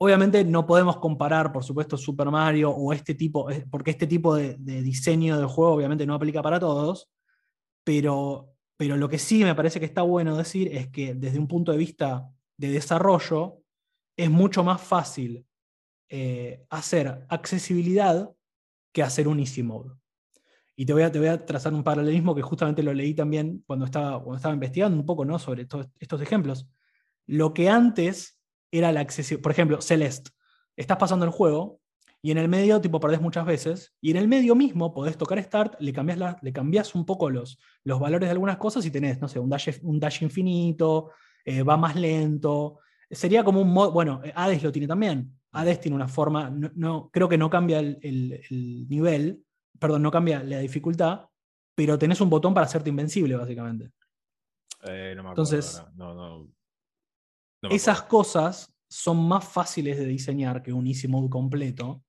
Obviamente 0.00 0.44
no 0.44 0.66
podemos 0.66 0.98
comparar, 0.98 1.52
por 1.52 1.64
supuesto, 1.64 1.96
Super 1.96 2.30
Mario 2.30 2.70
o 2.70 2.92
este 2.92 3.14
tipo, 3.14 3.50
eh, 3.50 3.66
porque 3.70 3.90
este 3.90 4.06
tipo 4.06 4.34
de, 4.34 4.56
diseño 4.56 5.38
de 5.38 5.46
juego 5.46 5.74
obviamente 5.74 6.06
no 6.06 6.14
aplica 6.14 6.40
para 6.40 6.60
todos, 6.60 7.10
pero, 7.84 8.54
pero 8.76 8.96
lo 8.96 9.08
que 9.08 9.18
sí 9.18 9.42
me 9.42 9.54
parece 9.54 9.80
que 9.80 9.86
está 9.86 10.02
bueno 10.02 10.36
decir 10.36 10.68
es 10.74 10.88
que 10.88 11.14
desde 11.14 11.38
un 11.38 11.48
punto 11.48 11.72
de 11.72 11.78
vista 11.78 12.30
de 12.56 12.70
desarrollo, 12.70 13.62
es 14.16 14.30
mucho 14.30 14.64
más 14.64 14.80
fácil 14.80 15.46
eh, 16.10 16.64
hacer 16.70 17.24
accesibilidad 17.28 18.30
que 18.92 19.02
hacer 19.02 19.28
un 19.28 19.38
easy 19.38 19.62
mode. 19.62 19.97
Y 20.80 20.86
te 20.86 20.92
voy, 20.92 21.02
a, 21.02 21.10
te 21.10 21.18
voy 21.18 21.26
a 21.26 21.44
trazar 21.44 21.74
un 21.74 21.82
paralelismo 21.82 22.36
que 22.36 22.42
justamente 22.42 22.84
lo 22.84 22.94
leí 22.94 23.12
también 23.12 23.64
cuando 23.66 23.84
estaba, 23.84 24.22
cuando 24.22 24.36
estaba 24.36 24.54
investigando 24.54 24.96
un 24.96 25.04
poco 25.04 25.24
¿no? 25.24 25.36
sobre 25.40 25.66
estos 25.98 26.22
ejemplos. 26.22 26.68
Lo 27.26 27.52
que 27.52 27.68
antes 27.68 28.38
era 28.70 28.92
la 28.92 29.00
accesibilidad, 29.00 29.42
por 29.42 29.50
ejemplo, 29.50 29.80
Celeste, 29.80 30.30
estás 30.76 30.96
pasando 30.96 31.24
el 31.24 31.32
juego 31.32 31.80
y 32.22 32.30
en 32.30 32.38
el 32.38 32.46
medio 32.48 32.80
tipo 32.80 33.00
perdés 33.00 33.20
muchas 33.20 33.44
veces 33.44 33.92
y 34.00 34.12
en 34.12 34.18
el 34.18 34.28
medio 34.28 34.54
mismo 34.54 34.94
podés 34.94 35.18
tocar 35.18 35.42
Start, 35.42 35.80
le 35.80 35.92
cambias, 35.92 36.36
le 36.40 36.52
cambias 36.52 36.94
un 36.94 37.04
poco 37.04 37.28
los, 37.28 37.58
los 37.82 37.98
valores 37.98 38.28
de 38.28 38.34
algunas 38.34 38.58
cosas 38.58 38.86
y 38.86 38.92
tenés, 38.92 39.20
no 39.20 39.26
sé, 39.26 39.40
un 39.40 39.50
dash, 39.50 39.80
un 39.82 39.98
dash 39.98 40.22
infinito, 40.22 41.10
eh, 41.44 41.64
va 41.64 41.76
más 41.76 41.96
lento. 41.96 42.78
Sería 43.10 43.42
como 43.42 43.62
un 43.62 43.72
modo, 43.72 43.90
bueno, 43.90 44.20
Hades 44.32 44.62
lo 44.62 44.70
tiene 44.70 44.86
también. 44.86 45.32
Hades 45.50 45.80
tiene 45.80 45.96
una 45.96 46.06
forma, 46.06 46.50
no, 46.50 47.10
creo 47.12 47.28
que 47.28 47.36
no 47.36 47.50
cambia 47.50 47.80
el, 47.80 47.98
el 48.00 48.86
nivel, 48.88 49.42
perdón, 49.78 50.02
no 50.02 50.10
cambia 50.10 50.42
la 50.42 50.58
dificultad, 50.58 51.28
pero 51.74 51.98
tenés 51.98 52.20
un 52.20 52.30
botón 52.30 52.54
para 52.54 52.66
hacerte 52.66 52.90
invencible, 52.90 53.36
básicamente. 53.36 53.92
Eh, 54.82 55.14
no 55.16 55.22
me 55.22 55.28
Entonces, 55.30 55.82
no, 55.94 56.48
esas 57.62 58.02
cosas 58.02 58.74
son 58.88 59.28
más 59.28 59.44
fáciles 59.44 59.98
de 59.98 60.06
diseñar 60.06 60.62
que 60.62 60.72
un 60.72 60.86
easy 60.86 61.08
mode 61.08 61.28
completo. 61.28 62.04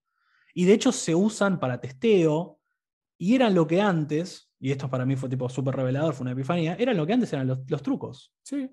Y 0.53 0.65
de 0.65 0.73
hecho 0.73 0.91
se 0.91 1.13
usan 1.13 1.59
para 1.59 1.79
testeo 1.79 2.59
y 3.17 3.35
eran 3.35 3.53
lo 3.53 3.67
que 3.67 3.81
antes, 3.81 4.49
y 4.59 4.71
esto 4.71 4.89
para 4.89 5.05
mí 5.05 5.15
fue 5.15 5.29
tipo 5.29 5.49
súper 5.49 5.75
revelador, 5.75 6.13
fue 6.13 6.23
una 6.23 6.31
epifanía, 6.31 6.75
eran 6.75 6.97
lo 6.97 7.05
que 7.05 7.13
antes 7.13 7.31
eran 7.33 7.47
los, 7.47 7.81
trucos. 7.81 8.33
Sí. 8.41 8.69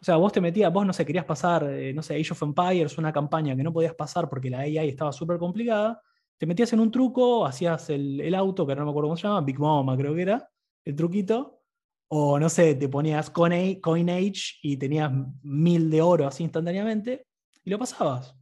O 0.00 0.04
sea, 0.04 0.16
vos 0.16 0.32
te 0.32 0.40
metías, 0.40 0.72
vos 0.72 0.84
no 0.84 0.92
sé, 0.92 1.06
querías 1.06 1.24
pasar, 1.24 1.64
eh, 1.64 1.94
no 1.94 2.02
sé, 2.02 2.14
Age 2.14 2.32
of 2.32 2.42
Empires, 2.42 2.98
una 2.98 3.12
campaña 3.12 3.56
que 3.56 3.62
no 3.62 3.72
podías 3.72 3.94
pasar 3.94 4.28
porque 4.28 4.50
la 4.50 4.60
AI 4.60 4.88
estaba 4.88 5.12
súper 5.12 5.38
complicada, 5.38 6.00
te 6.38 6.46
metías 6.46 6.72
en 6.72 6.80
un 6.80 6.90
truco, 6.90 7.46
hacías 7.46 7.90
el, 7.90 8.34
auto, 8.34 8.66
que 8.66 8.74
no 8.74 8.84
me 8.84 8.90
acuerdo 8.90 9.08
cómo 9.08 9.16
se 9.16 9.26
llama, 9.26 9.40
Big 9.40 9.58
Mama 9.58 9.96
creo 9.96 10.14
que 10.14 10.22
era, 10.22 10.50
el 10.84 10.96
truquito, 10.96 11.62
o 12.08 12.38
no 12.38 12.48
sé, 12.48 12.74
te 12.74 12.88
ponías 12.88 13.30
Coinage 13.30 14.58
y 14.62 14.76
tenías 14.76 15.10
mil 15.42 15.90
de 15.90 16.02
oro 16.02 16.26
así 16.26 16.42
instantáneamente 16.44 17.26
y 17.64 17.70
lo 17.70 17.78
pasabas. 17.78 18.36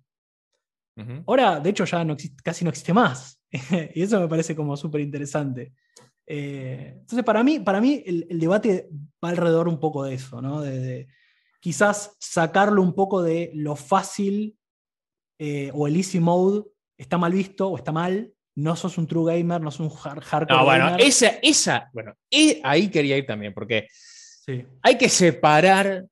Ahora, 1.26 1.58
de 1.58 1.70
hecho, 1.70 1.84
ya 1.84 2.04
no 2.04 2.16
casi 2.42 2.64
no 2.64 2.70
existe 2.70 2.92
más. 2.92 3.40
y 3.94 4.02
eso 4.02 4.20
me 4.20 4.28
parece 4.28 4.54
como 4.54 4.76
súper 4.76 5.00
interesante. 5.00 5.72
Eh, 6.26 6.96
entonces, 6.98 7.24
para 7.24 7.42
mí, 7.42 7.60
para 7.60 7.80
mí 7.80 8.02
el, 8.04 8.38
debate 8.38 8.88
va 9.24 9.30
alrededor 9.30 9.68
un 9.68 9.80
poco 9.80 10.04
de 10.04 10.14
eso, 10.14 10.42
¿no? 10.42 10.60
De, 10.60 11.08
quizás 11.60 12.16
sacarlo 12.18 12.82
un 12.82 12.94
poco 12.94 13.22
de 13.22 13.52
lo 13.54 13.76
fácil 13.76 14.58
eh, 15.38 15.70
o 15.74 15.86
el 15.86 15.96
easy 15.96 16.20
mode 16.20 16.64
está 17.02 17.18
mal 17.18 17.32
visto 17.32 17.68
o 17.68 17.76
está 17.76 17.92
mal. 17.92 18.32
No 18.54 18.76
sos 18.76 18.98
un 18.98 19.06
true 19.06 19.34
gamer, 19.34 19.60
no 19.60 19.70
sos 19.70 19.92
un 19.92 19.96
hardcore. 19.98 20.46
No, 20.48 20.64
bueno, 20.64 20.96
esa, 20.98 21.38
esa, 21.40 21.90
bueno, 21.92 22.14
ahí 22.62 22.90
quería 22.90 23.16
ir 23.16 23.26
también, 23.26 23.54
porque 23.54 23.88
hay 24.82 24.98
que 24.98 25.08
separar, 25.08 26.04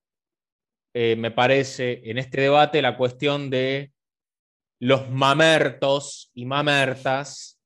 eh, 0.94 1.16
me 1.16 1.30
parece, 1.30 2.00
en 2.04 2.16
este 2.16 2.42
debate 2.42 2.80
la 2.80 2.96
cuestión 2.96 3.50
de 3.50 3.92
los 4.80 5.10
mamertos 5.10 6.30
y 6.32 6.46
mamertas 6.46 7.60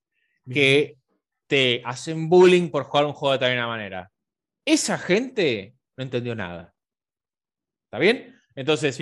que 0.50 0.98
te 1.46 1.80
hacen 1.84 2.28
bullying 2.28 2.68
por 2.70 2.84
jugar 2.84 3.06
un 3.06 3.12
juego 3.12 3.34
de 3.34 3.38
tal 3.38 3.68
manera. 3.68 4.10
Esa 4.64 4.98
gente 4.98 5.74
no 5.96 6.02
entendió 6.02 6.34
nada. 6.34 6.74
¿Está 7.86 7.98
bien? 7.98 8.36
Entonces, 8.56 9.00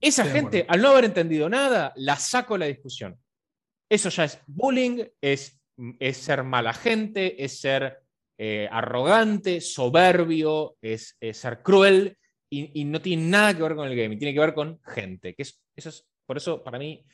esa 0.00 0.24
gente, 0.26 0.66
al 0.68 0.82
no 0.82 0.90
haber 0.90 1.06
entendido 1.06 1.48
nada, 1.48 1.92
la 1.96 2.16
saco 2.16 2.54
de 2.54 2.60
la 2.60 2.66
discusión. 2.66 3.18
Eso 3.88 4.08
ya 4.08 4.24
es 4.24 4.40
bullying, 4.46 5.04
es, 5.20 5.60
es 5.98 6.16
ser 6.16 6.42
mala 6.42 6.72
gente, 6.72 7.42
es 7.42 7.60
ser 7.60 8.00
eh, 8.38 8.68
arrogante, 8.70 9.60
soberbio, 9.60 10.76
es, 10.82 11.16
ser 11.32 11.62
cruel 11.62 12.16
y, 12.50 12.84
no 12.84 13.00
tiene 13.00 13.24
nada 13.24 13.54
que 13.54 13.62
ver 13.62 13.74
con 13.74 13.88
el 13.88 13.96
gaming, 13.96 14.18
tiene 14.18 14.34
que 14.34 14.40
ver 14.40 14.54
con 14.54 14.80
gente. 14.84 15.34
Que 15.34 15.42
eso 15.42 15.58
es, 15.74 16.06
por 16.26 16.36
eso, 16.36 16.62
para 16.62 16.78
mí, 16.78 17.04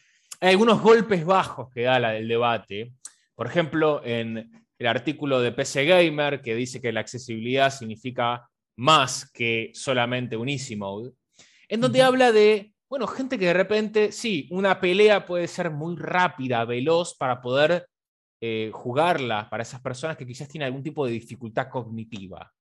hay 0.40 0.50
algunos 0.50 0.80
golpes 0.80 1.24
bajos 1.24 1.70
que 1.72 1.82
da 1.82 2.00
la 2.00 2.12
del 2.12 2.28
debate. 2.28 2.92
Por 3.34 3.46
ejemplo, 3.46 4.02
en 4.04 4.50
el 4.78 4.86
artículo 4.86 5.40
de 5.40 5.52
PC 5.52 5.84
Gamer 5.84 6.40
que 6.40 6.54
dice 6.54 6.80
que 6.80 6.92
la 6.92 7.00
accesibilidad 7.00 7.70
significa 7.70 8.48
más 8.76 9.30
que 9.30 9.70
solamente 9.74 10.36
un 10.36 10.48
easy 10.48 10.76
mode, 10.76 11.12
en 11.68 11.80
donde 11.80 12.02
habla 12.02 12.32
de, 12.32 12.71
bueno, 12.92 13.06
gente 13.06 13.38
que 13.38 13.46
de 13.46 13.54
repente, 13.54 14.12
sí, 14.12 14.46
una 14.50 14.78
pelea 14.78 15.24
puede 15.24 15.48
ser 15.48 15.70
muy 15.70 15.96
rápida, 15.96 16.62
veloz 16.66 17.14
para 17.14 17.40
poder 17.40 17.88
eh, 18.38 18.70
jugarla 18.70 19.48
para 19.48 19.62
esas 19.62 19.80
personas 19.80 20.18
que 20.18 20.26
quizás 20.26 20.46
tienen 20.46 20.66
algún 20.66 20.82
tipo 20.82 21.06
de 21.06 21.12
dificultad 21.12 21.70
cognitiva. 21.70 22.52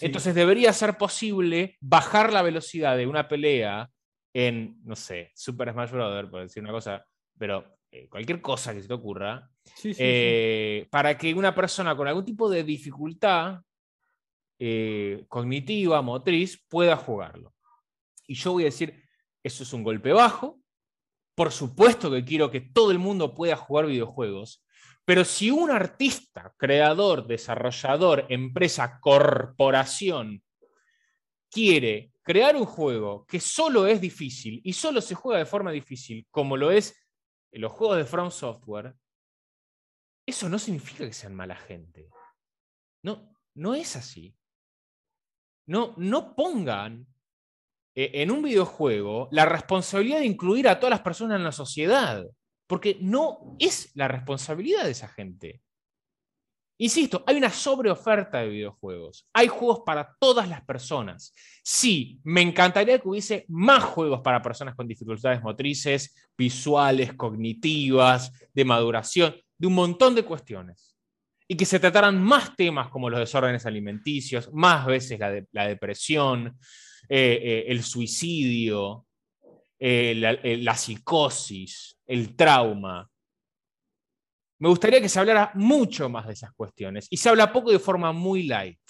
Entonces 0.00 0.34
debería 0.34 0.72
ser 0.72 0.98
posible 0.98 1.76
bajar 1.80 2.32
la 2.32 2.42
velocidad 2.42 2.96
de 2.96 3.06
una 3.06 3.28
pelea 3.28 3.88
en, 4.34 4.80
no 4.82 4.96
sé, 4.96 5.30
Super 5.36 5.70
Smash 5.70 5.92
Bros., 5.92 6.28
por 6.28 6.42
decir 6.42 6.60
una 6.60 6.72
cosa, 6.72 7.06
pero 7.38 7.78
eh, 7.92 8.08
cualquier 8.08 8.42
cosa 8.42 8.74
que 8.74 8.82
se 8.82 8.88
te 8.88 8.94
ocurra, 8.94 9.48
eh, 9.84 10.88
para 10.90 11.16
que 11.16 11.32
una 11.34 11.54
persona 11.54 11.96
con 11.96 12.08
algún 12.08 12.24
tipo 12.24 12.50
de 12.50 12.64
dificultad 12.64 13.60
cognitiva, 15.28 16.02
motriz, 16.02 16.66
pueda 16.68 16.96
jugarlo. 16.96 17.54
Y 18.26 18.34
yo 18.34 18.54
voy 18.54 18.64
a 18.64 18.72
decir, 18.72 19.07
eso 19.42 19.62
es 19.62 19.72
un 19.72 19.82
golpe 19.82 20.12
bajo. 20.12 20.60
Por 21.34 21.52
supuesto 21.52 22.10
que 22.10 22.24
quiero 22.24 22.50
que 22.50 22.60
todo 22.60 22.90
el 22.90 22.98
mundo 22.98 23.34
pueda 23.34 23.56
jugar 23.56 23.86
videojuegos, 23.86 24.64
pero 25.04 25.24
si 25.24 25.50
un 25.50 25.70
artista, 25.70 26.54
creador, 26.58 27.26
desarrollador, 27.26 28.26
empresa, 28.28 29.00
corporación, 29.00 30.42
quiere 31.50 32.12
crear 32.22 32.56
un 32.56 32.66
juego 32.66 33.24
que 33.26 33.40
solo 33.40 33.86
es 33.86 34.00
difícil 34.00 34.60
y 34.64 34.74
solo 34.74 35.00
se 35.00 35.14
juega 35.14 35.38
de 35.38 35.46
forma 35.46 35.70
difícil, 35.70 36.26
como 36.30 36.56
lo 36.56 36.70
es 36.70 36.94
los 37.52 37.72
juegos 37.72 37.96
de 37.96 38.04
From 38.04 38.30
Software, 38.30 38.94
eso 40.26 40.48
no 40.48 40.58
significa 40.58 41.06
que 41.06 41.12
sean 41.14 41.34
mala 41.34 41.56
gente. 41.56 42.10
No, 43.02 43.34
no 43.54 43.74
es 43.74 43.96
así. 43.96 44.36
No, 45.66 45.94
no 45.96 46.34
pongan 46.34 47.06
eh, 48.00 48.22
en 48.22 48.30
un 48.30 48.42
videojuego 48.42 49.28
la 49.32 49.44
responsabilidad 49.44 50.20
de 50.20 50.26
incluir 50.26 50.68
a 50.68 50.78
todas 50.78 50.92
las 50.92 51.00
personas 51.00 51.36
en 51.38 51.42
la 51.42 51.50
sociedad 51.50 52.24
porque 52.68 52.96
no 53.00 53.56
es 53.58 53.90
la 53.94 54.06
responsabilidad 54.06 54.84
de 54.84 54.92
esa 54.92 55.08
gente. 55.08 55.62
Insisto, 56.80 57.24
hay 57.26 57.36
una 57.36 57.50
sobreoferta 57.50 58.38
de 58.38 58.50
videojuegos. 58.50 59.26
Hay 59.32 59.48
juegos 59.48 59.80
para 59.84 60.14
todas 60.20 60.48
las 60.48 60.62
personas. 60.62 61.34
Sí, 61.64 62.20
me 62.22 62.40
encantaría 62.40 63.00
que 63.00 63.08
hubiese 63.08 63.44
más 63.48 63.82
juegos 63.82 64.20
para 64.20 64.40
personas 64.40 64.76
con 64.76 64.86
dificultades 64.86 65.42
motrices, 65.42 66.14
visuales, 66.36 67.14
cognitivas, 67.14 68.32
de 68.54 68.64
maduración, 68.64 69.34
de 69.58 69.66
un 69.66 69.74
montón 69.74 70.14
de 70.14 70.22
cuestiones. 70.22 70.96
Y 71.48 71.56
que 71.56 71.64
se 71.64 71.80
trataran 71.80 72.22
más 72.22 72.54
temas 72.54 72.90
como 72.90 73.10
los 73.10 73.18
desórdenes 73.18 73.66
alimenticios, 73.66 74.52
más 74.52 74.86
veces 74.86 75.18
la, 75.18 75.66
depresión, 75.66 76.56
eh, 77.08 77.40
eh, 77.42 77.64
el 77.68 77.82
suicidio, 77.82 79.06
eh, 79.78 80.14
la 80.14 80.76
psicosis, 80.76 81.98
el 82.06 82.34
trauma. 82.34 83.08
Me 84.60 84.68
gustaría 84.68 85.00
que 85.00 85.08
se 85.08 85.20
hablara 85.20 85.52
mucho 85.54 86.08
más 86.08 86.26
de 86.26 86.32
esas 86.32 86.52
cuestiones 86.52 87.06
y 87.10 87.16
se 87.16 87.28
habla 87.28 87.52
poco 87.52 87.70
de 87.70 87.78
forma 87.78 88.12
muy 88.12 88.44
light. 88.44 88.80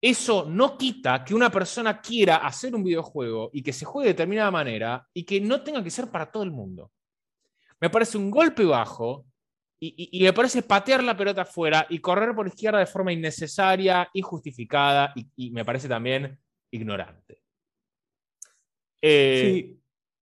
Eso 0.00 0.44
no 0.48 0.76
quita 0.76 1.24
que 1.24 1.32
una 1.32 1.48
persona 1.48 2.00
quiera 2.00 2.38
hacer 2.38 2.74
un 2.74 2.82
videojuego 2.82 3.50
y 3.52 3.62
que 3.62 3.72
se 3.72 3.84
juegue 3.84 4.08
de 4.08 4.14
determinada 4.14 4.50
manera 4.50 5.08
y 5.14 5.22
que 5.22 5.40
no 5.40 5.62
tenga 5.62 5.84
que 5.84 5.90
ser 5.92 6.10
para 6.10 6.28
todo 6.28 6.42
el 6.42 6.50
mundo. 6.50 6.90
Me 7.78 7.88
parece 7.88 8.18
un 8.18 8.28
golpe 8.28 8.64
bajo 8.64 9.26
y, 9.84 10.22
me 10.22 10.32
parece 10.32 10.62
patear 10.62 11.02
la 11.02 11.16
pelota 11.16 11.42
afuera 11.42 11.86
y 11.88 11.98
correr 11.98 12.34
por 12.34 12.46
izquierda 12.46 12.78
de 12.78 12.86
forma 12.86 13.12
innecesaria, 13.12 14.08
injustificada 14.12 15.12
y, 15.16 15.26
y 15.36 15.50
me 15.50 15.64
parece 15.64 15.88
también 15.88 16.38
ignorante. 16.70 17.42
Eh, 19.02 19.76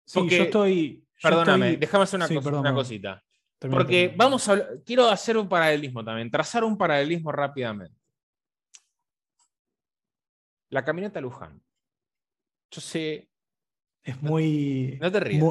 sí, 0.04 0.28
yo 0.28 0.42
estoy, 0.44 1.08
Perdóname, 1.22 1.78
déjame 1.78 2.04
hacer 2.04 2.20
una, 2.20 2.74
cosita. 2.74 3.24
Porque 3.58 4.14
vamos 4.14 4.48
a 4.48 4.62
quiero 4.84 5.08
hacer 5.08 5.36
un 5.36 5.48
paralelismo 5.48 6.04
también, 6.04 6.30
trazar 6.30 6.62
un 6.62 6.76
paralelismo 6.76 7.32
rápidamente. 7.32 7.96
La 10.70 10.84
caminata 10.84 11.20
Luján. 11.20 11.60
Yo 12.70 12.80
sé. 12.80 13.30
Es 14.02 14.22
muy. 14.22 14.98
No 15.00 15.10
te 15.10 15.20
rías. 15.20 15.42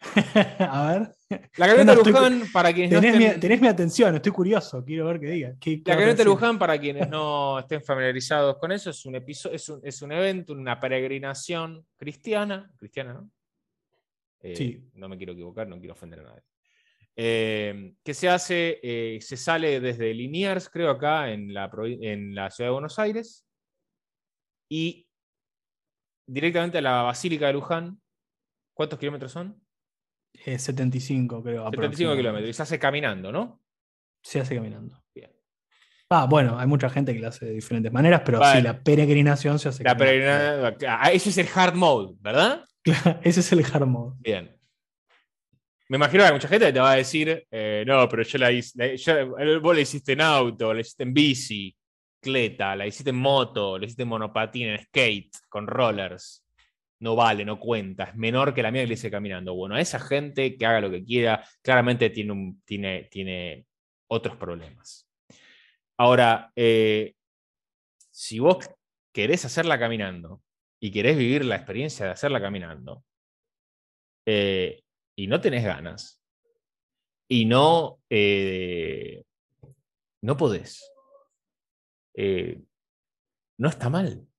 a 0.60 0.92
ver. 0.92 1.14
La 1.56 1.68
caminata 1.68 1.94
Luján, 1.94 2.42
para 2.52 2.72
quienes 2.72 2.90
tenés 2.90 3.12
no 3.12 3.18
estén... 3.20 3.34
mi, 3.34 3.40
tenés 3.40 3.60
mi 3.60 3.68
atención, 3.68 4.16
estoy 4.16 4.32
curioso, 4.32 4.84
quiero 4.84 5.06
ver 5.06 5.20
qué 5.20 5.26
diga. 5.30 5.56
la 5.84 5.96
caminata 5.96 6.24
Luján, 6.24 6.58
para 6.58 6.78
quienes 6.78 7.08
no 7.10 7.60
estén 7.60 7.82
familiarizados 7.82 8.56
con 8.58 8.72
eso, 8.72 8.90
es 8.90 9.06
un, 9.06 9.14
episodio, 9.14 9.54
es 9.54 9.68
un, 9.68 9.80
es 9.84 10.02
un 10.02 10.12
evento, 10.12 10.52
una 10.52 10.80
peregrinación 10.80 11.86
cristiana, 11.96 12.68
cristiana, 12.78 13.14
¿no? 13.14 13.30
Eh, 14.42 14.82
no 14.94 15.08
me 15.08 15.16
quiero 15.16 15.34
equivocar, 15.34 15.68
no 15.68 15.78
quiero 15.78 15.92
ofender 15.92 16.20
a 16.20 16.22
nadie. 16.24 16.42
Eh, 17.14 17.94
que 18.02 18.14
se 18.14 18.28
hace, 18.28 18.80
eh, 18.82 19.20
se 19.20 19.36
sale 19.36 19.80
desde 19.80 20.14
Liniers, 20.14 20.68
creo, 20.68 20.90
acá 20.90 21.30
en 21.30 21.52
la, 21.52 21.70
en 21.84 22.34
la 22.34 22.50
ciudad 22.50 22.68
de 22.70 22.72
Buenos 22.72 22.98
Aires, 22.98 23.46
y 24.68 25.06
directamente 26.26 26.78
a 26.78 26.82
la 26.82 27.02
Basílica 27.02 27.46
de 27.48 27.52
Luján. 27.52 28.00
¿Cuántos 28.72 28.98
kilómetros 28.98 29.32
son? 29.32 29.60
75, 30.34 31.42
creo. 31.42 31.64
75 31.70 32.16
kilómetros, 32.16 32.50
y 32.50 32.52
se 32.52 32.62
hace 32.62 32.78
caminando, 32.78 33.30
¿no? 33.30 33.60
Se 34.22 34.40
hace 34.40 34.54
caminando. 34.54 35.02
Bien. 35.14 35.30
Ah, 36.10 36.26
bueno, 36.28 36.58
hay 36.58 36.66
mucha 36.66 36.90
gente 36.90 37.14
que 37.14 37.20
lo 37.20 37.28
hace 37.28 37.46
de 37.46 37.52
diferentes 37.52 37.92
maneras, 37.92 38.22
pero 38.24 38.40
sí, 38.44 38.60
la 38.62 38.82
peregrinación 38.82 39.58
se 39.58 39.68
hace 39.68 39.84
la 39.84 39.96
caminando. 39.96 40.76
Ah, 40.88 41.10
ese 41.12 41.30
es 41.30 41.38
el 41.38 41.48
hard 41.54 41.74
mode, 41.74 42.16
¿verdad? 42.20 42.64
ese 43.22 43.40
es 43.40 43.52
el 43.52 43.64
hard 43.64 43.86
Bien. 44.18 44.56
Me 45.88 45.96
imagino 45.96 46.22
que 46.22 46.28
hay 46.28 46.32
mucha 46.32 46.48
gente 46.48 46.66
que 46.66 46.72
te 46.72 46.80
va 46.80 46.92
a 46.92 46.96
decir, 46.96 47.46
eh, 47.50 47.82
no, 47.84 48.08
pero 48.08 48.22
yo 48.22 48.38
la 48.38 48.52
hice, 48.52 49.24
vos 49.60 49.74
la 49.74 49.80
hiciste 49.80 50.12
en 50.12 50.20
auto, 50.20 50.72
la 50.72 50.80
hiciste 50.82 51.02
en 51.02 51.12
bici, 51.12 51.76
cleta, 52.20 52.76
la 52.76 52.86
hiciste 52.86 53.10
en 53.10 53.16
moto, 53.16 53.76
la 53.76 53.86
hiciste 53.86 54.04
en 54.04 54.08
monopatín, 54.08 54.68
en 54.68 54.80
skate, 54.84 55.32
con 55.48 55.66
rollers. 55.66 56.44
No 57.00 57.16
vale, 57.16 57.46
no 57.46 57.58
cuenta, 57.58 58.04
es 58.04 58.14
menor 58.14 58.52
que 58.52 58.62
la 58.62 58.70
mía 58.70 58.82
que 58.82 58.88
le 58.88 58.94
hice 58.94 59.10
caminando. 59.10 59.54
Bueno, 59.54 59.74
a 59.74 59.80
esa 59.80 59.98
gente 59.98 60.56
que 60.56 60.66
haga 60.66 60.82
lo 60.82 60.90
que 60.90 61.02
quiera, 61.02 61.42
claramente 61.62 62.10
tiene, 62.10 62.56
tiene, 62.64 63.04
tiene 63.10 63.66
otros 64.08 64.36
problemas. 64.36 65.08
Ahora, 65.96 66.52
eh, 66.56 67.14
si 68.10 68.38
vos 68.38 68.58
querés 69.12 69.44
hacerla 69.44 69.78
caminando, 69.78 70.42
y 70.82 70.90
querés 70.90 71.16
vivir 71.16 71.44
la 71.44 71.56
experiencia 71.56 72.06
de 72.06 72.12
hacerla 72.12 72.40
caminando, 72.40 73.04
eh, 74.26 74.82
y 75.16 75.26
no 75.26 75.40
tenés 75.40 75.64
ganas, 75.64 76.22
y 77.28 77.44
no, 77.44 78.00
eh, 78.10 79.24
no 80.22 80.36
podés, 80.36 80.90
no 83.58 83.68
está 83.68 83.88
mal. 83.88 84.29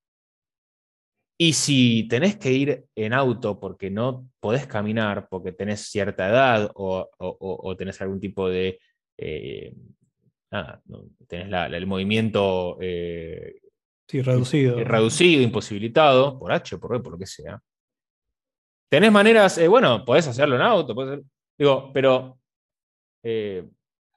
Y 1.44 1.54
si 1.54 2.08
tenés 2.08 2.36
que 2.38 2.52
ir 2.52 2.86
en 2.94 3.14
auto 3.14 3.60
porque 3.60 3.89
no 3.89 4.30
podés 4.39 4.68
caminar, 4.68 5.28
porque 5.28 5.52
tenés 5.52 5.80
cierta 5.89 6.30
edad 6.30 6.70
o, 6.76 7.76
tenés 7.76 8.00
algún 8.00 8.20
tipo 8.20 8.48
de 8.48 8.78
nada, 10.52 10.80
no- 10.86 11.06
tenés 11.28 11.50
la- 11.50 11.68
la- 11.68 11.78
el 11.78 11.88
movimiento 11.88 12.78
eh, 12.80 13.56
Sí, 14.08 14.22
reducido. 14.22 14.78
eh, 14.78 14.84
reducido, 14.84 15.42
imposibilitado, 15.42 16.38
por 16.38 16.52
H, 16.52 16.78
por 16.78 16.92
B, 16.92 17.00
por 17.00 17.14
lo 17.14 17.18
que 17.18 17.26
sea. 17.26 17.60
Tenés 18.88 19.12
maneras, 19.12 19.58
eh, 19.58 19.68
bueno, 19.68 20.06
podés 20.06 20.28
hacerlo 20.28 20.58
en 20.58 20.62
auto, 20.62 20.94
podés 20.94 21.14
hacer- 21.14 21.26
digo, 21.58 21.92
pero 21.92 22.38
eh, 23.24 23.68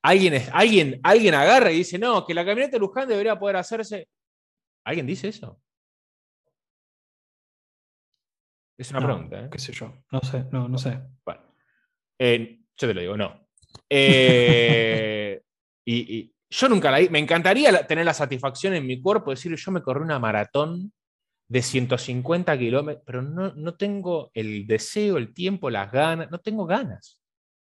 alguien, 0.03 0.43
alguien, 0.53 1.01
alguien 1.03 1.33
agarra 1.35 1.72
y 1.72 1.77
dice, 1.77 1.99
no, 1.99 2.27
que 2.27 2.35
la 2.35 2.45
camioneta 2.45 2.72
de 2.77 2.81
Luján 2.81 3.09
debería 3.09 3.39
poder 3.39 3.57
hacerse. 3.57 4.09
¿Alguien 4.85 5.07
dice 5.07 5.29
eso? 5.29 5.59
Es 8.77 8.91
una 8.91 9.01
No, 9.01 9.07
pregunta, 9.07 9.41
¿eh? 9.45 9.49
qué 9.51 9.59
sé 9.59 9.72
yo. 9.72 9.93
No 10.11 10.20
sé, 10.20 10.45
no, 10.51 10.68
no 10.68 10.79
sé. 10.79 10.99
Bueno, 11.25 11.41
eh, 12.18 12.61
yo 12.77 12.89
te 12.89 12.95
lo 12.95 13.01
digo, 13.01 13.16
no. 13.16 13.49
Eh, 13.89 15.41
y, 15.85 16.16
y 16.16 16.35
yo 16.51 16.68
nunca 16.68 16.91
la 16.91 16.99
Me 17.11 17.18
encantaría 17.18 17.87
tener 17.87 18.05
la 18.05 18.14
satisfacción 18.14 18.75
en 18.75 18.87
mi 18.87 19.01
cuerpo 19.01 19.31
de 19.31 19.37
decir, 19.37 19.55
yo 19.55 19.70
me 19.72 19.83
corrí 19.83 20.03
una 20.03 20.18
maratón 20.18 20.93
de 21.49 21.62
150 21.62 22.59
kilómetros, 22.59 23.05
pero 23.07 23.22
no, 23.22 23.53
no 23.55 23.75
tengo 23.77 24.31
el 24.35 24.66
deseo, 24.66 25.18
el 25.18 25.33
tiempo, 25.35 25.70
las 25.70 25.93
ganas, 25.93 26.31
no 26.31 26.39
tengo 26.39 26.66
ganas 26.66 27.20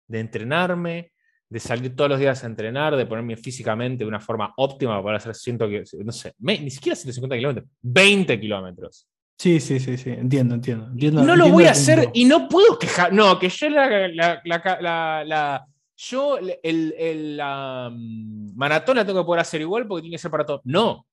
de 0.07 0.20
entrenarme, 0.20 1.14
de 1.49 1.60
salir 1.60 1.95
todos 1.95 2.10
los 2.10 2.20
días 2.20 2.43
a 2.43 2.47
entrenar, 2.47 2.95
de 2.95 3.05
ponerme 3.05 3.38
físicamente 3.38 4.03
de 4.03 4.07
una 4.07 4.20
forma 4.20 4.53
óptima 4.57 5.01
para 5.03 5.18
hacer 5.18 5.34
100, 5.34 5.57
ki- 5.57 5.97
no 6.03 6.12
sé, 6.12 6.34
me- 6.39 6.60
ni 6.60 6.70
siquiera 6.70 6.95
150 6.95 7.36
kilómetros, 7.38 7.68
20 7.82 8.39
kilómetros. 8.39 9.07
Sí, 9.39 9.61
sí, 9.61 9.79
sí, 9.79 9.97
sí. 9.97 10.09
Entiendo, 10.09 10.55
entiendo. 10.55 10.87
entiendo 10.87 11.21
No 11.21 11.27
lo 11.27 11.33
entiendo 11.45 11.53
voy 11.53 11.65
a 11.65 11.71
hacer 11.71 11.99
punto. 11.99 12.11
y 12.13 12.25
no 12.25 12.49
puedo 12.49 12.77
quejar. 12.77 13.13
No, 13.13 13.39
que 13.39 13.47
yo 13.47 13.69
la, 13.69 14.07
la- 14.43 15.23
la- 15.23 15.65
yo 15.95 16.37
el, 16.37 16.57
el- 16.97 17.37
la 17.37 17.89
mm, 17.89 18.55
maratón 18.57 18.97
la 18.97 19.05
tengo 19.05 19.21
que 19.21 19.25
poder 19.25 19.41
hacer 19.41 19.61
igual 19.61 19.87
porque 19.87 20.01
tiene 20.01 20.15
que 20.15 20.21
ser 20.21 20.29
para 20.31 20.45
todos. 20.45 20.61
No. 20.65 21.05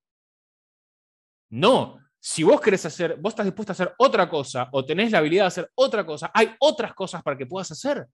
No. 1.50 2.00
Si 2.18 2.42
vos 2.42 2.60
querés 2.60 2.84
hacer, 2.84 3.16
vos 3.20 3.32
estás 3.32 3.46
dispuesto 3.46 3.70
a 3.70 3.74
hacer 3.74 3.94
otra 3.98 4.28
cosa 4.28 4.68
o 4.72 4.84
tenés 4.84 5.12
la 5.12 5.18
habilidad 5.18 5.44
de 5.44 5.48
hacer 5.48 5.70
otra 5.76 6.04
cosa, 6.04 6.30
hay 6.34 6.52
otras 6.58 6.94
cosas 6.94 7.22
para 7.22 7.36
que 7.38 7.46
puedas 7.46 7.70
hacer. 7.70 8.06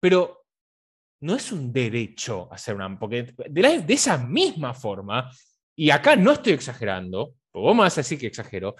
Pero 0.00 0.44
no 1.20 1.34
es 1.34 1.52
un 1.52 1.70
derecho 1.72 2.48
hacer 2.50 2.74
una. 2.74 2.98
Porque 2.98 3.34
de 3.50 3.84
esa 3.94 4.16
misma 4.16 4.72
forma, 4.72 5.30
y 5.76 5.90
acá 5.90 6.16
no 6.16 6.32
estoy 6.32 6.54
exagerando, 6.54 7.34
porque 7.54 7.66
vos 7.66 7.76
me 7.76 7.82
vas 7.82 7.96
a 7.96 8.00
decir 8.00 8.18
que 8.18 8.26
exagero, 8.26 8.74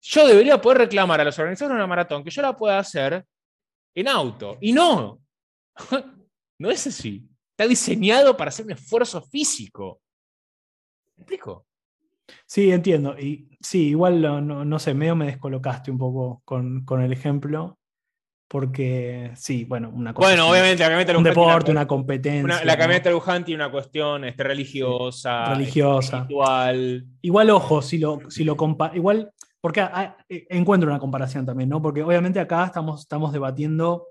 yo 0.00 0.26
debería 0.26 0.58
poder 0.58 0.78
reclamar 0.78 1.20
a 1.20 1.24
los 1.24 1.38
organizadores 1.38 1.74
de 1.74 1.76
una 1.76 1.86
maratón 1.86 2.24
que 2.24 2.30
yo 2.30 2.40
la 2.40 2.56
pueda 2.56 2.78
hacer 2.78 3.26
en 3.94 4.08
auto. 4.08 4.56
Y 4.60 4.72
no. 4.72 5.20
No 6.58 6.70
es 6.70 6.86
así. 6.86 7.28
Está 7.50 7.68
diseñado 7.68 8.34
para 8.34 8.48
hacer 8.48 8.64
un 8.64 8.72
esfuerzo 8.72 9.20
físico. 9.20 10.00
¿Me 11.16 11.24
explico? 11.24 11.66
Sí, 12.46 12.70
entiendo. 12.70 13.18
Y 13.18 13.58
sí, 13.60 13.88
igual 13.88 14.22
no, 14.22 14.78
sé, 14.78 14.94
medio 14.94 15.14
me 15.14 15.26
descolocaste 15.26 15.90
un 15.90 15.98
poco 15.98 16.40
con 16.46 17.02
el 17.02 17.12
ejemplo. 17.12 17.75
Porque 18.48 19.32
sí, 19.34 19.64
bueno, 19.64 19.90
una 19.92 20.14
cosa. 20.14 20.28
Bueno, 20.28 20.48
obviamente 20.48 20.78
la 20.82 20.88
camioneta 20.88 21.18
Un 21.18 21.24
deporte, 21.24 21.70
una- 21.72 21.80
una 21.80 21.88
competencia. 21.88 22.44
una- 22.44 22.64
la 22.64 22.78
camioneta 22.78 23.10
Luján 23.10 23.44
tiene 23.44 23.62
una 23.64 23.72
cuestión 23.72 24.24
este, 24.24 24.44
religiosa, 24.44 25.52
Religiosa. 25.54 26.18
espiritual. 26.18 27.06
Igual, 27.22 27.50
ojo, 27.50 27.82
si 27.82 27.98
lo, 27.98 28.20
si 28.30 28.44
lo 28.44 28.56
compa- 28.56 28.92
igual, 28.94 29.32
porque 29.60 29.80
ah, 29.80 30.16
eh, 30.28 30.46
encuentro 30.50 30.88
una 30.88 31.00
comparación 31.00 31.44
también, 31.44 31.68
¿no? 31.68 31.82
Porque 31.82 32.04
obviamente 32.04 32.38
acá 32.38 32.64
estamos, 32.66 33.00
estamos 33.00 33.32
debatiendo 33.32 34.06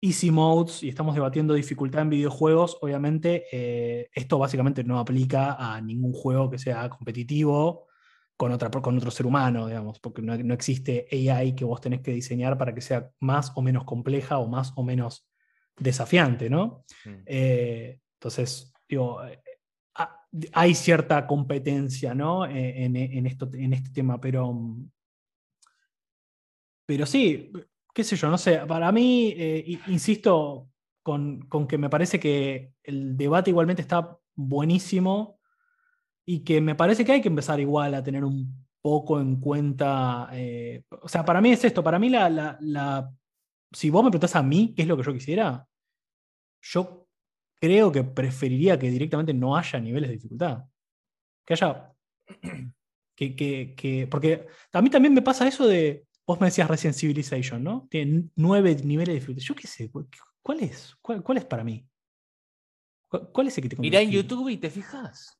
easy 0.00 0.30
modes 0.30 0.82
y 0.82 0.88
estamos 0.88 1.14
debatiendo 1.14 1.52
dificultad 1.52 2.02
en 2.02 2.10
videojuegos. 2.10 2.78
Obviamente, 2.80 3.44
eh, 3.52 4.08
esto 4.14 4.38
básicamente 4.38 4.82
no 4.82 4.98
aplica 4.98 5.56
a 5.58 5.78
ningún 5.82 6.12
juego 6.14 6.48
que 6.48 6.58
sea 6.58 6.88
competitivo 6.88 7.86
con, 8.36 8.52
otra, 8.52 8.70
con 8.70 8.96
otro 8.96 9.10
ser 9.10 9.26
humano, 9.26 9.66
digamos, 9.66 9.98
porque 9.98 10.22
no, 10.22 10.36
no 10.36 10.54
existe 10.54 11.06
AI 11.10 11.54
que 11.54 11.64
vos 11.64 11.80
tenés 11.80 12.00
que 12.02 12.12
diseñar 12.12 12.58
para 12.58 12.74
que 12.74 12.80
sea 12.80 13.10
más 13.20 13.52
o 13.54 13.62
menos 13.62 13.84
compleja 13.84 14.38
o 14.38 14.46
más 14.46 14.72
o 14.76 14.82
menos 14.82 15.28
desafiante, 15.76 16.50
¿no? 16.50 16.84
Mm. 17.04 17.22
Eh, 17.26 18.00
entonces, 18.14 18.72
digo, 18.88 19.24
eh, 19.24 19.42
ah, 19.94 20.26
hay 20.52 20.74
cierta 20.74 21.26
competencia 21.26 22.14
¿no? 22.14 22.44
Eh, 22.46 22.84
en, 22.84 22.96
en 22.96 23.26
esto, 23.26 23.48
en 23.52 23.72
este 23.72 23.90
tema, 23.90 24.20
pero, 24.20 24.54
pero 26.86 27.06
sí, 27.06 27.52
qué 27.94 28.04
sé 28.04 28.16
yo, 28.16 28.28
no 28.28 28.38
sé, 28.38 28.58
para 28.66 28.92
mí, 28.92 29.34
eh, 29.36 29.78
insisto 29.86 30.68
con, 31.02 31.40
con 31.48 31.66
que 31.66 31.78
me 31.78 31.88
parece 31.88 32.20
que 32.20 32.72
el 32.82 33.16
debate 33.16 33.50
igualmente 33.50 33.80
está 33.80 34.18
buenísimo 34.34 35.35
y 36.26 36.40
que 36.40 36.60
me 36.60 36.74
parece 36.74 37.04
que 37.04 37.12
hay 37.12 37.20
que 37.22 37.28
empezar 37.28 37.60
igual 37.60 37.94
a 37.94 38.02
tener 38.02 38.24
un 38.24 38.66
poco 38.82 39.20
en 39.20 39.40
cuenta, 39.40 40.28
eh, 40.32 40.82
o 41.02 41.08
sea, 41.08 41.24
para 41.24 41.40
mí 41.40 41.50
es 41.52 41.64
esto, 41.64 41.82
para 41.82 41.98
mí 41.98 42.08
la, 42.08 42.28
la- 42.30 42.56
la- 42.60 43.12
si 43.72 43.90
vos 43.90 44.04
me 44.04 44.10
preguntás 44.10 44.36
a 44.36 44.42
mí 44.42 44.72
qué 44.74 44.82
es 44.82 44.88
lo 44.88 44.96
que 44.96 45.02
yo 45.02 45.12
quisiera, 45.12 45.66
yo 46.62 47.06
creo 47.60 47.90
que 47.92 48.04
preferiría 48.04 48.78
que 48.78 48.90
directamente 48.90 49.34
no 49.34 49.56
haya 49.56 49.78
niveles 49.80 50.08
de 50.10 50.16
dificultad. 50.16 50.64
Que 51.46 51.54
haya. 51.54 51.92
Que, 53.18 53.34
que- 53.34 53.74
que- 53.74 54.06
porque 54.10 54.46
a 54.74 54.82
mí 54.82 54.90
también 54.90 55.14
me 55.14 55.22
pasa 55.22 55.48
eso 55.48 55.66
de. 55.66 56.04
Vos 56.26 56.38
me 56.38 56.48
decías 56.48 56.68
recién 56.68 56.92
Civilization, 56.92 57.64
¿no? 57.64 57.86
Tiene 57.90 58.24
nueve 58.36 58.74
niveles 58.84 59.08
de 59.08 59.14
dificultad. 59.20 59.42
Yo 59.42 59.54
qué 59.54 59.66
sé, 59.66 59.90
¿cu- 59.90 60.06
¿cuál 60.42 60.60
es? 60.60 60.94
¿Cuál, 61.00 61.22
cuál 61.22 61.38
es 61.38 61.46
para 61.46 61.64
mí? 61.64 61.82
¿Cuál, 63.08 63.46
es 63.46 63.56
el 63.56 63.62
que 63.62 63.68
te 63.70 63.76
Mirá 63.80 64.02
en? 64.02 64.10
YouTube 64.10 64.50
y 64.50 64.58
te 64.58 64.68
fijas. 64.68 65.38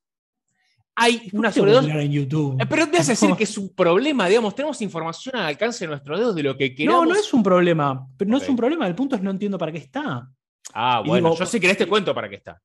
Hay 0.99 1.29
¿Por 1.29 1.39
una 1.41 1.49
qué 1.49 1.53
tengo 1.53 1.67
sobre 1.67 1.71
que 1.71 1.75
dos. 1.75 1.85
mirar 1.85 1.99
en 2.01 2.11
YouTube. 2.11 2.61
Eh, 2.61 2.65
Pero 2.67 2.85
te 2.89 2.97
vas 2.97 3.07
a 3.07 3.11
decir 3.11 3.29
que 3.37 3.43
es 3.43 3.57
un 3.57 3.69
problema, 3.75 4.27
digamos, 4.27 4.55
tenemos 4.55 4.81
información 4.81 5.35
al 5.35 5.45
alcance 5.45 5.85
de 5.85 5.89
nuestros 5.89 6.17
dedos 6.19 6.35
de 6.35 6.43
lo 6.43 6.57
que 6.57 6.69
No, 6.69 6.75
queramos. 6.75 7.07
no 7.09 7.15
es 7.15 7.33
un 7.33 7.43
problema. 7.43 8.07
Pero 8.17 8.31
no 8.31 8.37
es 8.37 8.49
un 8.49 8.55
problema. 8.55 8.87
El 8.87 8.95
punto 8.95 9.15
es 9.15 9.21
no 9.21 9.29
entiendo 9.31 9.57
para 9.57 9.71
qué 9.71 9.77
está. 9.77 10.27
Ah, 10.73 11.01
Y 11.05 11.07
bueno, 11.07 11.29
digo, 11.29 11.39
yo 11.39 11.45
sí 11.45 11.59
que 11.59 11.67
en 11.67 11.71
este 11.73 11.87
cuento 11.87 12.13
para 12.15 12.27
qué 12.27 12.35
está. 12.37 12.59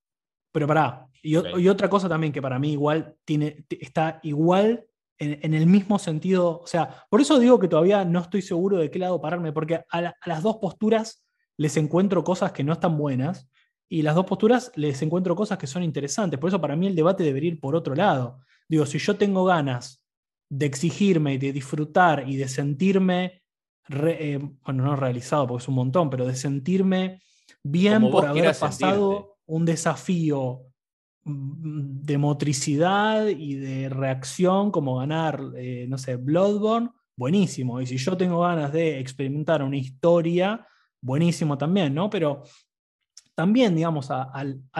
Pero 0.51 0.67
pará, 0.67 1.07
y, 1.23 1.37
otra 1.37 1.89
cosa 1.89 2.09
también 2.09 2.33
que 2.33 2.43
para 2.43 2.59
mí 2.59 2.73
igual 2.73 3.15
tiene, 3.25 3.65
está 3.69 4.19
igual 4.23 4.85
en, 5.19 5.39
en 5.43 5.55
el 5.55 5.67
mismo 5.67 5.99
sentido, 5.99 6.61
o 6.61 6.67
sea, 6.67 7.07
por 7.09 7.21
eso 7.21 7.39
digo 7.39 7.59
que 7.59 7.69
todavía 7.69 8.05
no 8.05 8.21
estoy 8.21 8.43
seguro 8.43 8.77
de 8.79 8.91
qué 8.91 8.99
lado 8.99 9.21
pararme, 9.21 9.53
porque 9.53 9.81
a, 9.89 10.01
la- 10.01 10.15
a 10.21 10.29
las 10.29 10.43
dos 10.43 10.57
posturas 10.57 11.25
les 11.57 11.77
encuentro 11.77 12.25
cosas 12.25 12.53
que 12.53 12.65
no 12.65 12.73
están 12.73 12.99
buenas 12.99 13.49
y 13.97 14.03
las 14.03 14.15
dos 14.15 14.25
posturas 14.25 14.73
les 14.75 15.03
encuentro 15.03 15.37
cosas 15.37 15.59
que 15.59 15.67
son 15.67 15.83
interesantes, 15.83 16.39
por 16.41 16.49
eso 16.49 16.61
para 16.61 16.77
mí 16.77 16.87
el 16.87 16.95
debate 16.97 17.23
debería 17.25 17.51
ir 17.51 17.61
por 17.61 17.77
otro 17.77 17.95
lado. 17.95 18.39
Digo, 18.69 18.87
si 18.87 18.99
yo 18.99 19.17
tengo 19.17 19.45
ganas 19.45 20.03
de 20.49 20.67
exigirme 20.67 21.35
y 21.35 21.39
de 21.39 21.53
disfrutar 21.53 22.29
y 22.29 22.37
de 22.37 22.49
sentirme, 22.49 23.43
re- 23.89 24.33
eh, 24.35 24.39
bueno, 24.65 24.85
no 24.85 24.97
realizado 24.97 25.47
porque 25.47 25.63
es 25.63 25.69
un 25.69 25.75
montón, 25.75 26.09
pero 26.09 26.25
de 26.27 26.35
sentirme 26.35 27.21
bien 27.63 28.11
por 28.11 28.25
haber 28.27 28.47
pasado 28.59 29.11
sentirte. 29.11 29.33
un 29.47 29.65
desafío 29.65 30.61
mm, 31.25 32.01
de 32.03 32.19
motricidad 32.19 33.27
y 33.29 33.55
de 33.55 33.89
reacción 33.89 34.71
como 34.71 34.97
ganar, 34.97 35.41
eh, 35.57 35.87
no 35.89 35.99
sé, 35.99 36.17
Bloodborne, 36.17 36.91
buenísimo. 37.17 37.81
Y 37.81 37.87
si 37.87 37.97
yo 37.99 38.17
tengo 38.17 38.41
ganas 38.41 38.73
de 38.73 38.99
experimentar 39.01 39.63
una 39.63 39.77
historia, 39.77 40.67
buenísimo 41.01 41.59
también, 41.59 41.95
¿no? 41.95 42.09
Pero 42.09 42.43
también, 43.35 43.75
digamos, 43.75 44.11
a, 44.11 44.31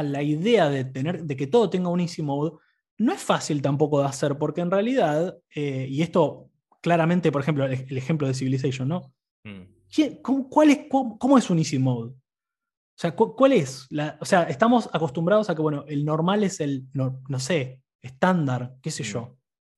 la 0.03 0.23
idea 0.23 0.69
de, 0.69 0.85
tener, 0.85 1.25
de 1.25 1.37
que 1.37 1.47
todo 1.47 1.71
tenga 1.71 1.89
un 1.89 2.01
easy 2.01 2.23
mode, 2.23 2.53
no 2.99 3.13
es 3.13 3.21
fácil 3.23 3.63
tampoco 3.63 4.01
de 4.01 4.07
hacer, 4.07 4.37
porque 4.39 4.61
en 4.61 4.71
realidad, 4.71 5.39
eh, 5.55 5.87
y 5.89 6.03
esto 6.03 6.51
claramente, 6.81 7.33
por 7.33 7.41
ejemplo, 7.43 7.65
el, 7.67 7.87
el 7.89 7.97
ejemplo 7.97 8.27
de 8.29 8.35
Civilization, 8.35 8.89
¿no? 8.89 9.13
Mm. 9.45 9.63
¿Quién- 9.95 10.19
cómo, 10.23 10.49
cuál 10.49 10.71
es, 10.71 10.81
cómo, 10.91 11.19
cómo 11.19 11.39
es 11.39 11.49
un 11.51 11.59
easy 11.59 11.79
mode? 11.79 12.11
O 12.13 12.99
sea, 12.99 13.15
cu- 13.17 13.35
¿cuál 13.35 13.53
es? 13.53 13.87
La- 13.91 14.19
o 14.21 14.25
sea, 14.25 14.43
estamos 14.45 14.89
acostumbrados 14.93 15.49
a 15.51 15.55
que, 15.55 15.63
bueno, 15.63 15.85
el 15.89 16.05
normal 16.05 16.45
es 16.45 16.61
el, 16.61 16.85
no, 16.93 17.21
no 17.29 17.41
sé, 17.41 17.81
estándar, 18.03 18.75
qué 18.83 18.91
sé 18.91 19.03
Mm. 19.03 19.07
yo. 19.07 19.37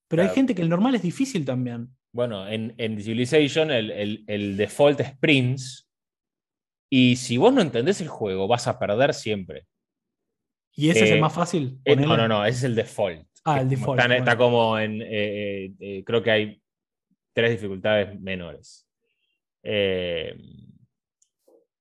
Pero 0.09 0.22
hay 0.22 0.29
gente 0.31 0.55
que 0.55 0.62
el 0.62 0.68
normal 0.68 0.95
es 0.95 1.03
difícil 1.03 1.45
también. 1.45 1.89
Bueno, 2.12 2.47
en, 2.47 2.75
en 2.79 3.01
Civilization 3.01 3.70
el, 3.70 3.91
el- 3.91 4.25
el 4.27 4.57
default 4.57 5.01
es 5.01 5.16
Prince. 5.18 5.84
Y 6.97 7.16
si 7.16 7.38
vos 7.38 7.53
no 7.53 7.61
entendés 7.61 8.01
el 8.01 8.07
juego, 8.09 8.47
vas 8.47 8.68
a 8.68 8.78
perder 8.78 9.14
siempre. 9.14 9.66
Y 10.76 10.90
ese 10.90 11.05
es 11.05 11.11
Eh, 11.11 11.14
el 11.14 11.20
más 11.20 11.32
fácil. 11.32 11.80
Eh, 11.84 11.97
no, 11.97 12.16
no, 12.16 12.28
no, 12.28 12.45
ese 12.47 12.59
es 12.59 12.64
el 12.64 12.76
default. 12.76 13.26
Ah, 13.45 13.61
el 13.62 13.68
default, 13.68 14.01
Está, 14.01 14.36
como 14.36 14.78
en. 14.78 15.03
eh, 15.03 15.07
eh, 15.11 15.72
eh, 15.80 16.05
creo 16.07 16.22
que 16.22 16.30
hay 16.30 16.62
tres 17.32 17.51
dificultades 17.51 18.20
menores. 18.20 18.86
Eh, 19.64 20.36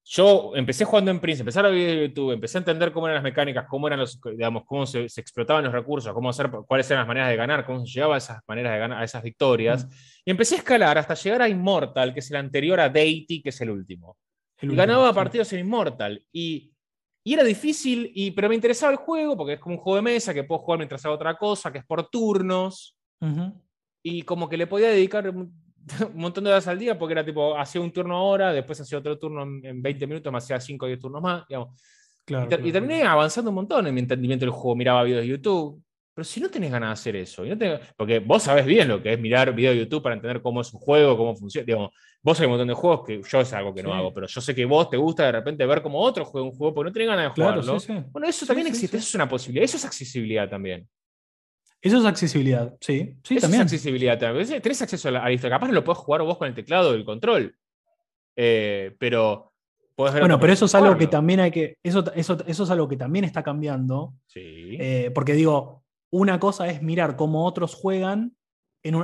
yo 0.03 0.53
empecé 0.55 0.83
jugando 0.83 1.11
en 1.11 1.19
Prince, 1.19 1.41
empecé 1.43 1.59
a 1.59 1.61
ver 1.63 1.73
videos 1.73 1.95
de 1.95 2.07
YouTube, 2.07 2.31
empecé 2.31 2.57
a 2.57 2.61
entender 2.61 2.91
cómo 2.91 3.05
eran 3.07 3.15
las 3.17 3.23
mecánicas, 3.23 3.67
cómo 3.69 3.85
eran 3.85 3.99
los, 3.99 4.19
digamos, 4.19 4.63
cómo 4.65 4.87
se, 4.87 5.07
se 5.09 5.21
explotaban 5.21 5.63
los 5.63 5.73
recursos, 5.73 6.11
cómo 6.11 6.29
hacer, 6.31 6.49
cuáles 6.67 6.89
eran 6.89 7.01
las 7.01 7.07
maneras 7.07 7.29
de 7.29 7.35
ganar, 7.35 7.65
cómo 7.67 7.85
se 7.85 7.93
llegaba 7.93 8.15
a 8.15 8.17
esas 8.17 8.39
maneras 8.47 8.73
de 8.73 8.79
ganar, 8.79 8.99
a 8.99 9.03
esas 9.05 9.21
victorias. 9.21 9.85
Mm. 9.85 9.89
Y 10.25 10.31
empecé 10.31 10.55
a 10.55 10.57
escalar 10.57 10.97
hasta 10.97 11.13
llegar 11.13 11.43
a 11.43 11.49
Immortal, 11.49 12.13
que 12.15 12.19
es 12.19 12.31
el 12.31 12.37
anterior 12.37 12.79
a 12.79 12.89
Deity, 12.89 13.43
que 13.43 13.49
es 13.49 13.61
el 13.61 13.69
último. 13.69 14.17
Y 14.63 14.67
último, 14.67 14.77
ganaba 14.77 15.09
sí. 15.09 15.15
partidos 15.15 15.53
en 15.53 15.59
Immortal. 15.59 16.25
Y 16.31 16.73
Y 17.25 17.33
era 17.33 17.43
difícil, 17.43 18.11
y, 18.13 18.31
pero 18.31 18.49
me 18.49 18.55
interesaba 18.55 18.91
el 18.91 18.97
juego 18.97 19.37
porque 19.37 19.53
es 19.53 19.59
como 19.59 19.75
un 19.75 19.81
juego 19.81 19.95
de 19.97 20.01
mesa 20.01 20.33
que 20.33 20.43
puedo 20.43 20.59
jugar 20.59 20.79
mientras 20.79 21.05
hago 21.05 21.15
otra 21.15 21.37
cosa, 21.37 21.71
que 21.71 21.79
es 21.79 21.85
por 21.85 22.09
turnos. 22.09 22.97
Y 24.03 24.23
como 24.23 24.49
que 24.49 24.57
le 24.57 24.67
podía 24.67 24.89
dedicar 24.89 25.29
un 25.29 25.53
montón 26.13 26.43
de 26.43 26.49
horas 26.49 26.67
al 26.67 26.77
día 26.77 26.97
porque 26.99 27.13
era 27.13 27.23
tipo, 27.23 27.57
hacía 27.57 27.79
un 27.79 27.91
turno 27.91 28.17
ahora, 28.17 28.51
después 28.51 28.79
hacía 28.81 28.97
otro 28.97 29.17
turno 29.17 29.43
en 29.43 29.81
20 29.81 30.07
minutos, 30.07 30.31
me 30.31 30.37
hacía 30.37 30.59
5 30.59 30.85
o 30.85 30.87
10 30.87 30.99
turnos 30.99 31.21
más. 31.21 31.45
Digamos. 31.47 31.79
y, 32.27 32.71
terminé 32.71 33.03
avanzando 33.03 33.51
un 33.51 33.55
montón 33.55 33.87
en 33.87 33.93
mi 33.93 34.01
entendimiento 34.01 34.45
del 34.45 34.51
juego. 34.51 34.75
Miraba 34.75 35.03
videos 35.03 35.21
de 35.21 35.27
YouTube, 35.27 35.82
pero 36.13 36.23
si 36.23 36.39
no 36.39 36.49
tenés 36.49 36.71
ganas 36.71 36.89
de 36.89 36.93
hacer 36.93 37.15
eso, 37.15 37.43
porque 37.97 38.19
vos 38.19 38.43
sabés 38.43 38.65
bien 38.65 38.87
lo 38.87 39.01
que 39.01 39.13
es 39.13 39.19
mirar 39.19 39.53
video 39.53 39.71
de 39.71 39.79
YouTube 39.79 40.03
para 40.03 40.15
entender 40.15 40.41
cómo 40.41 40.61
es 40.61 40.71
un 40.71 40.79
juego, 40.79 41.17
cómo 41.17 41.35
funciona. 41.35 41.65
Digamos, 41.65 41.91
vos 42.21 42.39
hay 42.39 42.45
un 42.45 42.51
montón 42.51 42.67
de 42.67 42.73
juegos 42.75 43.05
que 43.05 43.21
yo 43.23 43.41
es 43.41 43.51
algo 43.53 43.73
que 43.73 43.81
no 43.81 43.93
hago, 43.93 44.13
pero 44.13 44.27
yo 44.27 44.39
sé 44.39 44.53
que 44.53 44.65
vos 44.65 44.89
te 44.89 44.97
gusta 44.97 45.25
de 45.25 45.31
repente 45.31 45.65
ver 45.65 45.81
cómo 45.81 45.99
otro 45.99 46.23
juega 46.25 46.47
un 46.47 46.55
juego 46.55 46.73
porque 46.73 46.89
no 46.89 46.93
tenés 46.93 47.07
ganas 47.07 47.35
de 47.35 47.41
jugarlo. 47.41 47.77
bueno, 48.11 48.27
eso 48.27 48.45
también 48.45 48.67
existe, 48.67 48.97
eso 48.97 49.07
es 49.07 49.15
una 49.15 49.27
posibilidad, 49.27 49.65
eso 49.65 49.77
es 49.77 49.85
accesibilidad 49.85 50.47
también. 50.47 50.87
Eso 51.81 51.97
es 51.97 52.05
accesibilidad, 52.05 52.73
sí. 52.79 53.17
sí 53.23 53.35
eso 53.35 53.41
también. 53.41 53.61
es 53.61 53.73
accesibilidad 53.73 54.17
también. 54.17 54.61
Tenés 54.61 54.81
acceso 54.81 55.09
a 55.09 55.11
la 55.11 55.27
lista. 55.27 55.49
Capaz 55.49 55.67
no 55.67 55.73
lo 55.73 55.83
puedes 55.83 55.97
jugar 55.97 56.21
vos 56.21 56.37
con 56.37 56.47
el 56.47 56.53
teclado 56.53 56.91
o 56.91 56.93
el 56.93 57.03
control. 57.03 57.53
Eh, 58.37 58.95
pero 58.97 59.53
bueno, 59.95 60.39
pero 60.39 60.53
eso 60.53 60.65
es 60.65 60.75
algo 60.75 60.97
que 60.97 61.07
también 61.07 61.39
hay 61.39 61.51
que. 61.51 61.77
Eso, 61.83 62.03
eso, 62.15 62.37
eso 62.47 62.63
es 62.63 62.69
algo 62.69 62.87
que 62.87 62.97
también 62.97 63.25
está 63.25 63.43
cambiando. 63.43 64.13
Sí. 64.25 64.77
Eh, 64.79 65.11
porque 65.13 65.33
digo, 65.33 65.82
una 66.13 66.39
cosa 66.39 66.67
es 66.67 66.83
mirar 66.83 67.15
cómo 67.15 67.43
otros 67.43 67.73
juegan 67.73 68.37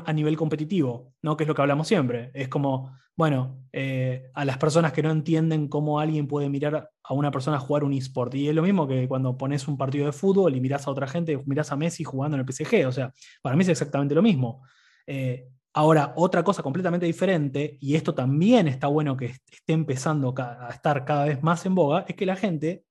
a 0.06 0.14
nivel 0.14 0.38
competitivo, 0.38 1.16
¿no? 1.24 1.36
que 1.36 1.44
es 1.44 1.48
lo 1.48 1.56
que 1.56 1.62
hablamos 1.64 1.88
siempre. 1.88 2.30
Es 2.36 2.50
como, 2.50 2.96
bueno, 3.16 3.66
eh, 3.74 4.30
a 4.36 4.46
las 4.46 4.60
personas 4.60 4.94
que 4.94 5.02
no 5.02 5.10
entienden 5.10 5.70
cómo 5.70 6.00
alguien 6.00 6.28
puede 6.28 6.50
mirar 6.50 6.92
a 7.02 7.14
una 7.16 7.32
persona 7.32 7.58
jugar 7.58 7.84
un 7.84 7.94
eSport. 7.94 8.36
Y 8.36 8.50
es 8.50 8.54
lo 8.54 8.62
mismo 8.62 8.88
que 8.88 9.08
cuando 9.08 9.36
pones 9.36 9.68
un 9.68 9.76
partido 9.76 10.06
de 10.06 10.12
fútbol 10.12 10.56
y 10.56 10.62
mirás 10.62 10.86
a 10.86 10.92
otra 10.92 11.08
gente, 11.08 11.42
mirás 11.48 11.72
a 11.72 11.78
Messi 11.78 12.04
jugando 12.04 12.38
en 12.38 12.42
el 12.42 12.54
PSG. 12.54 12.88
O 12.88 12.92
sea, 12.92 13.12
para 13.42 13.56
mí 13.56 13.64
es 13.64 13.70
exactamente 13.70 14.14
lo 14.14 14.22
mismo. 14.22 14.62
Eh, 15.08 15.48
ahora, 15.74 16.14
otra 16.16 16.44
cosa 16.44 16.62
completamente 16.62 17.08
diferente, 17.08 17.80
y 17.82 17.96
esto 17.96 18.14
también 18.14 18.68
está 18.68 18.86
bueno 18.86 19.18
que 19.18 19.34
esté 19.52 19.74
empezando 19.74 20.36
a 20.38 20.70
estar 20.70 21.06
cada 21.06 21.26
vez 21.26 21.42
más 21.42 21.66
en 21.66 21.74
boga, 21.74 22.06
es 22.08 22.16
que 22.16 22.28
la 22.28 22.36
gente 22.36 22.84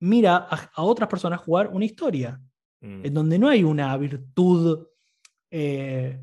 mira 0.00 0.36
a 0.36 0.82
otras 0.82 1.10
personas 1.10 1.40
jugar 1.40 1.68
una 1.68 1.84
historia 1.84 2.40
en 2.84 3.10
mm. 3.10 3.14
donde 3.14 3.38
no 3.38 3.48
hay 3.48 3.64
una 3.64 3.96
virtud 3.96 4.86
eh, 5.50 6.20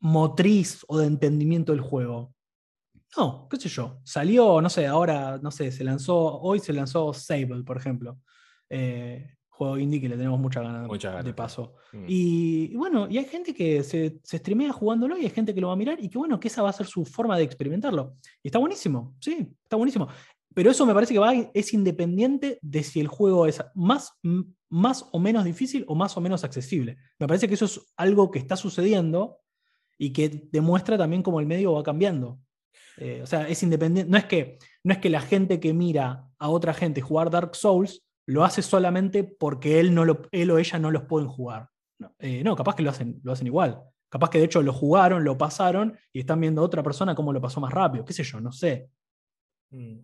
motriz 0.00 0.84
o 0.88 0.98
de 0.98 1.06
entendimiento 1.06 1.72
del 1.72 1.80
juego. 1.80 2.34
No, 3.16 3.48
qué 3.48 3.56
sé 3.56 3.68
yo. 3.68 4.00
Salió, 4.04 4.60
no 4.60 4.68
sé, 4.68 4.86
ahora, 4.86 5.38
no 5.42 5.50
sé, 5.50 5.72
se 5.72 5.84
lanzó, 5.84 6.38
hoy 6.40 6.60
se 6.60 6.74
lanzó 6.74 7.14
Sable, 7.14 7.64
por 7.64 7.78
ejemplo. 7.78 8.18
Eh, 8.68 9.36
juego 9.48 9.78
indie 9.78 10.00
que 10.00 10.08
le 10.08 10.18
tenemos 10.18 10.38
mucha 10.38 10.60
ganas, 10.60 11.24
de 11.24 11.32
paso. 11.32 11.76
Mm. 11.92 12.04
Y, 12.06 12.76
bueno, 12.76 13.08
y 13.08 13.16
hay 13.16 13.24
gente 13.24 13.54
que 13.54 13.82
se, 13.82 14.20
se 14.22 14.36
streamea 14.36 14.70
jugándolo 14.72 15.16
y 15.16 15.22
hay 15.22 15.30
gente 15.30 15.54
que 15.54 15.62
lo 15.62 15.68
va 15.68 15.72
a 15.72 15.76
mirar 15.76 15.98
y 15.98 16.10
que 16.10 16.18
bueno, 16.18 16.38
que 16.38 16.48
esa 16.48 16.62
va 16.62 16.68
a 16.68 16.74
ser 16.74 16.86
su 16.86 17.06
forma 17.06 17.38
de 17.38 17.44
experimentarlo. 17.44 18.16
Y 18.42 18.48
está 18.48 18.58
buenísimo, 18.58 19.16
sí, 19.18 19.48
está 19.62 19.76
buenísimo. 19.76 20.08
Pero 20.56 20.70
eso 20.70 20.86
me 20.86 20.94
parece 20.94 21.12
que 21.12 21.18
va, 21.18 21.34
es 21.52 21.74
independiente 21.74 22.58
de 22.62 22.82
si 22.82 22.98
el 22.98 23.08
juego 23.08 23.44
es 23.44 23.62
más, 23.74 24.14
más 24.70 25.06
o 25.12 25.18
menos 25.18 25.44
difícil 25.44 25.84
o 25.86 25.94
más 25.94 26.16
o 26.16 26.20
menos 26.22 26.44
accesible. 26.44 26.96
Me 27.18 27.26
parece 27.26 27.46
que 27.46 27.52
eso 27.52 27.66
es 27.66 27.92
algo 27.98 28.30
que 28.30 28.38
está 28.38 28.56
sucediendo 28.56 29.36
y 29.98 30.14
que 30.14 30.48
demuestra 30.50 30.96
también 30.96 31.22
cómo 31.22 31.40
el 31.40 31.46
medio 31.46 31.74
va 31.74 31.82
cambiando. 31.82 32.40
Eh, 32.96 33.20
o 33.22 33.26
sea, 33.26 33.46
es 33.46 33.62
independiente. 33.62 34.10
No 34.10 34.16
es, 34.16 34.24
que, 34.24 34.58
no 34.82 34.94
es 34.94 34.98
que 34.98 35.10
la 35.10 35.20
gente 35.20 35.60
que 35.60 35.74
mira 35.74 36.26
a 36.38 36.48
otra 36.48 36.72
gente 36.72 37.02
jugar 37.02 37.28
Dark 37.28 37.54
Souls 37.54 38.06
lo 38.24 38.42
hace 38.42 38.62
solamente 38.62 39.24
porque 39.24 39.78
él, 39.78 39.94
no 39.94 40.06
lo, 40.06 40.22
él 40.32 40.50
o 40.50 40.56
ella 40.56 40.78
no 40.78 40.90
los 40.90 41.02
pueden 41.02 41.28
jugar. 41.28 41.68
No, 41.98 42.14
eh, 42.18 42.42
no, 42.42 42.56
capaz 42.56 42.76
que 42.76 42.82
lo 42.82 42.88
hacen, 42.88 43.20
lo 43.22 43.32
hacen 43.32 43.46
igual. 43.46 43.82
Capaz 44.08 44.30
que 44.30 44.38
de 44.38 44.46
hecho 44.46 44.62
lo 44.62 44.72
jugaron, 44.72 45.22
lo 45.22 45.36
pasaron 45.36 45.98
y 46.14 46.20
están 46.20 46.40
viendo 46.40 46.62
a 46.62 46.64
otra 46.64 46.82
persona 46.82 47.14
cómo 47.14 47.34
lo 47.34 47.42
pasó 47.42 47.60
más 47.60 47.74
rápido. 47.74 48.06
¿Qué 48.06 48.14
sé 48.14 48.24
yo? 48.24 48.40
No 48.40 48.52
sé. 48.52 48.88
Mm. 49.70 49.98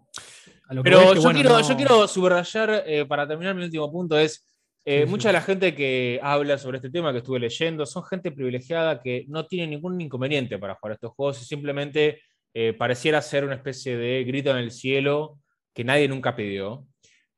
Pero 0.82 1.14
yo, 1.14 1.30
quiero, 1.32 1.60
yo 1.60 1.76
quiero 1.76 2.08
subrayar, 2.08 2.84
eh, 2.86 3.04
para 3.06 3.26
terminar 3.26 3.54
mi 3.54 3.64
último 3.64 3.90
punto, 3.90 4.18
es 4.18 4.46
eh, 4.84 5.06
mucha 5.06 5.28
de 5.28 5.34
la 5.34 5.40
gente 5.40 5.74
que 5.76 6.18
habla 6.22 6.58
sobre 6.58 6.78
este 6.78 6.90
tema 6.90 7.12
que 7.12 7.18
estuve 7.18 7.38
leyendo 7.38 7.86
son 7.86 8.02
gente 8.02 8.32
privilegiada 8.32 9.00
que 9.00 9.24
no 9.28 9.46
tiene 9.46 9.68
ningún 9.68 10.00
inconveniente 10.00 10.58
para 10.58 10.74
jugar 10.74 10.94
estos 10.94 11.12
juegos 11.12 11.40
y 11.40 11.44
simplemente 11.44 12.20
eh, 12.52 12.72
pareciera 12.72 13.22
ser 13.22 13.44
una 13.44 13.54
especie 13.54 13.96
de 13.96 14.24
grito 14.24 14.50
en 14.50 14.56
el 14.56 14.72
cielo 14.72 15.38
que 15.72 15.84
nadie 15.84 16.08
nunca 16.08 16.34
pidió. 16.34 16.86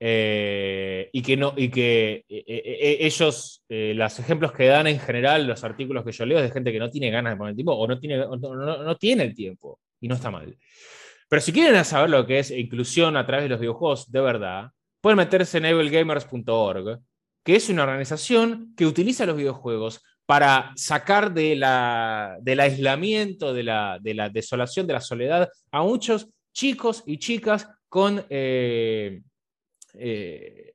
Eh, 0.06 1.08
y 1.12 1.22
que, 1.22 1.36
no, 1.36 1.54
y 1.56 1.70
que 1.70 2.24
ellos, 2.28 3.64
los 3.68 4.18
ejemplos 4.18 4.52
que 4.52 4.66
dan 4.66 4.86
en 4.86 4.98
general, 4.98 5.46
los 5.46 5.64
artículos 5.64 6.04
que 6.04 6.12
yo 6.12 6.26
leo, 6.26 6.38
es 6.38 6.44
de 6.44 6.50
gente 6.50 6.72
que 6.72 6.78
no 6.78 6.90
tiene 6.90 7.10
ganas 7.10 7.34
de 7.34 7.36
poner 7.36 7.50
el 7.52 7.56
tiempo 7.56 7.72
o 7.72 7.86
no 7.86 7.98
tiene, 7.98 8.18
no 8.18 8.96
tiene 8.96 9.22
el 9.22 9.34
tiempo 9.34 9.80
y 10.00 10.08
no 10.08 10.16
está 10.16 10.30
mal. 10.30 10.54
Pero 11.34 11.42
si 11.42 11.52
quieren 11.52 11.84
saber 11.84 12.10
lo 12.10 12.24
que 12.24 12.38
es 12.38 12.52
inclusión 12.52 13.16
a 13.16 13.26
través 13.26 13.46
de 13.46 13.48
los 13.48 13.58
videojuegos 13.58 14.08
de 14.08 14.20
verdad, 14.20 14.70
pueden 15.00 15.16
meterse 15.16 15.58
en 15.58 15.66
ablegamers.org 15.66 17.00
que 17.42 17.56
es 17.56 17.68
una 17.70 17.82
organización 17.82 18.72
que 18.76 18.86
utiliza 18.86 19.26
los 19.26 19.36
videojuegos 19.36 20.00
para 20.26 20.72
sacar 20.76 21.34
de 21.34 21.56
la, 21.56 22.36
del 22.40 22.60
aislamiento, 22.60 23.52
de 23.52 23.64
la, 23.64 23.98
de 24.00 24.14
la, 24.14 24.28
desolación, 24.28 24.86
de 24.86 24.92
la 24.92 25.00
soledad 25.00 25.50
a 25.72 25.82
muchos 25.82 26.28
chicos 26.52 27.02
y 27.04 27.18
chicas 27.18 27.68
con 27.88 28.24
eh, 28.30 29.20
eh, 29.94 30.74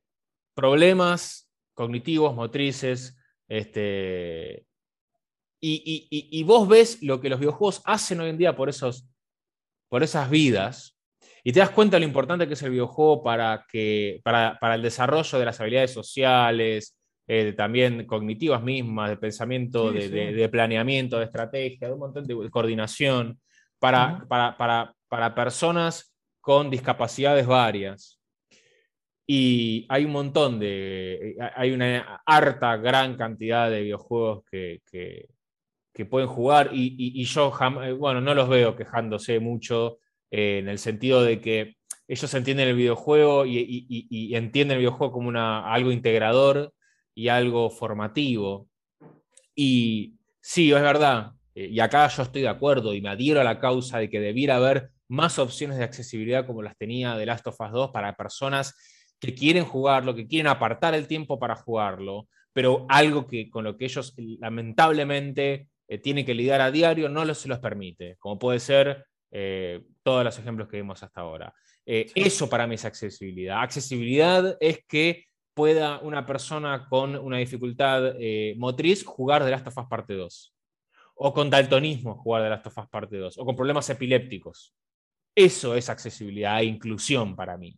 problemas 0.53 1.49
cognitivos, 1.73 2.35
motrices. 2.35 3.17
Este, 3.47 4.65
y, 5.61 6.07
y, 6.09 6.43
vos 6.43 6.67
ves 6.67 7.01
lo 7.01 7.21
que 7.21 7.29
los 7.29 7.39
videojuegos 7.39 7.81
hacen 7.85 8.19
hoy 8.19 8.31
en 8.31 8.37
día 8.37 8.57
por, 8.57 8.67
esos, 8.67 9.05
por 9.89 10.03
esas 10.03 10.29
vidas 10.29 10.95
y 11.43 11.51
te 11.51 11.59
das 11.59 11.71
cuenta 11.71 11.95
de 11.95 12.01
lo 12.01 12.05
importante 12.05 12.47
que 12.47 12.53
es 12.53 12.61
el 12.63 12.71
videojuego 12.71 13.23
para, 13.23 13.65
que, 13.69 14.21
para, 14.23 14.75
el 14.75 14.81
desarrollo 14.81 15.39
de 15.39 15.45
las 15.45 15.59
habilidades 15.59 15.91
sociales, 15.91 16.97
eh, 17.27 17.53
también 17.53 18.05
cognitivas 18.05 18.61
mismas, 18.61 19.09
de 19.09 19.17
pensamiento, 19.17 19.91
de, 19.91 20.49
planeamiento, 20.51 21.17
de 21.17 21.25
estrategia, 21.25 21.87
de 21.87 21.93
un 21.93 21.99
montón 21.99 22.25
de 22.25 22.49
coordinación, 22.49 23.39
para, 23.79 24.25
para, 24.27 25.35
personas 25.35 26.13
con 26.41 26.69
discapacidades 26.69 27.47
varias. 27.47 28.19
Y 29.25 29.85
hay 29.89 30.05
un 30.05 30.11
montón 30.11 30.59
de, 30.59 31.35
hay 31.55 31.71
una 31.71 32.21
harta, 32.25 32.75
gran 32.77 33.15
cantidad 33.15 33.69
de 33.69 33.83
videojuegos 33.83 34.43
que, 34.49 35.29
pueden 36.09 36.27
jugar 36.27 36.69
y, 36.71 37.23
yo, 37.25 37.53
bueno, 37.97 38.21
no 38.21 38.33
los 38.33 38.47
veo 38.47 38.75
quejándose 38.75 39.39
mucho 39.39 39.99
eh, 40.31 40.59
en 40.59 40.69
el 40.69 40.79
sentido 40.79 41.23
de 41.23 41.41
que 41.41 41.75
ellos 42.07 42.33
entienden 42.33 42.69
el 42.69 42.75
videojuego 42.75 43.45
y, 43.45 44.31
entienden 44.33 44.75
el 44.75 44.79
videojuego 44.79 45.13
como 45.13 45.27
una, 45.29 45.71
algo 45.71 45.91
integrador 45.91 46.73
y 47.13 47.27
algo 47.27 47.69
formativo. 47.69 48.67
Y 49.55 50.15
sí, 50.41 50.71
es 50.71 50.81
verdad, 50.81 51.33
eh, 51.53 51.67
y 51.67 51.79
acá 51.79 52.07
yo 52.07 52.23
estoy 52.23 52.41
de 52.43 52.47
acuerdo 52.47 52.93
y 52.93 53.01
me 53.01 53.09
adhiero 53.09 53.41
a 53.41 53.43
la 53.43 53.59
causa 53.59 53.99
de 53.99 54.09
que 54.09 54.19
debiera 54.19 54.55
haber 54.55 54.91
más 55.09 55.37
opciones 55.39 55.77
de 55.77 55.83
accesibilidad 55.83 56.45
como 56.45 56.61
las 56.61 56.77
tenía 56.77 57.17
The 57.17 57.25
Last 57.25 57.47
of 57.47 57.59
Us 57.59 57.71
2 57.71 57.91
para 57.91 58.15
personas 58.15 58.75
que 59.19 59.35
quieren 59.35 59.65
jugarlo, 59.65 60.15
que 60.15 60.27
quieren 60.27 60.47
apartar 60.47 60.95
el 60.95 61.07
tiempo 61.07 61.37
para 61.37 61.55
jugarlo, 61.55 62.27
pero 62.53 62.85
algo 62.87 63.27
que 63.27 63.49
con 63.49 63.65
lo 63.65 63.75
que 63.77 63.85
ellos 63.85 64.15
lamentablemente 64.17 65.67
eh, 65.91 65.97
tienen 65.97 66.23
que 66.23 66.35
lidiar 66.35 66.61
a 66.61 66.69
diario 66.69 67.09
no 67.09 67.33
se 67.33 67.47
los 67.47 67.57
permite, 67.57 68.15
como 68.19 68.37
puede 68.37 68.59
ser 68.59 69.07
eh, 69.31 69.81
todos 70.03 70.23
los 70.23 70.37
ejemplos 70.37 70.67
que 70.69 70.77
vimos 70.77 71.01
hasta 71.01 71.21
ahora. 71.21 71.51
Eh, 71.83 72.11
eso 72.13 72.47
para 72.47 72.67
mí 72.67 72.75
es 72.75 72.85
accesibilidad. 72.85 73.63
Accesibilidad 73.63 74.55
es 74.59 74.85
que 74.87 75.25
pueda 75.55 75.97
una 76.01 76.27
persona 76.27 76.87
con 76.87 77.15
una 77.15 77.37
dificultad 77.37 78.13
motriz 78.55 79.03
jugar 79.03 79.43
de 79.43 79.49
Last 79.49 79.65
of 79.65 79.79
Us 79.79 79.87
Parte 79.89 80.13
2. 80.13 80.55
O 81.15 81.33
con 81.33 81.49
daltonismo 81.49 82.15
jugar 82.15 82.43
de 82.43 82.49
Last 82.51 82.67
of 82.67 82.77
Us 82.77 82.87
Parte 82.87 83.17
2. 83.17 83.39
O 83.39 83.45
con 83.45 83.55
problemas 83.55 83.89
epilépticos. 83.89 84.75
Eso 85.35 85.73
es 85.73 85.89
accesibilidad 85.89 86.59
e 86.59 86.65
inclusión 86.65 87.35
para 87.35 87.57
mí. 87.57 87.75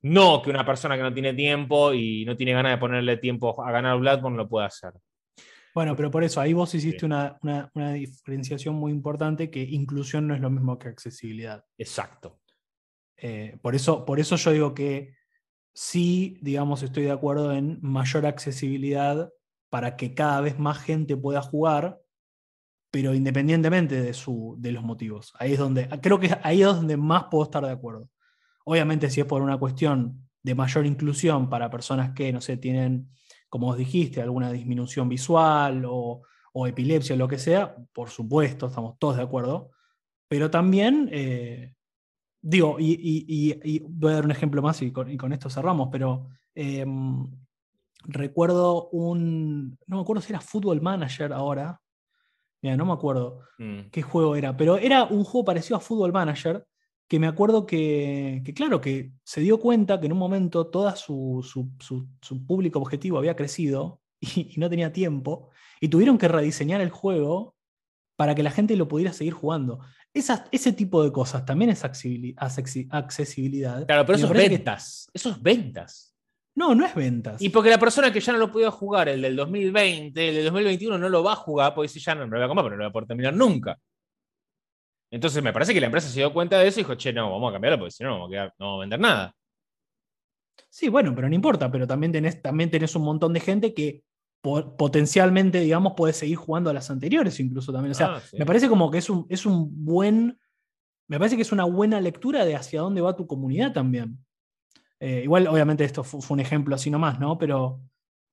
No 0.00 0.40
que 0.40 0.48
una 0.48 0.64
persona 0.64 0.96
que 0.96 1.02
no 1.02 1.12
tiene 1.12 1.34
tiempo 1.34 1.92
y 1.92 2.24
no 2.24 2.34
tiene 2.34 2.54
ganas 2.54 2.72
de 2.72 2.78
ponerle 2.78 3.18
tiempo 3.18 3.62
a 3.62 3.70
ganar 3.70 3.98
Bloodborne 3.98 4.38
lo 4.38 4.48
pueda 4.48 4.66
hacer. 4.66 4.92
Bueno, 5.74 5.96
pero 5.96 6.10
por 6.10 6.22
eso 6.22 6.40
ahí 6.40 6.52
vos 6.52 6.74
hiciste 6.74 7.06
una, 7.06 7.38
diferenciación 7.94 8.74
muy 8.74 8.92
importante 8.92 9.50
que 9.50 9.62
inclusión 9.62 10.26
no 10.26 10.34
es 10.34 10.40
lo 10.40 10.50
mismo 10.50 10.78
que 10.78 10.88
accesibilidad. 10.88 11.64
Exacto. 11.78 12.40
Eh, 13.16 13.58
por, 13.62 13.74
eso, 13.74 14.04
por 14.04 14.20
eso 14.20 14.36
yo 14.36 14.50
digo 14.50 14.74
que 14.74 15.14
sí, 15.72 16.38
digamos, 16.42 16.82
estoy 16.82 17.04
de 17.04 17.12
acuerdo 17.12 17.52
en 17.52 17.78
mayor 17.80 18.26
accesibilidad 18.26 19.32
para 19.70 19.96
que 19.96 20.14
cada 20.14 20.40
vez 20.42 20.58
más 20.58 20.78
gente 20.78 21.16
pueda 21.16 21.40
jugar, 21.40 22.00
pero 22.90 23.14
independientemente 23.14 24.02
de, 24.02 24.12
su, 24.12 24.56
de 24.58 24.72
los 24.72 24.82
motivos. 24.82 25.32
Ahí 25.38 25.54
es 25.54 25.58
donde, 25.58 25.88
creo 26.02 26.20
que 26.20 26.36
ahí 26.42 26.60
es 26.60 26.68
donde 26.68 26.98
más 26.98 27.24
puedo 27.30 27.44
estar 27.44 27.64
de 27.64 27.72
acuerdo. 27.72 28.10
Obviamente 28.66 29.08
si 29.08 29.20
es 29.20 29.26
por 29.26 29.40
una 29.40 29.56
cuestión 29.56 30.28
de 30.42 30.54
mayor 30.54 30.84
inclusión 30.84 31.48
para 31.48 31.70
personas 31.70 32.10
que, 32.10 32.32
no 32.32 32.42
sé, 32.42 32.58
tienen, 32.58 33.08
como 33.52 33.68
os 33.68 33.76
dijiste, 33.76 34.22
alguna 34.22 34.50
disminución 34.50 35.10
visual 35.10 35.84
o, 35.86 36.22
epilepsia 36.66 37.14
o 37.14 37.18
lo 37.18 37.28
que 37.28 37.36
sea, 37.38 37.76
por 37.92 38.08
supuesto, 38.08 38.68
estamos 38.68 38.98
todos 38.98 39.18
de 39.18 39.22
acuerdo, 39.24 39.72
pero 40.26 40.50
también, 40.50 41.10
eh, 41.12 41.74
digo, 42.40 42.78
y, 42.78 43.84
voy 43.90 44.10
a 44.10 44.14
dar 44.14 44.24
un 44.24 44.30
ejemplo 44.30 44.62
más 44.62 44.80
y 44.80 44.90
con, 44.90 45.32
esto 45.34 45.50
cerramos, 45.50 45.90
pero 45.92 46.28
em, 46.54 47.30
recuerdo 48.04 48.88
un, 48.88 49.78
no 49.86 49.96
me 49.96 50.02
acuerdo 50.02 50.22
si 50.22 50.32
era 50.32 50.40
Football 50.40 50.80
Manager 50.80 51.34
ahora, 51.34 51.78
mira, 52.62 52.74
no 52.78 52.86
me 52.86 52.94
acuerdo 52.94 53.40
mm. 53.58 53.90
qué 53.90 54.00
juego 54.00 54.34
era, 54.34 54.56
pero 54.56 54.78
era 54.78 55.04
un 55.04 55.24
juego 55.24 55.44
parecido 55.44 55.76
a 55.76 55.80
Football 55.80 56.12
Manager, 56.12 56.66
que 57.08 57.18
me 57.18 57.26
acuerdo 57.26 57.66
que, 57.66 58.42
claro, 58.54 58.80
que 58.80 59.12
se 59.24 59.40
dio 59.40 59.60
cuenta 59.60 60.00
que 60.00 60.06
en 60.06 60.12
un 60.12 60.18
momento 60.18 60.68
todo 60.68 60.94
su, 60.96 61.70
público 62.46 62.78
objetivo 62.78 63.18
había 63.18 63.36
crecido 63.36 64.00
y, 64.20 64.54
no 64.56 64.70
tenía 64.70 64.92
tiempo, 64.92 65.50
y 65.80 65.88
tuvieron 65.88 66.18
que 66.18 66.28
rediseñar 66.28 66.80
el 66.80 66.90
juego 66.90 67.56
para 68.16 68.34
que 68.34 68.42
la 68.42 68.50
gente 68.50 68.76
lo 68.76 68.88
pudiera 68.88 69.12
seguir 69.12 69.32
jugando. 69.32 69.80
ese 70.14 70.72
tipo 70.72 71.02
de 71.02 71.12
cosas 71.12 71.44
también 71.44 71.70
es 71.70 71.84
accesibilidad. 71.84 73.86
Claro, 73.86 74.06
pero 74.06 74.16
eso 74.16 74.26
es 74.26 74.32
ventas. 74.32 75.10
Eso 75.12 75.30
es 75.30 75.42
ventas. 75.42 76.14
No, 76.54 76.74
no 76.74 76.84
es 76.84 76.94
ventas. 76.94 77.40
Y 77.40 77.48
porque 77.48 77.70
la 77.70 77.78
persona 77.78 78.12
que 78.12 78.20
ya 78.20 78.32
no 78.32 78.38
lo 78.38 78.52
podía 78.52 78.70
jugar, 78.70 79.08
el 79.08 79.22
del 79.22 79.36
2020, 79.36 80.28
el 80.28 80.34
del 80.34 80.44
2021 80.44 80.98
no 80.98 81.08
lo 81.08 81.24
va 81.24 81.32
a 81.32 81.36
jugar, 81.36 81.74
porque 81.74 81.88
si 81.88 81.98
ya 81.98 82.14
no, 82.14 82.26
me 82.26 82.32
lo 82.32 82.36
voy 82.36 82.44
a 82.44 82.48
comprar, 82.48 82.64
pero 82.64 82.76
no 82.76 82.82
lo 82.82 82.84
voy 82.84 82.90
a 82.90 82.92
poder 82.92 83.08
terminar 83.08 83.34
nunca. 83.34 83.78
Entonces 85.12 85.42
me 85.42 85.52
parece 85.52 85.74
que 85.74 85.80
la 85.80 85.86
empresa 85.86 86.08
se 86.08 86.20
dio 86.20 86.32
cuenta 86.32 86.58
de 86.58 86.66
eso 86.66 86.80
y 86.80 86.84
dijo, 86.84 86.94
che, 86.94 87.12
no, 87.12 87.30
vamos 87.30 87.50
a 87.50 87.52
cambiarlo 87.52 87.78
porque 87.78 87.90
si 87.90 88.02
no, 88.02 88.10
no 88.10 88.20
vamos 88.20 88.34
a, 88.34 88.44
no 88.58 88.66
vamos 88.66 88.78
a 88.78 88.80
vender 88.80 89.00
nada. 89.00 89.36
Sí, 90.70 90.88
bueno, 90.88 91.14
pero 91.14 91.28
no 91.28 91.34
importa, 91.34 91.70
pero 91.70 91.86
también 91.86 92.12
tenés, 92.12 92.40
también 92.40 92.70
tenés 92.70 92.96
un 92.96 93.02
montón 93.02 93.34
de 93.34 93.40
gente 93.40 93.74
que 93.74 94.02
potencialmente, 94.40 95.60
digamos, 95.60 95.92
puede 95.96 96.14
seguir 96.14 96.36
jugando 96.36 96.70
a 96.70 96.72
las 96.72 96.90
anteriores 96.90 97.38
incluso 97.38 97.72
también. 97.72 97.92
O 97.92 97.94
sea, 97.94 98.16
ah, 98.16 98.22
me 98.32 98.46
parece 98.46 98.70
como 98.70 98.90
que 98.90 98.98
es 98.98 99.10
un, 99.10 99.26
es 99.28 99.44
un 99.44 99.84
buen, 99.84 100.40
me 101.08 101.18
parece 101.18 101.36
que 101.36 101.42
es 101.42 101.52
una 101.52 101.64
buena 101.64 102.00
lectura 102.00 102.46
de 102.46 102.56
hacia 102.56 102.80
dónde 102.80 103.02
va 103.02 103.14
tu 103.14 103.26
comunidad 103.26 103.72
también. 103.74 104.18
Eh, 104.98 105.20
igual, 105.24 105.46
obviamente, 105.46 105.84
esto 105.84 106.02
fue, 106.02 106.20
un 106.30 106.40
ejemplo 106.40 106.74
así 106.74 106.90
nomás, 106.90 107.20
¿no? 107.20 107.36
Pero, 107.36 107.82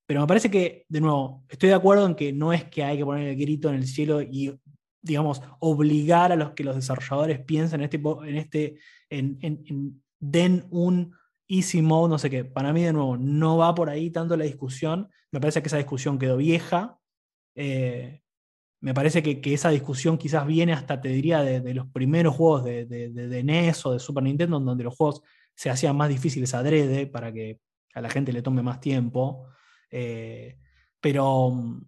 pero 0.07 0.21
me 0.21 0.27
parece 0.27 0.49
que, 0.49 0.85
de 0.87 1.01
nuevo, 1.01 1.43
estoy 1.49 1.69
de 1.69 1.75
acuerdo 1.75 2.05
en 2.05 2.15
que 2.15 2.31
no 2.31 2.53
es 2.53 2.63
que 2.63 2.85
hay 2.85 2.97
que 2.97 3.05
poner 3.05 3.27
el 3.27 3.35
grito 3.35 3.67
en 3.69 3.75
el 3.75 3.85
cielo 3.85 4.21
y 4.21 4.57
digamos, 5.01 5.41
obligar 5.59 6.31
a 6.31 6.35
los 6.35 6.51
que 6.51 6.63
los 6.63 6.75
desarrolladores 6.75 7.39
piensen 7.39 7.81
en 7.81 7.85
este, 7.85 7.97
en 7.97 8.37
este, 8.37 8.75
en, 9.09 10.01
den 10.19 10.65
un 10.69 11.15
easy 11.47 11.81
mode, 11.81 12.09
no 12.09 12.19
sé 12.19 12.29
qué. 12.29 12.45
Para 12.45 12.73
mí, 12.73 12.83
de 12.83 12.93
nuevo, 12.93 13.17
no 13.17 13.57
va 13.57 13.73
por 13.73 13.89
ahí 13.89 14.09
tanto 14.11 14.37
la 14.37 14.45
discusión. 14.45 15.09
Me 15.31 15.39
parece 15.39 15.61
que 15.61 15.67
esa 15.67 15.77
discusión 15.77 16.19
quedó 16.19 16.37
vieja. 16.37 16.99
Eh, 17.55 18.21
me 18.81 18.93
parece 18.93 19.23
que, 19.23 19.53
esa 19.53 19.69
discusión 19.69 20.17
quizás 20.17 20.45
viene 20.45 20.73
hasta, 20.73 21.01
te 21.01 21.09
diría, 21.09 21.41
de, 21.41 21.73
los 21.73 21.87
primeros 21.87 22.35
juegos 22.35 22.63
de, 22.63 22.85
de, 22.85 23.43
NES 23.43 23.85
o 23.85 23.93
de 23.93 23.99
Super 23.99 24.23
Nintendo, 24.23 24.59
donde 24.59 24.83
los 24.83 24.95
juegos 24.95 25.21
se 25.55 25.69
hacían 25.69 25.97
más 25.97 26.09
difíciles 26.09 26.53
adrede 26.53 27.07
para 27.07 27.33
que 27.33 27.59
a 27.93 28.01
la 28.01 28.09
gente 28.09 28.31
le 28.31 28.41
tome 28.41 28.61
más 28.61 28.79
tiempo. 28.79 29.47
Eh, 29.91 30.57
pero, 31.01 31.81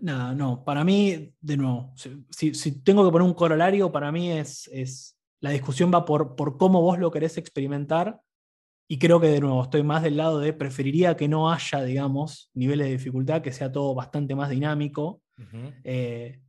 Nada, 0.00 0.34
no. 0.34 0.64
Para 0.64 0.84
mí, 0.84 1.34
de 1.40 1.56
nuevo, 1.56 1.92
si, 2.30 2.82
tengo 2.82 3.04
que 3.04 3.12
poner 3.12 3.26
un 3.26 3.34
corolario, 3.34 3.90
para 3.92 4.12
mí 4.12 4.30
es, 4.30 4.68
es 4.72 5.18
la 5.40 5.50
discusión 5.50 5.90
va 5.92 6.04
por, 6.04 6.36
por 6.36 6.56
cómo 6.56 6.80
vos 6.80 6.98
lo 6.98 7.10
querés 7.10 7.38
experimentar. 7.38 8.20
Y 8.90 8.98
creo 8.98 9.20
que, 9.20 9.28
de 9.28 9.40
nuevo, 9.40 9.62
estoy 9.62 9.82
más 9.82 10.02
del 10.02 10.16
lado 10.16 10.40
de 10.40 10.52
preferiría 10.52 11.16
que 11.16 11.28
no 11.28 11.52
haya, 11.52 11.82
digamos, 11.82 12.50
niveles 12.54 12.86
de 12.86 12.92
dificultad, 12.92 13.42
que 13.42 13.52
sea 13.52 13.70
todo 13.70 13.94
bastante 13.94 14.34
más 14.34 14.48
dinámico. 14.48 15.20
Eh, 15.84 16.40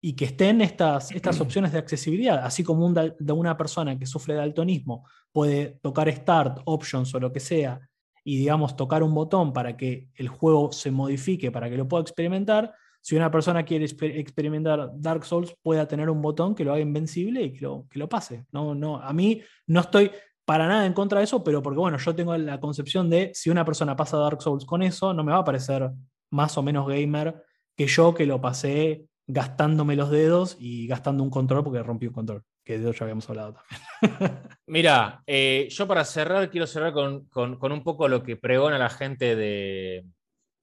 y 0.00 0.12
que 0.12 0.26
estén 0.26 0.60
estas, 0.60 1.10
estas 1.10 1.40
opciones 1.40 1.72
de 1.72 1.78
accesibilidad, 1.78 2.44
así 2.44 2.62
como 2.62 2.86
un, 2.86 2.94
de 2.94 3.32
una 3.32 3.56
persona 3.56 3.98
que 3.98 4.06
sufre 4.06 4.34
de 4.34 4.40
daltonismo 4.40 5.04
puede 5.32 5.78
tocar 5.82 6.12
Start, 6.12 6.60
Options 6.64 7.14
o 7.14 7.20
lo 7.20 7.32
que 7.32 7.40
sea, 7.40 7.80
y 8.22 8.38
digamos 8.38 8.76
tocar 8.76 9.02
un 9.02 9.14
botón 9.14 9.52
para 9.52 9.76
que 9.76 10.08
el 10.14 10.28
juego 10.28 10.72
se 10.72 10.90
modifique, 10.90 11.50
para 11.50 11.70
que 11.70 11.76
lo 11.76 11.88
pueda 11.88 12.02
experimentar, 12.02 12.74
si 13.06 13.14
una 13.14 13.30
persona 13.30 13.64
quiere 13.64 13.84
experimentar 13.84 14.90
Dark 14.96 15.24
Souls, 15.24 15.54
pueda 15.62 15.86
tener 15.86 16.10
un 16.10 16.20
botón 16.20 16.56
que 16.56 16.64
lo 16.64 16.72
haga 16.72 16.80
invencible 16.80 17.40
y 17.40 17.52
que 17.52 17.60
lo, 17.60 17.86
que 17.88 18.00
lo 18.00 18.08
pase. 18.08 18.46
No, 18.50 18.74
no, 18.74 19.00
a 19.00 19.12
mí 19.12 19.40
no 19.68 19.78
estoy 19.78 20.10
para 20.44 20.66
nada 20.66 20.84
en 20.86 20.92
contra 20.92 21.20
de 21.20 21.24
eso, 21.26 21.44
pero 21.44 21.62
porque 21.62 21.78
bueno, 21.78 21.98
yo 21.98 22.16
tengo 22.16 22.36
la 22.36 22.58
concepción 22.58 23.08
de 23.08 23.30
si 23.32 23.48
una 23.48 23.64
persona 23.64 23.94
pasa 23.94 24.16
Dark 24.16 24.42
Souls 24.42 24.64
con 24.64 24.82
eso, 24.82 25.14
no 25.14 25.22
me 25.22 25.30
va 25.30 25.38
a 25.38 25.44
parecer 25.44 25.88
más 26.32 26.58
o 26.58 26.64
menos 26.64 26.88
gamer 26.88 27.44
que 27.76 27.86
yo 27.86 28.12
que 28.12 28.26
lo 28.26 28.40
pasé 28.40 29.04
gastándome 29.28 29.94
los 29.94 30.10
dedos 30.10 30.56
y 30.58 30.88
gastando 30.88 31.22
un 31.22 31.30
control 31.30 31.62
porque 31.62 31.84
rompí 31.84 32.08
un 32.08 32.12
control, 32.12 32.42
que 32.64 32.76
de 32.76 32.90
eso 32.90 32.98
ya 32.98 33.04
habíamos 33.04 33.30
hablado 33.30 33.54
también. 33.54 34.40
Mira, 34.66 35.22
eh, 35.28 35.68
yo 35.70 35.86
para 35.86 36.04
cerrar 36.04 36.50
quiero 36.50 36.66
cerrar 36.66 36.92
con, 36.92 37.26
con, 37.26 37.70
un 37.70 37.84
poco 37.84 38.08
lo 38.08 38.24
que 38.24 38.36
pregona 38.36 38.78
la 38.78 38.90
gente 38.90 39.36
de, 39.36 40.06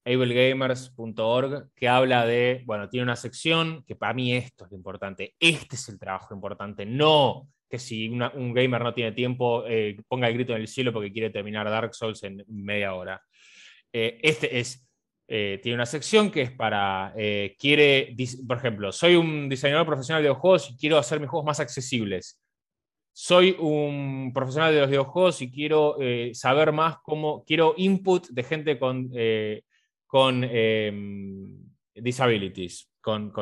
ablegamers.org, 0.04 1.70
que 1.74 1.88
habla 1.88 2.26
de, 2.26 2.62
bueno, 2.66 2.88
tiene 2.88 3.04
una 3.04 3.16
sección 3.16 3.84
que 3.86 3.96
para 3.96 4.14
mí 4.14 4.34
esto 4.34 4.64
es 4.64 4.70
lo 4.70 4.76
importante, 4.76 5.34
este 5.40 5.76
es 5.76 5.88
el 5.88 5.98
trabajo 5.98 6.34
importante, 6.34 6.84
no 6.84 7.48
que 7.68 7.78
si 7.78 8.08
un 8.08 8.54
gamer 8.54 8.82
no 8.82 8.94
tiene 8.94 9.12
tiempo, 9.12 9.64
eh, 9.66 9.96
ponga 10.06 10.28
el 10.28 10.34
grito 10.34 10.54
en 10.54 10.60
el 10.60 10.68
cielo 10.68 10.92
porque 10.92 11.10
quiere 11.10 11.30
terminar 11.30 11.68
Dark 11.68 11.94
Souls 11.94 12.22
en 12.22 12.44
media 12.46 12.94
hora. 12.94 13.20
Eh, 13.92 14.18
este 14.22 14.60
es, 14.60 14.86
eh, 15.26 15.58
tiene 15.62 15.76
una 15.76 15.86
sección 15.86 16.30
que 16.30 16.42
es 16.42 16.52
para, 16.52 17.12
quiere, 17.58 18.14
por 18.46 18.58
ejemplo, 18.58 18.92
soy 18.92 19.16
un 19.16 19.48
diseñador 19.48 19.86
profesional 19.86 20.22
de 20.22 20.28
videojuegos 20.28 20.70
y 20.70 20.76
quiero 20.76 20.98
hacer 20.98 21.18
mis 21.18 21.28
juegos 21.28 21.46
más 21.46 21.58
accesibles. 21.58 22.40
Soy 23.12 23.56
un 23.58 24.32
profesional 24.34 24.72
de 24.74 24.80
los 24.80 24.90
videojuegos 24.90 25.40
y 25.42 25.50
quiero 25.50 25.96
saber 26.32 26.70
más 26.70 26.98
cómo, 27.02 27.44
quiero 27.44 27.74
input 27.76 28.28
de 28.28 28.42
gente 28.42 28.78
con 28.78 29.10
con 30.14 30.44
em, 30.48 31.58
disabilities, 31.92 32.88
con, 33.00 33.32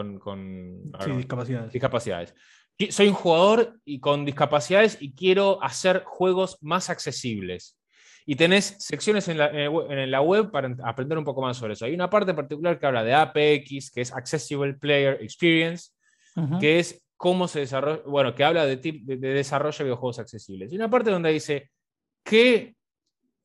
discapacidades. 1.19 1.71
discapacidades. 1.71 2.35
Soy 2.89 3.09
un 3.09 3.15
jugador 3.15 3.79
y 3.85 4.01
con 4.01 4.25
discapacidades 4.25 4.97
y 4.99 5.13
quiero 5.13 5.63
hacer 5.63 6.03
juegos 6.07 6.57
más 6.63 6.89
accesibles. 6.89 7.79
Y 8.25 8.37
tenés 8.37 8.75
secciones 8.79 9.29
en 9.29 9.37
la, 9.37 10.21
web 10.23 10.51
para 10.51 10.75
aprender 10.83 11.19
un 11.19 11.25
poco 11.25 11.43
más 11.43 11.59
sobre 11.59 11.75
eso. 11.75 11.85
Hay 11.85 11.93
una 11.93 12.09
parte 12.09 12.33
particular 12.33 12.79
que 12.79 12.87
habla 12.87 13.05
de 13.05 13.13
APX, 13.13 13.91
que 13.91 14.01
es 14.01 14.11
Accessible 14.11 14.73
Player 14.73 15.19
Experience, 15.21 15.91
que 16.59 16.79
es 16.79 17.05
cómo 17.19 17.49
se 17.49 17.61
desarrolla, 17.61 18.03
bueno, 18.07 18.35
que 18.35 18.45
habla 18.45 18.65
de, 18.65 18.77
de, 18.77 19.19
de, 19.19 19.29
desarrollo 19.35 19.77
de 19.77 19.85
videojuegos 19.85 20.21
accesibles. 20.21 20.73
Y 20.73 20.77
una 20.77 20.89
parte 20.89 21.11
donde 21.11 21.33
dice 21.33 21.71
que 22.25 22.75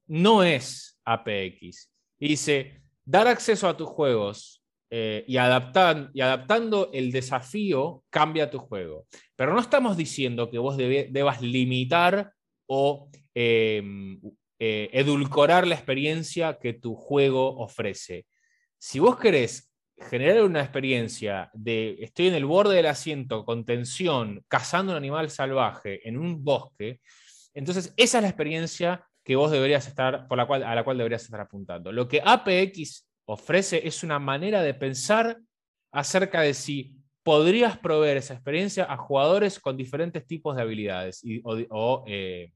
no 0.06 0.44
es 0.44 0.98
APX. 1.04 1.92
Y 2.20 2.30
dice, 2.30 2.87
dar 3.08 3.28
acceso 3.28 3.70
a 3.70 3.78
tus 3.78 3.88
juegos 3.88 4.62
eh, 4.90 5.24
y, 5.28 5.38
adaptando 5.38 6.90
el 6.92 7.12
desafío 7.12 8.04
cambia 8.10 8.52
tu 8.52 8.60
juego. 8.60 9.08
Pero 9.36 9.54
no 9.54 9.62
estamos 9.62 9.96
diciendo 9.96 10.50
que 10.50 10.60
vos 10.60 10.78
debas 10.78 11.42
limitar 11.42 12.34
o 12.68 13.10
em, 13.34 14.20
eh, 14.60 14.90
edulcorar 14.92 15.66
la 15.66 15.76
experiencia 15.76 16.58
que 16.60 16.74
tu 16.74 16.96
juego 16.96 17.58
ofrece. 17.58 18.26
Si 18.78 19.00
vos 19.00 19.18
querés 19.18 19.72
generar 20.10 20.44
una 20.44 20.62
experiencia 20.62 21.50
de 21.54 21.96
estoy 22.02 22.28
en 22.28 22.36
el 22.36 22.46
borde 22.46 22.76
del 22.76 22.88
asiento 22.88 23.46
con 23.46 23.66
tensión, 23.66 24.44
cazando 24.50 24.92
un 24.92 24.98
animal 24.98 25.30
salvaje 25.30 26.08
en 26.08 26.18
un 26.18 26.44
bosque, 26.44 27.00
entonces 27.54 27.94
esa 27.96 28.18
es 28.18 28.22
la 28.22 28.30
experiencia 28.30 29.08
que 29.28 29.36
vos 29.36 29.52
deberías 29.52 29.86
estar, 29.86 30.26
por 30.26 30.38
la 30.38 30.48
cual, 30.48 30.64
a 30.64 30.74
la 30.74 30.86
cual 30.86 30.98
deberías 30.98 31.22
estar 31.22 31.42
apuntando. 31.42 31.92
Lo 31.92 32.08
que 32.08 32.22
APX 32.24 33.06
ofrece 33.26 33.86
es 33.86 34.02
una 34.02 34.20
manera 34.20 34.62
de 34.62 34.74
pensar 34.74 35.38
acerca 35.92 36.40
de 36.40 36.54
si 36.54 36.96
podrías 37.24 37.78
proveer 37.78 38.16
esa 38.16 38.36
experiencia 38.36 38.86
a 38.86 38.96
jugadores 38.96 39.60
con 39.60 39.76
diferentes 39.76 40.26
tipos 40.26 40.56
de 40.56 40.62
habilidades 40.62 41.22
o, 41.44 42.06
eh, 42.08 42.54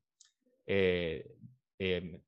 eh, 0.65 1.29
eh, 1.77 2.21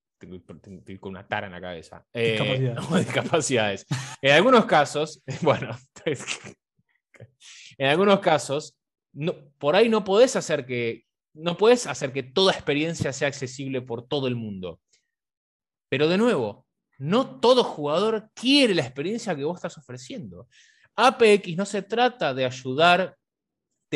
con 0.99 1.11
una 1.11 1.25
tara 1.25 1.47
en 1.47 1.53
la 1.53 1.61
cabeza. 1.61 2.05
discapacidades. 2.13 3.85
en 4.21 4.31
algunos 4.33 4.65
casos, 4.65 5.23
bueno, 5.41 5.69
en 7.77 7.87
algunos 7.87 8.19
casos, 8.19 8.77
no, 9.13 9.35
por 9.57 9.77
ahí 9.77 9.87
no 9.87 10.03
podés 10.03 10.35
hacer 10.35 10.65
que 10.65 11.05
no 11.33 11.57
puedes 11.57 11.87
hacer 11.87 12.13
que 12.13 12.23
toda 12.23 12.53
experiencia 12.53 13.11
sea 13.13 13.27
accesible 13.27 13.81
por 13.81 14.07
todo 14.07 14.27
el 14.27 14.35
mundo. 14.35 14.79
Pero 15.89 16.07
de 16.07 16.17
nuevo, 16.17 16.65
no 16.97 17.39
todo 17.39 17.63
jugador 17.63 18.29
quiere 18.33 18.75
la 18.75 18.83
experiencia 18.83 19.35
que 19.35 19.43
vos 19.43 19.57
estás 19.57 19.77
ofreciendo. 19.77 20.47
APX 20.95 21.57
no 21.57 21.65
se 21.65 21.81
trata 21.81 22.33
de 22.33 22.45
ayudarte 22.45 23.15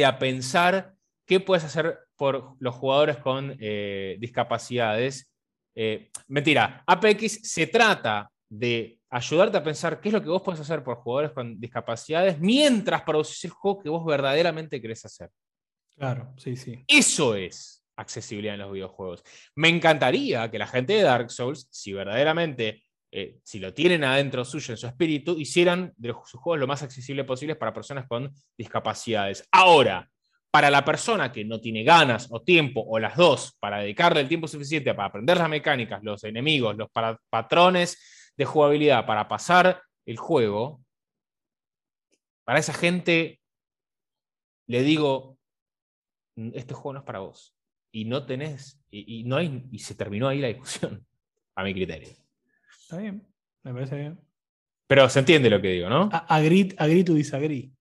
a 0.05 0.17
pensar 0.19 0.95
qué 1.25 1.39
puedes 1.39 1.63
hacer 1.63 1.99
por 2.15 2.55
los 2.59 2.75
jugadores 2.75 3.17
con 3.17 3.55
eh, 3.59 4.17
discapacidades. 4.19 5.31
Eh, 5.75 6.09
mentira, 6.27 6.83
APX 6.87 7.41
se 7.43 7.67
trata 7.67 8.31
de 8.49 8.99
ayudarte 9.09 9.57
a 9.57 9.63
pensar 9.63 10.01
qué 10.01 10.09
es 10.09 10.13
lo 10.13 10.21
que 10.21 10.29
vos 10.29 10.41
podés 10.41 10.61
hacer 10.61 10.83
por 10.83 10.97
jugadores 10.97 11.31
con 11.31 11.59
discapacidades 11.59 12.39
mientras 12.39 13.03
producís 13.03 13.45
el 13.45 13.51
juego 13.51 13.79
que 13.79 13.89
vos 13.89 14.05
verdaderamente 14.05 14.81
querés 14.81 15.05
hacer. 15.05 15.29
Claro, 15.97 16.33
sí, 16.37 16.55
sí. 16.55 16.83
Eso 16.87 17.35
es 17.35 17.83
accesibilidad 17.95 18.53
en 18.53 18.61
los 18.61 18.71
videojuegos. 18.71 19.23
Me 19.55 19.69
encantaría 19.69 20.49
que 20.51 20.59
la 20.59 20.67
gente 20.67 20.93
de 20.93 21.01
Dark 21.01 21.31
Souls, 21.31 21.67
si 21.71 21.91
verdaderamente, 21.91 22.83
eh, 23.11 23.39
si 23.43 23.57
lo 23.57 23.73
tienen 23.73 24.03
adentro 24.03 24.45
suyo 24.45 24.73
en 24.73 24.77
su 24.77 24.85
espíritu, 24.85 25.39
hicieran 25.39 25.93
de 25.97 26.13
sus 26.25 26.39
juegos 26.39 26.59
lo 26.59 26.67
más 26.67 26.83
accesible 26.83 27.23
posible 27.23 27.55
para 27.55 27.73
personas 27.73 28.05
con 28.07 28.31
discapacidades. 28.55 29.47
Ahora, 29.51 30.07
para 30.51 30.69
la 30.69 30.85
persona 30.85 31.31
que 31.31 31.43
no 31.43 31.59
tiene 31.59 31.83
ganas 31.83 32.27
o 32.29 32.43
tiempo, 32.43 32.83
o 32.87 32.99
las 32.99 33.15
dos, 33.15 33.57
para 33.59 33.79
dedicarle 33.79 34.21
el 34.21 34.27
tiempo 34.27 34.47
suficiente 34.47 34.93
para 34.93 35.07
aprender 35.07 35.37
las 35.37 35.49
mecánicas, 35.49 36.03
los 36.03 36.23
enemigos, 36.23 36.77
los 36.77 36.89
patrones 37.29 38.31
de 38.37 38.45
jugabilidad, 38.45 39.05
para 39.07 39.27
pasar 39.27 39.81
el 40.05 40.17
juego, 40.17 40.83
para 42.43 42.59
esa 42.59 42.73
gente 42.73 43.41
le 44.67 44.83
digo, 44.83 45.36
este 46.53 46.73
juego 46.73 46.93
no 46.93 46.99
es 46.99 47.05
para 47.05 47.19
vos. 47.19 47.55
Y 47.91 48.05
no 48.05 48.25
tenés, 48.25 48.79
y, 48.91 49.23
no 49.23 49.37
hay, 49.37 49.63
y 49.71 49.79
se 49.79 49.95
terminó 49.95 50.27
ahí 50.27 50.39
la 50.39 50.47
discusión, 50.47 51.05
a 51.55 51.63
mi 51.63 51.73
criterio. 51.73 52.09
Está 52.81 52.97
bien, 52.97 53.25
me 53.63 53.73
parece 53.73 53.95
bien. 53.95 54.19
Pero 54.87 55.09
se 55.09 55.19
entiende 55.19 55.49
lo 55.49 55.61
que 55.61 55.69
digo, 55.69 55.89
¿no? 55.89 56.09
Agree, 56.11 56.73
agree 56.77 57.03
to 57.03 57.13
disagree. 57.13 57.71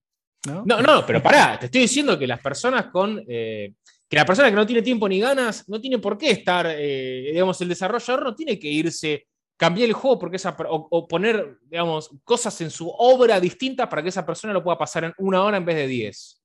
¿no? 0.46 0.64
No, 0.64 1.04
pero 1.06 1.22
pará, 1.22 1.58
te 1.58 1.66
estoy 1.66 1.82
diciendo 1.82 2.18
que 2.18 2.26
las 2.26 2.40
personas 2.40 2.86
con. 2.86 3.22
Eh, 3.28 3.74
que 4.08 4.16
la 4.16 4.24
persona 4.24 4.50
que 4.50 4.56
no 4.56 4.66
tiene 4.66 4.82
tiempo 4.82 5.08
ni 5.08 5.18
ganas 5.18 5.68
no 5.68 5.80
tiene 5.80 5.98
por 5.98 6.16
qué 6.16 6.30
estar, 6.30 6.66
eh, 6.68 7.30
digamos, 7.32 7.60
el 7.60 7.68
desarrollador 7.68 8.22
no 8.22 8.34
tiene 8.34 8.58
que 8.58 8.68
irse, 8.68 9.26
cambiar 9.56 9.88
el 9.88 9.94
juego 9.94 10.18
porque 10.18 10.36
esa, 10.36 10.56
o, 10.68 11.08
poner, 11.08 11.58
digamos, 11.62 12.10
cosas 12.22 12.60
en 12.60 12.70
su 12.70 12.88
obra 12.88 13.40
distintas 13.40 13.88
para 13.88 14.02
que 14.02 14.10
esa 14.10 14.24
persona 14.24 14.52
lo 14.52 14.62
pueda 14.62 14.78
pasar 14.78 15.04
en 15.04 15.12
una 15.18 15.42
hora 15.42 15.56
en 15.56 15.64
vez 15.64 15.76
de 15.76 15.86
diez. 15.88 16.35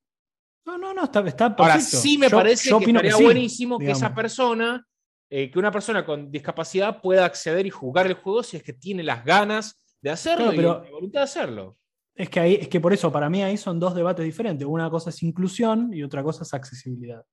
No, 0.65 0.77
no, 0.77 0.93
no, 0.93 1.03
está, 1.03 1.19
está 1.21 1.55
perfecto. 1.55 1.63
Ahora 1.63 1.79
sí 1.79 2.17
me 2.17 2.29
parece 2.29 2.69
que 2.77 2.85
estaría 2.85 3.17
buenísimo 3.17 3.79
que 3.79 3.91
esa 3.91 4.13
persona, 4.13 4.85
eh, 5.29 5.49
que 5.49 5.59
una 5.59 5.71
persona 5.71 6.05
con 6.05 6.31
discapacidad 6.31 7.01
pueda 7.01 7.25
acceder 7.25 7.65
y 7.65 7.69
jugar 7.69 8.07
el 8.07 8.13
juego 8.13 8.43
si 8.43 8.57
es 8.57 8.63
que 8.63 8.73
tiene 8.73 9.03
las 9.03 9.25
ganas 9.25 9.81
de 10.01 10.09
hacerlo 10.09 10.53
y 10.53 10.57
la 10.57 10.77
voluntad 10.91 11.21
de 11.21 11.23
hacerlo. 11.23 11.77
Es 12.13 12.29
que, 12.29 12.39
ahí, 12.39 12.55
es 12.55 12.67
que 12.67 12.79
por 12.79 12.93
eso, 12.93 13.11
para 13.11 13.29
mí 13.29 13.41
ahí 13.41 13.57
son 13.57 13.79
dos 13.79 13.95
debates 13.95 14.25
diferentes. 14.25 14.67
Una 14.67 14.89
cosa 14.89 15.09
es 15.09 15.23
inclusión 15.23 15.91
y 15.93 16.03
otra 16.03 16.21
cosa 16.21 16.43
es 16.43 16.53
accesibilidad. 16.53 17.23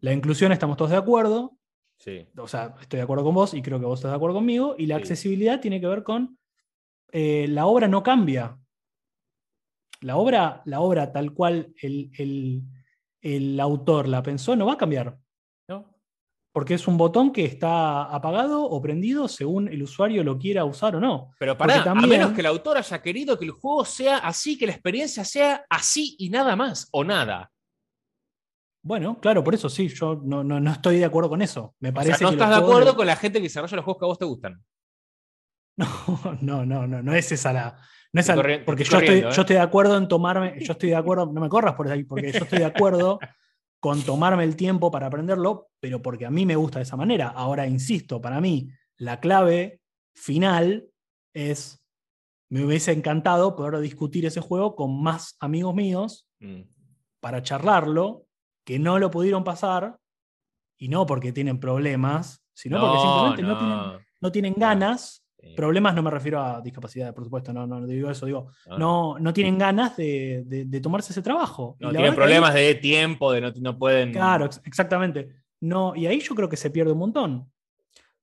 La 0.00 0.12
inclusión 0.12 0.52
estamos 0.52 0.76
todos 0.76 0.90
de 0.90 0.98
acuerdo. 0.98 1.56
Sí. 1.96 2.28
O 2.36 2.46
sea, 2.46 2.74
estoy 2.80 2.98
de 2.98 3.04
acuerdo 3.04 3.24
con 3.24 3.34
vos 3.34 3.54
y 3.54 3.62
creo 3.62 3.80
que 3.80 3.86
vos 3.86 3.98
estás 3.98 4.12
de 4.12 4.16
acuerdo 4.16 4.36
conmigo. 4.36 4.74
Y 4.78 4.86
la 4.86 4.96
accesibilidad 4.96 5.60
tiene 5.60 5.80
que 5.80 5.86
ver 5.86 6.02
con 6.02 6.38
eh, 7.10 7.46
la 7.48 7.66
obra 7.66 7.88
no 7.88 8.02
cambia. 8.02 8.58
La 10.04 10.16
obra, 10.16 10.60
la 10.66 10.80
obra 10.80 11.10
tal 11.12 11.32
cual 11.32 11.72
el, 11.80 12.10
el, 12.18 12.62
el 13.22 13.58
autor 13.58 14.06
la 14.06 14.22
pensó 14.22 14.54
no 14.54 14.66
va 14.66 14.74
a 14.74 14.78
cambiar. 14.78 15.18
Porque 16.52 16.74
es 16.74 16.86
un 16.86 16.96
botón 16.96 17.32
que 17.32 17.44
está 17.44 18.04
apagado 18.04 18.62
o 18.62 18.80
prendido 18.80 19.26
según 19.26 19.66
el 19.66 19.82
usuario 19.82 20.22
lo 20.22 20.38
quiera 20.38 20.64
usar 20.64 20.94
o 20.94 21.00
no. 21.00 21.32
Pero 21.36 21.58
para 21.58 21.82
a 21.82 21.94
menos 21.96 22.30
que 22.30 22.42
el 22.42 22.46
autor 22.46 22.76
haya 22.76 23.02
querido 23.02 23.36
que 23.36 23.44
el 23.44 23.50
juego 23.50 23.84
sea 23.84 24.18
así, 24.18 24.56
que 24.56 24.66
la 24.66 24.72
experiencia 24.72 25.24
sea 25.24 25.64
así 25.68 26.14
y 26.16 26.30
nada 26.30 26.54
más, 26.54 26.88
o 26.92 27.02
nada. 27.02 27.50
Bueno, 28.84 29.18
claro, 29.18 29.42
por 29.42 29.54
eso 29.54 29.68
sí, 29.68 29.88
yo 29.88 30.20
no, 30.22 30.44
no, 30.44 30.70
estoy 30.70 30.98
de 30.98 31.06
acuerdo 31.06 31.30
con 31.30 31.42
eso. 31.42 31.74
Me 31.80 31.92
parece 31.92 32.22
no 32.22 32.30
estás 32.30 32.50
de 32.50 32.56
acuerdo 32.56 32.94
con 32.94 33.06
la 33.08 33.16
gente 33.16 33.40
que 33.40 33.44
desarrolla 33.44 33.74
los 33.74 33.84
juegos 33.84 33.98
que 33.98 34.04
a 34.04 34.08
vos 34.08 34.18
te 34.18 34.24
gustan. 34.24 34.62
No, 36.40 36.64
no, 36.64 36.86
no, 36.86 37.02
no, 37.02 37.14
es 37.14 37.32
esa 37.32 37.52
la. 37.52 37.76
No 38.12 38.20
es 38.20 38.30
porque 38.64 38.84
yo, 38.84 38.98
estoy, 38.98 39.22
yo 39.22 39.28
¿eh? 39.28 39.30
estoy 39.30 39.56
de 39.56 39.62
acuerdo 39.62 39.96
en 39.98 40.06
tomarme, 40.06 40.54
yo 40.60 40.72
estoy 40.72 40.90
de 40.90 40.96
acuerdo, 40.96 41.26
no 41.26 41.40
me 41.40 41.48
corras 41.48 41.74
por 41.74 41.88
ahí, 41.88 42.04
porque 42.04 42.30
yo 42.30 42.44
estoy 42.44 42.60
de 42.60 42.64
acuerdo 42.64 43.18
con 43.80 44.00
tomarme 44.02 44.44
el 44.44 44.54
tiempo 44.54 44.90
para 44.90 45.08
aprenderlo, 45.08 45.70
pero 45.80 46.00
porque 46.00 46.24
a 46.24 46.30
mí 46.30 46.46
me 46.46 46.54
gusta 46.54 46.78
de 46.78 46.84
esa 46.84 46.96
manera. 46.96 47.28
Ahora, 47.28 47.66
insisto, 47.66 48.20
para 48.20 48.40
mí 48.40 48.70
la 48.96 49.18
clave 49.18 49.80
final 50.14 50.86
es, 51.34 51.84
me 52.48 52.64
hubiese 52.64 52.92
encantado 52.92 53.56
poder 53.56 53.80
discutir 53.80 54.24
ese 54.26 54.40
juego 54.40 54.76
con 54.76 55.02
más 55.02 55.36
amigos 55.40 55.74
míos 55.74 56.28
mm. 56.38 56.62
para 57.18 57.42
charlarlo, 57.42 58.26
que 58.64 58.78
no 58.78 59.00
lo 59.00 59.10
pudieron 59.10 59.42
pasar, 59.42 59.98
y 60.78 60.88
no 60.88 61.04
porque 61.04 61.32
tienen 61.32 61.58
problemas, 61.58 62.44
sino 62.52 62.80
porque 62.80 62.98
simplemente 63.00 63.42
no, 63.42 63.58
tienen, 63.58 64.06
no 64.20 64.32
tienen 64.32 64.54
ganas 64.56 65.23
Problemas 65.56 65.94
no 65.94 66.02
me 66.02 66.10
refiero 66.10 66.40
a 66.40 66.60
discapacidad, 66.60 67.14
por 67.14 67.24
supuesto, 67.24 67.52
no, 67.52 67.66
no 67.66 67.86
digo 67.86 68.10
eso, 68.10 68.26
digo, 68.26 68.48
no, 68.78 69.18
no 69.18 69.32
tienen 69.32 69.58
ganas 69.58 69.96
de, 69.96 70.80
tomarse 70.82 71.12
ese 71.12 71.22
trabajo. 71.22 71.76
No, 71.80 71.90
tienen 71.90 72.14
problemas 72.14 72.54
de 72.54 72.74
tiempo, 72.74 73.32
de 73.32 73.40
no, 73.40 73.52
no 73.56 73.78
pueden. 73.78 74.12
Claro, 74.12 74.48
exactamente. 74.64 75.28
No, 75.60 75.94
y 75.94 76.06
ahí 76.06 76.20
yo 76.20 76.34
creo 76.34 76.48
que 76.48 76.56
se 76.56 76.70
pierde 76.70 76.92
un 76.92 76.98
montón. 76.98 77.50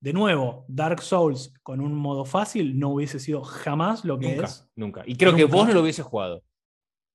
De 0.02 0.12
nuevo, 0.12 0.64
Dark 0.66 1.00
Souls 1.00 1.54
con 1.62 1.80
un 1.80 1.94
modo 1.94 2.24
fácil 2.24 2.76
no 2.78 2.88
hubiese 2.88 3.20
sido 3.20 3.42
jamás 3.42 4.04
lo 4.04 4.18
que 4.18 4.36
es. 4.36 4.68
Nunca. 4.74 5.04
Y 5.06 5.16
creo 5.16 5.34
que 5.34 5.44
vos 5.44 5.66
no 5.66 5.74
lo 5.74 5.82
hubiese 5.82 6.02
jugado. 6.02 6.42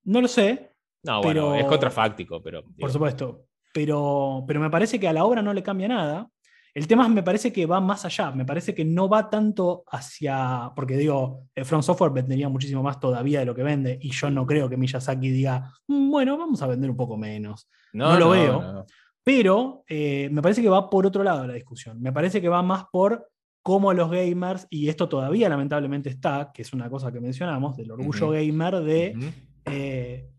No 0.05 0.22
lo 0.22 0.28
sé. 0.30 0.72
No, 1.03 1.22
bueno, 1.22 1.53
es 1.55 1.66
contrafáctico, 1.66 2.41
pero. 2.41 2.64
Por 2.80 2.89
supuesto. 2.89 3.45
Pero, 3.74 4.45
pero 4.47 4.60
me 4.62 4.70
parece 4.70 4.99
que 4.99 5.08
a 5.08 5.14
la 5.14 5.26
obra 5.26 5.41
no 5.41 5.53
le 5.53 5.64
cambia 5.64 5.89
nada. 5.89 6.30
El 6.78 6.86
tema 6.86 7.09
me 7.09 7.23
parece 7.23 7.51
que 7.51 7.65
va 7.65 7.82
más 7.82 8.05
allá, 8.05 8.30
me 8.30 8.45
parece 8.45 8.75
que 8.75 8.86
no 8.86 9.09
va 9.09 9.32
tanto 9.32 9.84
hacia, 9.88 10.71
porque 10.75 10.95
digo, 10.95 11.47
el 11.55 11.65
Front 11.65 11.84
Software 11.84 12.11
vendería 12.11 12.49
muchísimo 12.49 12.84
más 12.84 12.99
todavía 12.99 13.39
de 13.39 13.47
lo 13.47 13.55
que 13.55 13.63
vende 13.63 13.97
y 13.99 14.11
yo 14.11 14.30
no 14.30 14.45
creo 14.45 14.69
que 14.69 14.78
Miyazaki 14.78 15.32
diga, 15.32 15.73
mm, 15.88 16.11
bueno, 16.11 16.38
vamos 16.38 16.61
a 16.61 16.67
vender 16.67 16.91
un 16.91 16.95
poco 16.95 17.17
menos. 17.17 17.67
No, 17.93 18.19
lo 18.19 18.30
veo, 18.30 18.86
pero 19.23 19.86
eh, 19.88 20.30
me 20.32 20.39
parece 20.43 20.61
que 20.61 20.69
va 20.69 20.88
por 20.88 21.07
otro 21.07 21.23
lado 21.23 21.47
la 21.47 21.55
discusión, 21.55 21.99
me 21.99 22.13
parece 22.13 22.39
que 22.43 22.47
va 22.47 22.61
más 22.61 22.84
por 22.91 23.28
cómo 23.63 23.91
los 23.91 24.11
gamers, 24.11 24.67
y 24.69 24.88
esto 24.88 25.09
todavía 25.09 25.49
lamentablemente 25.49 26.11
está, 26.11 26.51
que 26.53 26.61
es 26.61 26.73
una 26.73 26.91
cosa 26.91 27.11
que 27.11 27.19
mencionamos, 27.19 27.75
del 27.75 27.89
orgullo 27.89 28.30
gamer 28.30 28.82
de 28.82 29.34
eh, 29.65 30.30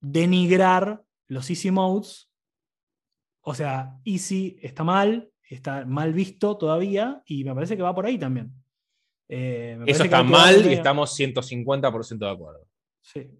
denigrar 0.00 1.02
los 1.26 1.50
easy 1.50 1.72
modes. 1.72 2.30
O 3.40 3.52
sea, 3.52 3.98
easy 4.04 4.58
está 4.62 4.84
mal, 4.84 5.32
está 5.54 5.84
mal 5.86 6.12
visto 6.12 6.56
todavía 6.56 7.22
y 7.26 7.44
me 7.44 7.54
parece 7.54 7.76
que 7.76 7.82
va 7.82 7.94
por 7.94 8.06
ahí 8.06 8.18
también. 8.18 8.52
Eh, 9.28 9.78
Eso 9.86 10.04
está 10.04 10.22
mal 10.22 10.66
y 10.66 10.74
estamos 10.74 11.18
150% 11.18 12.18
de 12.18 12.30
acuerdo. 12.30 12.66
Sí. 13.02 13.30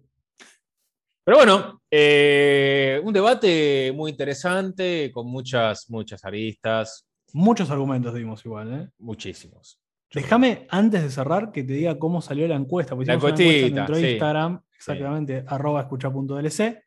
Pero 1.23 1.37
bueno, 1.37 1.81
eh, 1.91 2.99
un 3.03 3.13
debate 3.13 3.91
muy 3.93 4.11
interesante, 4.11 5.11
con 5.13 5.27
muchas, 5.27 5.89
muchas 5.89 6.25
aristas. 6.25 7.07
Muchos 7.33 7.69
argumentos 7.69 8.13
dimos 8.15 8.43
igual, 8.45 8.73
¿eh? 8.73 8.89
Muchísimos. 8.97 9.79
Déjame, 10.11 10.65
antes 10.69 11.03
de 11.03 11.11
cerrar, 11.11 11.51
que 11.51 11.63
te 11.63 11.73
diga 11.73 11.99
cómo 11.99 12.21
salió 12.21 12.47
la 12.47 12.55
encuesta. 12.55 12.95
la 12.95 13.13
encuestita, 13.13 13.85
de 13.85 14.11
Instagram, 14.11 14.61
exactamente, 14.75 15.43
arroba 15.45 15.81
escucha.dlc. 15.81 16.83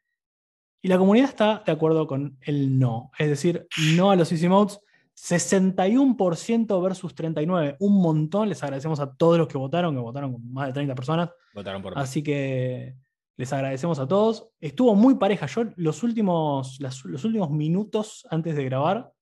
Y 0.84 0.88
la 0.88 0.98
comunidad 0.98 1.28
está 1.28 1.62
de 1.64 1.70
acuerdo 1.70 2.08
con 2.08 2.36
el 2.40 2.76
no. 2.80 3.12
Es 3.16 3.28
decir, 3.28 3.68
no 3.94 4.10
a 4.10 4.16
los 4.16 4.32
easy 4.32 4.48
modes 4.48 4.80
61% 5.16 6.82
versus 6.82 7.14
39, 7.14 7.76
un 7.80 8.00
montón. 8.00 8.48
Les 8.48 8.62
agradecemos 8.62 9.00
a 9.00 9.14
todos 9.14 9.38
los 9.38 9.48
que 9.48 9.58
votaron, 9.58 9.94
que 9.94 10.00
votaron 10.00 10.32
con 10.32 10.52
más 10.52 10.68
de 10.68 10.72
30 10.72 10.94
personas. 10.94 11.30
Votaron 11.54 11.82
por 11.82 11.98
Así 11.98 12.22
que 12.22 12.96
les 13.36 13.52
agradecemos 13.52 13.98
a 13.98 14.08
todos. 14.08 14.48
Estuvo 14.60 14.94
muy 14.94 15.16
pareja. 15.16 15.46
Yo 15.46 15.64
los 15.76 16.02
últimos, 16.02 16.78
los 16.80 17.24
últimos 17.24 17.50
minutos 17.50 18.26
antes 18.30 18.56
de 18.56 18.64
grabar 18.64 19.12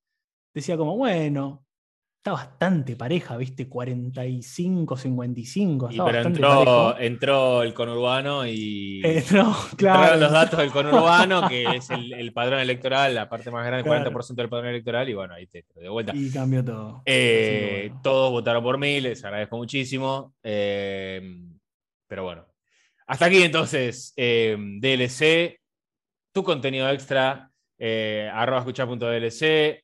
decía 0.55 0.77
como, 0.77 0.97
bueno, 0.97 1.65
está 2.21 2.33
bastante 2.33 2.97
pareja, 2.97 3.35
¿viste? 3.39 3.67
45, 3.67 4.95
55. 4.95 5.89
Y 5.91 5.99
pero 5.99 6.21
entró, 6.21 6.99
entró, 6.99 7.63
el 7.63 7.73
conurbano 7.73 8.47
y. 8.47 9.01
Entró, 9.05 9.57
claro. 9.75 10.19
los 10.19 10.31
datos 10.31 10.59
del 10.59 10.71
conurbano, 10.71 11.49
que 11.49 11.65
es 11.77 11.89
el, 11.89 12.31
padrón 12.35 12.61
electoral, 12.61 13.15
la 13.15 13.27
parte 13.27 13.51
más 13.51 13.65
grande, 13.65 13.89
el 13.89 14.05
40% 14.05 14.35
del 14.35 14.51
padrón 14.51 14.69
electoral, 14.69 15.09
y 15.09 15.15
bueno, 15.15 15.33
ahí 15.33 15.47
te, 15.47 15.65
de 15.75 15.89
vuelta. 15.89 16.13
Y 16.15 16.31
cambió 16.31 16.63
todo. 16.63 17.03
Eh, 17.07 17.91
todos 18.03 18.31
votaron 18.31 18.63
por 18.63 18.77
mí, 18.77 19.01
les 19.01 19.25
agradezco 19.25 19.57
muchísimo. 19.57 20.35
Eh, 20.43 21.23
pero 22.07 22.25
bueno. 22.25 22.45
Hasta 23.07 23.25
aquí 23.25 23.43
entonces, 23.43 24.13
eh, 24.17 24.57
DLC, 24.59 25.59
tu 26.33 26.45
contenido 26.45 26.89
extra, 26.91 27.51
arroba 27.79 28.59
escuchar.dlc 28.59 29.83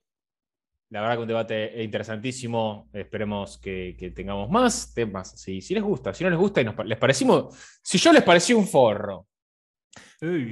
la 0.90 1.00
verdad 1.00 1.16
que 1.16 1.22
un 1.22 1.28
debate 1.28 1.82
interesantísimo. 1.82 2.88
Esperemos 2.92 3.58
que, 3.58 4.12
tengamos 4.14 4.48
más 4.50 4.94
temas. 4.94 5.38
Si, 5.40 5.60
si 5.60 5.74
les 5.74 5.82
gusta, 5.82 6.14
si 6.14 6.24
no 6.24 6.30
les 6.30 6.38
gusta 6.38 6.60
y 6.60 6.66
les 6.84 6.98
parecimos. 6.98 7.54
Si 7.82 7.98
yo 7.98 8.12
les 8.12 8.22
parecí 8.22 8.52
un 8.52 8.66
forro. 8.66 9.26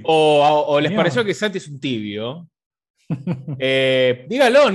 o, 0.05 0.80
les 0.80 0.93
pareció 0.93 1.24
que 1.24 1.35
Santi 1.35 1.59
es 1.59 1.68
un 1.68 1.80
tibio. 1.80 2.49
Eh, 3.59 4.24
dígalo. 4.28 4.70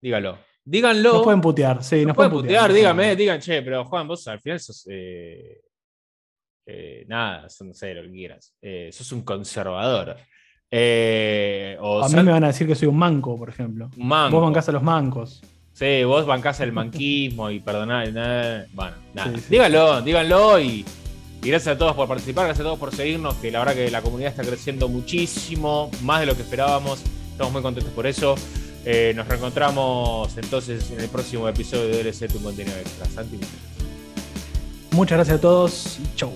Dígalo. 0.00 0.38
Díganlo. 0.64 1.12
Nos 1.14 1.22
pueden 1.24 1.40
putear, 1.40 1.82
sí, 1.82 2.04
nos, 2.04 2.14
pueden 2.14 2.32
putear. 2.32 2.72
díganme, 2.72 3.16
digan, 3.16 3.40
che, 3.40 3.62
pero 3.62 3.84
Juan, 3.84 4.06
vos 4.06 4.26
al 4.28 4.40
final 4.40 4.60
sos. 4.60 4.86
Eh, 4.88 5.60
eh, 6.66 7.04
nada, 7.08 7.48
no 7.60 7.74
sé 7.74 7.94
lo 7.94 8.02
que 8.02 8.10
quieras. 8.10 8.54
Eh, 8.60 8.90
sos 8.92 9.10
un 9.12 9.22
conservador. 9.22 10.16
A 10.72 12.08
mí 12.08 12.22
me 12.22 12.32
van 12.32 12.44
a 12.44 12.48
decir 12.48 12.66
que 12.66 12.74
soy 12.74 12.88
un 12.88 12.96
manco, 12.96 13.36
por 13.36 13.48
ejemplo. 13.48 13.90
Un 13.96 14.08
manco. 14.08 14.36
Vos 14.36 14.44
bancás 14.44 14.68
a 14.68 14.72
los 14.72 14.82
mancos. 14.82 15.42
Sí, 15.72 16.04
vos 16.04 16.26
bancás 16.26 16.60
el 16.60 16.72
manquismo 16.72 17.50
y 17.50 17.60
perdoná. 17.60 18.04
Bueno, 18.72 18.96
nada. 19.14 19.32
díganlo, 19.48 20.02
díganlo 20.02 20.60
y, 20.60 20.84
y, 21.42 21.48
gracias 21.48 21.74
a 21.74 21.78
todos 21.78 21.94
por 21.94 22.06
participar, 22.06 22.44
gracias 22.44 22.60
a 22.60 22.68
todos 22.68 22.78
por 22.78 22.94
seguirnos, 22.94 23.34
que 23.36 23.50
la 23.50 23.60
verdad 23.60 23.74
que 23.74 23.90
la 23.90 24.02
comunidad 24.02 24.30
está 24.30 24.42
creciendo 24.42 24.88
muchísimo, 24.88 25.90
más 26.02 26.20
de 26.20 26.26
lo 26.26 26.36
que 26.36 26.42
esperábamos. 26.42 27.02
Estamos 27.32 27.52
muy 27.54 27.62
contentos 27.62 27.94
por 27.94 28.06
eso. 28.06 28.34
Eh, 28.84 29.12
nos 29.14 29.26
reencontramos 29.26 30.36
entonces 30.36 30.90
en 30.90 31.00
el 31.00 31.08
próximo 31.08 31.48
episodio 31.48 31.88
de 31.88 32.02
DLC 32.02 32.30
Tu 32.30 32.42
Contenido 32.42 32.76
Extra. 32.76 33.06
Santi, 33.06 33.38
muchas 34.90 35.16
gracias 35.16 35.38
a 35.38 35.40
todos 35.40 35.98
y 35.98 36.16
chau. 36.16 36.32